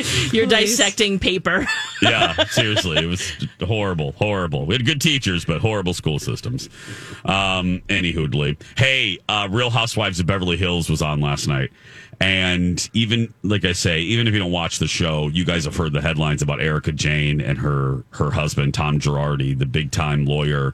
You're 0.32 0.46
Please. 0.46 0.76
dissecting 0.76 1.18
paper. 1.18 1.66
yeah, 2.02 2.44
seriously, 2.46 2.98
it 2.98 3.06
was 3.06 3.32
horrible, 3.62 4.12
horrible. 4.12 4.66
We 4.66 4.74
had 4.74 4.84
good 4.86 5.00
teachers, 5.00 5.44
but 5.44 5.60
horrible 5.60 5.94
school 5.94 6.18
systems. 6.18 6.68
Um, 7.24 7.82
any 7.88 8.12
hoodly. 8.12 8.56
Hey, 8.76 9.18
uh, 9.28 9.48
Real 9.50 9.70
Housewives 9.70 10.20
of 10.20 10.26
Beverly 10.26 10.56
Hills 10.56 10.88
was 10.88 11.02
on 11.02 11.20
last 11.20 11.46
night, 11.46 11.70
and 12.20 12.90
even 12.92 13.32
like 13.42 13.64
I 13.64 13.72
say, 13.72 14.00
even 14.00 14.28
if 14.28 14.34
you 14.34 14.40
don't 14.40 14.52
watch 14.52 14.78
the 14.78 14.86
show, 14.86 15.28
you 15.28 15.44
guys 15.44 15.64
have 15.64 15.76
heard 15.76 15.94
the 15.94 16.02
headlines 16.02 16.42
about 16.42 16.60
Erika 16.60 16.92
Jayne 16.92 17.40
and 17.40 17.58
her 17.58 18.04
her 18.10 18.30
husband 18.30 18.74
Tom 18.74 18.98
Girardi, 19.00 19.58
the 19.58 19.66
big 19.66 19.90
time 19.90 20.26
lawyer. 20.26 20.72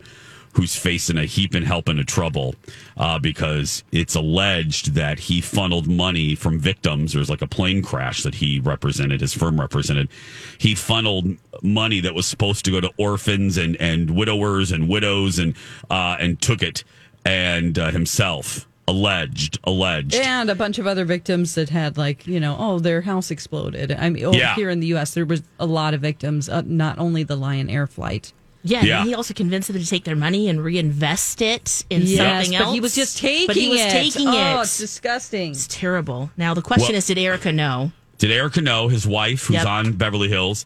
Who's 0.54 0.74
facing 0.74 1.18
a 1.18 1.26
heap 1.26 1.52
and 1.52 1.66
helping 1.66 1.98
of 1.98 2.06
trouble 2.06 2.54
uh, 2.96 3.18
because 3.18 3.84
it's 3.92 4.14
alleged 4.14 4.94
that 4.94 5.18
he 5.18 5.42
funneled 5.42 5.86
money 5.86 6.34
from 6.34 6.58
victims. 6.58 7.12
There's 7.12 7.28
like 7.28 7.42
a 7.42 7.46
plane 7.46 7.82
crash 7.82 8.22
that 8.22 8.36
he 8.36 8.60
represented, 8.60 9.20
his 9.20 9.34
firm 9.34 9.60
represented. 9.60 10.08
He 10.56 10.74
funneled 10.74 11.36
money 11.62 12.00
that 12.00 12.14
was 12.14 12.24
supposed 12.24 12.64
to 12.64 12.70
go 12.70 12.80
to 12.80 12.90
orphans 12.96 13.58
and, 13.58 13.76
and 13.76 14.16
widowers 14.16 14.72
and 14.72 14.88
widows 14.88 15.38
and 15.38 15.54
uh, 15.90 16.16
and 16.18 16.40
took 16.40 16.62
it 16.62 16.84
and 17.26 17.78
uh, 17.78 17.90
himself 17.90 18.66
alleged 18.88 19.58
alleged. 19.64 20.14
And 20.14 20.48
a 20.50 20.54
bunch 20.54 20.78
of 20.78 20.86
other 20.86 21.04
victims 21.04 21.54
that 21.56 21.70
had, 21.70 21.96
like, 21.98 22.26
you 22.26 22.38
know, 22.40 22.56
oh, 22.58 22.78
their 22.78 23.00
house 23.02 23.30
exploded. 23.30 23.92
I 23.92 24.10
mean, 24.10 24.24
over 24.24 24.36
Yeah. 24.38 24.54
here 24.54 24.70
in 24.70 24.80
the 24.80 24.86
U.S., 24.88 25.14
there 25.14 25.24
was 25.26 25.42
a 25.58 25.66
lot 25.66 25.94
of 25.94 26.00
victims, 26.00 26.48
uh, 26.48 26.62
not 26.64 26.98
only 26.98 27.22
the 27.22 27.36
Lion 27.36 27.68
Air 27.68 27.86
flight. 27.86 28.32
Yeah, 28.62 28.82
Yeah. 28.82 29.00
and 29.00 29.08
he 29.08 29.14
also 29.14 29.32
convinced 29.34 29.68
them 29.72 29.80
to 29.80 29.86
take 29.86 30.04
their 30.04 30.16
money 30.16 30.48
and 30.48 30.62
reinvest 30.62 31.40
it 31.40 31.84
in 31.90 32.02
Yes, 32.02 32.16
something 32.18 32.56
else. 32.56 32.66
but 32.66 32.72
he 32.74 32.80
was 32.80 32.94
just 32.94 33.18
taking 33.18 33.46
But 33.46 33.56
he 33.56 33.68
was 33.68 33.80
it. 33.80 33.90
taking 33.90 34.26
oh, 34.28 34.58
it. 34.58 34.62
it's 34.62 34.78
disgusting. 34.78 35.52
It's 35.52 35.68
terrible. 35.68 36.30
Now 36.36 36.52
the 36.54 36.62
question 36.62 36.92
Well- 36.92 36.98
is, 36.98 37.06
did 37.06 37.18
Erika 37.18 37.52
know? 37.52 37.92
Did 38.18 38.30
Erika 38.32 38.62
know 38.62 38.88
his 38.88 39.06
wife, 39.06 39.44
who's 39.44 39.56
Yep. 39.56 39.66
on 39.66 39.92
Beverly 39.92 40.28
Hills? 40.28 40.64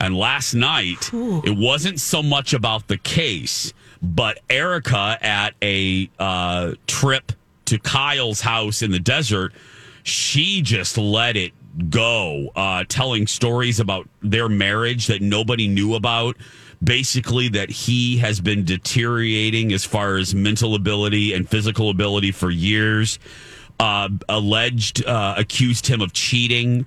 And 0.00 0.16
last 0.16 0.54
night, 0.54 1.10
it 1.12 1.56
wasn't 1.56 1.98
so 2.00 2.22
much 2.22 2.54
about 2.54 2.86
the 2.86 2.96
case, 2.96 3.72
but 4.00 4.38
Erika 4.48 5.18
at 5.20 5.54
a 5.60 6.08
uh, 6.20 6.72
trip 6.86 7.32
to 7.72 7.78
Kyle's 7.78 8.42
house 8.42 8.82
in 8.82 8.90
the 8.90 8.98
desert, 8.98 9.54
she 10.02 10.60
just 10.60 10.98
let 10.98 11.36
it 11.36 11.52
go, 11.88 12.50
uh, 12.54 12.84
telling 12.86 13.26
stories 13.26 13.80
about 13.80 14.06
their 14.20 14.46
marriage 14.48 15.06
that 15.06 15.22
nobody 15.22 15.68
knew 15.68 15.94
about. 15.94 16.36
Basically, 16.84 17.48
that 17.48 17.70
he 17.70 18.18
has 18.18 18.40
been 18.40 18.64
deteriorating 18.64 19.72
as 19.72 19.84
far 19.84 20.16
as 20.16 20.34
mental 20.34 20.74
ability 20.74 21.32
and 21.32 21.48
physical 21.48 21.88
ability 21.90 22.32
for 22.32 22.50
years 22.50 23.18
uh, 23.80 24.08
alleged, 24.28 25.04
uh, 25.06 25.34
accused 25.38 25.86
him 25.86 26.00
of 26.00 26.12
cheating, 26.12 26.84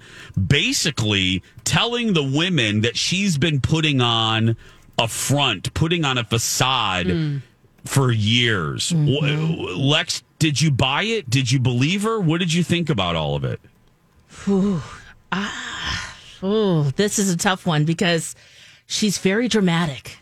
basically 0.47 1.41
telling 1.63 2.13
the 2.13 2.23
women 2.23 2.81
that 2.81 2.95
she's 2.95 3.37
been 3.37 3.59
putting 3.59 4.01
on 4.01 4.55
a 4.99 5.07
front, 5.07 5.73
putting 5.73 6.05
on 6.05 6.17
a 6.17 6.23
facade 6.23 7.41
for 7.85 8.11
years. 8.11 8.89
W- 8.89 9.75
Lex 9.77 10.23
Did 10.39 10.61
you 10.61 10.71
buy 10.71 11.03
it? 11.03 11.29
Did 11.29 11.51
you 11.51 11.59
believe 11.59 12.03
her? 12.03 12.19
What 12.19 12.39
did 12.39 12.53
you 12.53 12.63
think 12.63 12.89
about 12.89 13.15
all 13.15 13.35
of 13.35 13.43
it? 13.43 13.59
Ooh, 14.47 14.81
ah, 15.31 16.17
ooh, 16.43 16.91
this 16.91 17.19
is 17.19 17.31
a 17.31 17.37
tough 17.37 17.65
one 17.65 17.85
because 17.85 18.35
she's 18.85 19.17
very 19.17 19.47
dramatic. 19.47 20.17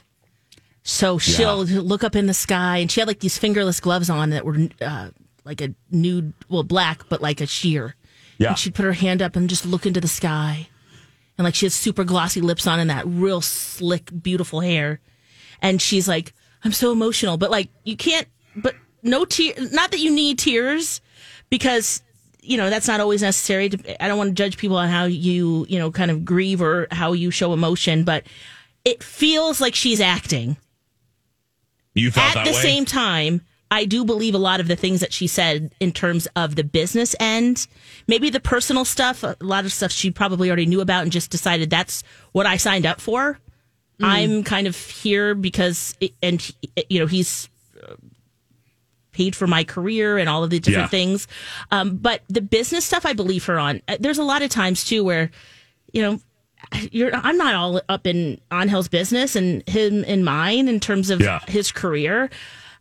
So 0.84 1.18
she'll 1.18 1.64
look 1.64 2.04
up 2.04 2.16
in 2.16 2.28
the 2.28 2.34
sky, 2.34 2.78
and 2.78 2.92
she 2.92 3.00
had 3.00 3.08
like 3.08 3.20
these 3.20 3.38
fingerless 3.38 3.80
gloves 3.80 4.10
on 4.10 4.32
that 4.32 4.46
were 4.46 4.68
uh, 4.82 5.10
like 5.46 5.62
a 5.62 5.74
nude, 5.90 6.34
well, 6.50 6.64
black, 6.64 7.08
but 7.10 7.22
like 7.22 7.40
a 7.42 7.48
sheer. 7.48 7.96
Yeah. 8.38 8.50
And 8.50 8.60
she'd 8.60 8.76
put 8.76 8.84
her 8.84 8.94
hand 8.94 9.22
up 9.22 9.36
and 9.36 9.50
just 9.50 9.66
look 9.66 9.86
into 9.86 10.02
the 10.02 10.08
sky, 10.08 10.68
and 11.38 11.46
like 11.46 11.56
she 11.56 11.66
has 11.66 11.74
super 11.74 12.04
glossy 12.04 12.42
lips 12.42 12.68
on 12.68 12.80
and 12.80 12.90
that 12.90 13.08
real 13.08 13.42
slick, 13.42 14.10
beautiful 14.22 14.60
hair, 14.60 15.00
and 15.62 15.82
she's 15.82 16.08
like, 16.08 16.34
"I'm 16.66 16.74
so 16.74 16.92
emotional," 16.92 17.38
but 17.38 17.50
like 17.50 17.70
you 17.86 17.96
can't, 17.96 18.28
but 18.56 18.76
no 19.04 19.26
tear. 19.26 19.54
Not 19.72 19.92
that 19.92 20.00
you 20.00 20.12
need 20.12 20.40
tears, 20.40 21.02
because 21.50 22.02
you 22.42 22.58
know 22.58 22.70
that's 22.70 22.88
not 22.88 23.00
always 23.00 23.22
necessary 23.22 23.70
to, 23.70 24.04
i 24.04 24.08
don't 24.10 24.18
want 24.18 24.30
to 24.30 24.34
judge 24.34 24.58
people 24.58 24.76
on 24.76 24.90
how 24.90 25.06
you 25.06 25.66
you 25.70 25.80
know 25.80 25.90
kind 25.92 26.12
of 26.12 26.26
grieve 26.26 26.62
or 26.62 26.88
how 26.92 27.14
you 27.14 27.32
show 27.32 27.54
emotion 27.54 28.04
but 28.04 28.26
it 28.84 29.02
feels 29.02 29.62
like 29.62 29.74
she's 29.74 30.02
acting 30.02 30.58
You 31.94 32.12
felt 32.12 32.28
at 32.32 32.34
that 32.34 32.46
the 32.48 32.52
way? 32.52 32.62
same 32.62 32.84
time 32.84 33.40
i 33.72 33.86
do 33.86 34.04
believe 34.04 34.36
a 34.36 34.40
lot 34.40 34.60
of 34.60 34.68
the 34.68 34.76
things 34.76 35.00
that 35.00 35.14
she 35.14 35.26
said 35.26 35.74
in 35.80 35.94
terms 35.94 36.28
of 36.36 36.56
the 36.56 36.66
business 36.66 37.16
end 37.18 37.66
maybe 38.08 38.30
the 38.30 38.42
personal 38.42 38.84
stuff 38.84 39.24
a 39.24 39.38
lot 39.40 39.64
of 39.64 39.72
stuff 39.72 39.92
she 39.94 40.12
probably 40.12 40.50
already 40.50 40.66
knew 40.66 40.82
about 40.82 41.04
and 41.04 41.14
just 41.14 41.32
decided 41.32 41.70
that's 41.70 42.04
what 42.34 42.46
i 42.46 42.58
signed 42.58 42.86
up 42.86 43.00
for 43.00 43.40
Mm. 44.02 44.06
i'm 44.08 44.44
kind 44.44 44.66
of 44.66 44.76
here 44.76 45.36
because 45.36 45.96
it, 46.02 46.14
and 46.24 46.52
you 46.90 47.00
know 47.00 47.06
he's 47.06 47.48
uh, 47.88 47.94
paid 49.14 49.36
for 49.36 49.48
my 49.48 49.64
career 49.64 50.18
and 50.18 50.28
all 50.28 50.44
of 50.44 50.50
the 50.50 50.60
different 50.60 50.86
Yeah. 50.86 50.98
things. 51.00 51.28
Um, 51.72 51.96
but 51.98 52.22
the 52.30 52.42
business 52.42 52.84
stuff, 52.86 53.06
I 53.06 53.14
believe 53.14 53.46
her 53.46 53.58
on. 53.60 53.82
Uh, 53.88 53.98
There's 54.00 54.18
a 54.18 54.24
lot 54.24 54.42
of 54.42 54.50
times 54.50 54.84
too 54.84 55.04
where, 55.04 55.32
you 55.94 56.02
know, 56.02 56.20
you're 56.92 57.16
I'm 57.16 57.38
not 57.38 57.54
all 57.56 57.82
up 57.90 58.08
in 58.08 58.40
on 58.52 58.64
Angel's 58.64 58.88
business 58.88 59.36
and 59.36 59.68
him 59.70 60.04
in 60.06 60.24
mine 60.24 60.68
in 60.68 60.80
terms 60.80 61.10
of 61.10 61.22
Yeah. 61.22 61.40
his 61.48 61.72
career. 61.72 62.30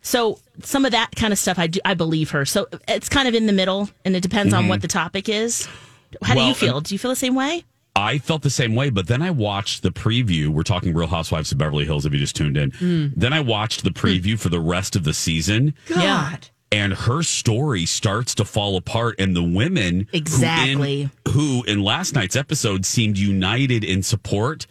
So 0.01 0.39
some 0.63 0.83
of 0.85 0.91
that 0.91 1.11
kind 1.15 1.31
of 1.31 1.39
stuff, 1.39 1.57
I 1.59 1.67
do, 1.67 1.79
I 1.85 1.93
believe 1.93 2.31
her. 2.31 2.43
So 2.45 2.67
it's 2.87 3.07
kind 3.07 3.27
of 3.27 3.35
in 3.35 3.45
the 3.45 3.53
middle, 3.53 3.89
and 4.03 4.15
it 4.15 4.21
depends 4.21 4.53
on 4.53 4.65
Mhm. 4.65 4.69
what 4.69 4.81
the 4.81 4.87
topic 4.87 5.29
is. 5.29 5.67
How 6.23 6.33
do 6.33 6.41
you 6.41 6.53
feel? 6.53 6.81
do 6.81 6.93
you 6.93 6.99
feel 6.99 7.09
the 7.09 7.15
same 7.15 7.35
way? 7.35 7.63
I 7.95 8.17
felt 8.17 8.41
the 8.41 8.49
same 8.49 8.73
way, 8.73 8.89
but 8.89 9.07
then 9.07 9.21
I 9.21 9.29
watched 9.31 9.83
the 9.83 9.91
preview. 9.91 10.47
We're 10.47 10.63
talking 10.63 10.93
Real 10.95 11.07
Housewives 11.07 11.51
of 11.51 11.59
Beverly 11.59 11.85
Hills 11.85 12.05
if 12.05 12.13
you 12.13 12.19
just 12.19 12.35
tuned 12.35 12.57
in. 12.57 12.71
Mm. 12.71 13.13
Then 13.15 13.33
I 13.33 13.39
watched 13.39 13.83
the 13.83 13.91
preview 13.91 14.39
for 14.39 14.49
the 14.49 14.59
rest 14.59 14.95
of 14.95 15.03
the 15.03 15.13
season. 15.13 15.75
God. 15.87 16.47
And 16.71 16.93
her 16.93 17.21
story 17.21 17.85
starts 17.85 18.33
to 18.35 18.45
fall 18.45 18.77
apart, 18.77 19.15
and 19.19 19.35
the 19.35 19.43
women 19.43 20.07
who 20.11 20.17
in- 20.17 20.21
Exactly. 20.21 21.09
who 21.27 21.61
in, 21.65 21.83
last 21.83 22.15
night's 22.15 22.35
episode 22.35 22.83
seemed 22.83 23.15
united 23.19 23.83
in 23.83 24.01
support. 24.01 24.65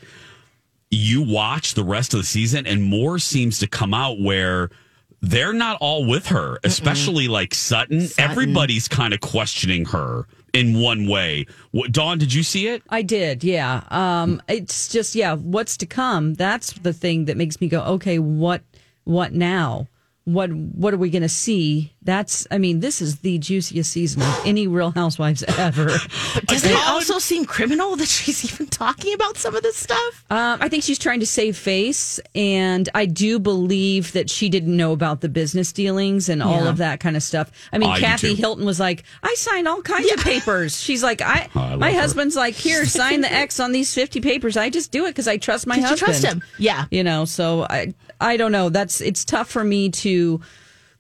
You 0.90 1.22
watch 1.22 1.74
the 1.74 1.84
rest 1.84 2.12
of 2.12 2.18
the 2.20 2.26
season, 2.26 2.66
and 2.66 2.82
more 2.82 3.20
seems 3.20 3.60
to 3.60 3.68
come 3.68 3.94
out 3.94 4.20
where 4.20 4.68
they're 5.20 5.52
not 5.52 5.78
all 5.80 6.04
with 6.04 6.26
her, 6.26 6.58
especially 6.64 7.28
like 7.28 7.54
Sutton. 7.54 8.08
Everybody's 8.18 8.88
kind 8.88 9.14
of 9.14 9.20
questioning 9.20 9.84
her 9.86 10.26
in 10.53 10.80
one 10.80 11.07
way. 11.09 11.46
What, 11.70 11.92
Dawn, 11.92 12.18
did 12.18 12.32
you 12.32 12.42
see 12.42 12.68
it? 12.68 12.82
I 12.88 13.03
did, 13.03 13.42
yeah. 13.42 13.84
Um, 13.90 14.42
it's 14.48 14.88
just 14.88 15.14
yeah, 15.14 15.34
what's 15.34 15.76
to 15.78 15.86
come? 15.86 16.34
That's 16.34 16.72
the 16.72 16.92
thing 16.92 17.26
that 17.26 17.36
makes 17.36 17.61
me 17.61 17.68
go, 17.68 17.82
okay, 17.82 18.18
what 18.18 18.62
what 19.05 19.32
now? 19.32 19.88
What 20.24 20.52
what 20.52 20.94
are 20.94 20.98
we 20.98 21.10
going 21.10 21.22
to 21.22 21.28
see? 21.28 21.92
That's 22.02 22.46
I 22.50 22.58
mean, 22.58 22.78
this 22.78 23.02
is 23.02 23.20
the 23.20 23.38
juiciest 23.38 23.90
season 23.90 24.22
of 24.22 24.40
any 24.46 24.68
Real 24.68 24.92
Housewives 24.92 25.42
ever. 25.58 25.86
Doesn't 26.46 26.70
it 26.70 26.88
also 26.88 27.18
seem 27.18 27.44
criminal 27.44 27.96
that 27.96 28.06
she's 28.06 28.44
even 28.44 28.68
talking 28.68 29.14
about 29.14 29.36
some 29.36 29.56
of 29.56 29.62
this 29.64 29.76
stuff? 29.76 30.24
Um, 30.30 30.58
I 30.60 30.68
think 30.68 30.84
she's 30.84 30.98
trying 31.00 31.18
to 31.20 31.26
save 31.26 31.56
face, 31.56 32.20
and 32.36 32.88
I 32.94 33.06
do 33.06 33.40
believe 33.40 34.12
that 34.12 34.30
she 34.30 34.48
didn't 34.48 34.76
know 34.76 34.92
about 34.92 35.22
the 35.22 35.28
business 35.28 35.72
dealings 35.72 36.28
and 36.28 36.40
all 36.40 36.62
Yeah. 36.64 36.68
of 36.70 36.76
that 36.76 37.00
kind 37.00 37.16
of 37.16 37.22
stuff. 37.24 37.50
I 37.72 37.78
mean, 37.78 37.90
I 37.90 37.98
Kathy. 37.98 38.34
Hilton 38.36 38.64
was 38.64 38.78
like, 38.78 39.02
"I 39.24 39.34
signed 39.34 39.66
all 39.66 39.82
kinds 39.82 40.10
of 40.12 40.18
papers." 40.18 40.80
She's 40.80 41.02
like, 41.02 41.20
"I, 41.20 41.48
Oh, 41.56 41.60
I 41.60 41.76
my 41.76 41.92
her. 41.92 42.00
husband's 42.00 42.36
like, 42.36 42.54
here, 42.54 42.84
sign 42.86 43.22
the 43.22 43.32
X 43.46 43.58
on 43.58 43.72
these 43.72 43.92
fifty 43.92 44.20
papers. 44.20 44.56
I 44.56 44.70
just 44.70 44.92
do 44.92 45.04
it 45.06 45.10
because 45.10 45.26
I 45.26 45.36
trust 45.36 45.66
my 45.66 45.74
'Cause 45.74 45.82
you 45.82 45.88
husband. 46.06 46.06
trust 46.06 46.24
him. 46.24 46.42
Yeah, 46.58 46.84
you 46.92 47.02
know. 47.02 47.24
So 47.24 47.66
I, 47.68 47.92
I 48.22 48.36
don't 48.36 48.52
know. 48.52 48.68
That's 48.68 49.00
it's 49.00 49.24
tough 49.24 49.48
for 49.48 49.64
me 49.64 49.90
to." 49.90 50.40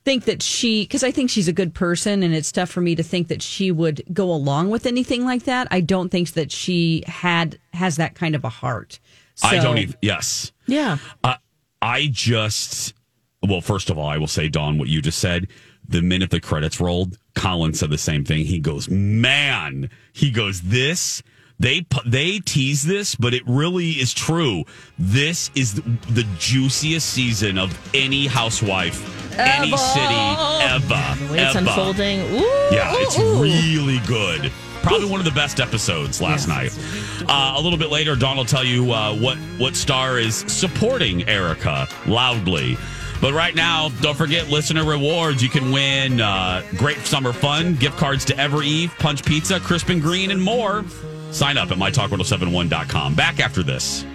think 0.04 0.24
that 0.24 0.42
she 0.42 0.82
because 0.82 1.04
I 1.04 1.12
think 1.12 1.30
she's 1.30 1.46
a 1.46 1.52
good 1.52 1.74
person 1.74 2.24
and 2.24 2.34
it's 2.34 2.50
tough 2.50 2.70
for 2.70 2.80
me 2.80 2.96
to 2.96 3.04
think 3.04 3.28
that 3.28 3.40
she 3.40 3.70
would 3.70 4.02
go 4.12 4.32
along 4.32 4.70
with 4.70 4.86
anything 4.86 5.24
like 5.24 5.44
that. 5.44 5.68
I 5.70 5.80
don't 5.80 6.08
think 6.08 6.32
that 6.32 6.50
she 6.50 7.04
had 7.06 7.58
has 7.72 7.96
that 7.96 8.16
kind 8.16 8.34
of 8.34 8.44
a 8.44 8.48
heart. 8.48 8.98
I 9.42 9.56
don't 9.56 9.78
even. 9.78 9.96
Yes. 10.02 10.52
Yeah. 10.66 10.98
Uh, 11.22 11.36
I 11.80 12.08
just. 12.10 12.94
Well, 13.42 13.60
first 13.60 13.90
of 13.90 13.98
all, 13.98 14.06
I 14.06 14.18
will 14.18 14.28
say, 14.28 14.48
Dawn, 14.48 14.78
what 14.78 14.88
you 14.88 15.02
just 15.02 15.18
said. 15.18 15.48
The 15.88 16.00
minute 16.00 16.30
the 16.30 16.40
credits 16.40 16.80
rolled, 16.80 17.18
Colin 17.34 17.74
said 17.74 17.90
the 17.90 17.98
same 17.98 18.24
thing. 18.24 18.44
He 18.44 18.60
goes, 18.60 18.88
"Man," 18.88 19.90
he 20.12 20.30
goes, 20.30 20.62
"This." 20.62 21.22
They 21.62 21.86
they 22.04 22.40
tease 22.40 22.82
this, 22.82 23.14
but 23.14 23.34
it 23.34 23.44
really 23.46 23.90
is 23.92 24.12
true. 24.12 24.64
This 24.98 25.48
is 25.54 25.74
the, 25.74 26.26
juiciest 26.36 27.08
season 27.08 27.56
of 27.56 27.70
any 27.94 28.26
housewife, 28.26 28.98
any 29.38 29.76
city 29.76 30.34
ever. 30.60 30.88
The 30.88 31.32
way 31.32 31.38
it's 31.38 31.54
ever. 31.54 31.58
unfolding. 31.60 32.20
Ooh, 32.20 32.44
Yeah, 32.72 32.92
it's 32.96 33.16
ooh, 33.16 33.40
really 33.40 34.00
good. 34.08 34.50
Probably 34.82 35.08
one 35.08 35.20
of 35.20 35.24
the 35.24 35.30
best 35.30 35.60
episodes 35.60 36.20
last 36.20 36.48
night. 36.48 36.76
Uh, 37.28 37.54
a 37.56 37.60
little 37.60 37.78
bit 37.78 37.90
later, 37.90 38.16
Dawn 38.16 38.36
will 38.36 38.44
tell 38.44 38.64
you 38.64 38.90
uh, 38.90 39.14
what 39.14 39.38
what 39.58 39.76
star 39.76 40.18
is 40.18 40.38
supporting 40.48 41.28
Erika 41.28 41.86
loudly. 42.08 42.76
But 43.20 43.34
right 43.34 43.54
now, 43.54 43.90
don't 44.00 44.16
forget 44.16 44.48
listener 44.48 44.84
rewards. 44.84 45.44
You 45.44 45.48
can 45.48 45.70
win 45.70 46.20
uh, 46.20 46.64
great 46.76 46.98
summer 47.06 47.32
fun, 47.32 47.76
gift 47.76 47.96
cards 47.98 48.24
to 48.24 48.36
Ever 48.36 48.64
Eve, 48.64 48.92
Punch 48.98 49.24
Pizza, 49.24 49.60
Crisp 49.60 49.90
and 49.90 50.02
Green, 50.02 50.32
and 50.32 50.42
more. 50.42 50.84
Sign 51.32 51.58
up 51.58 51.70
at 51.70 51.78
mytalk1071.com. 51.78 53.14
Back 53.14 53.40
after 53.40 53.62
this. 53.62 54.06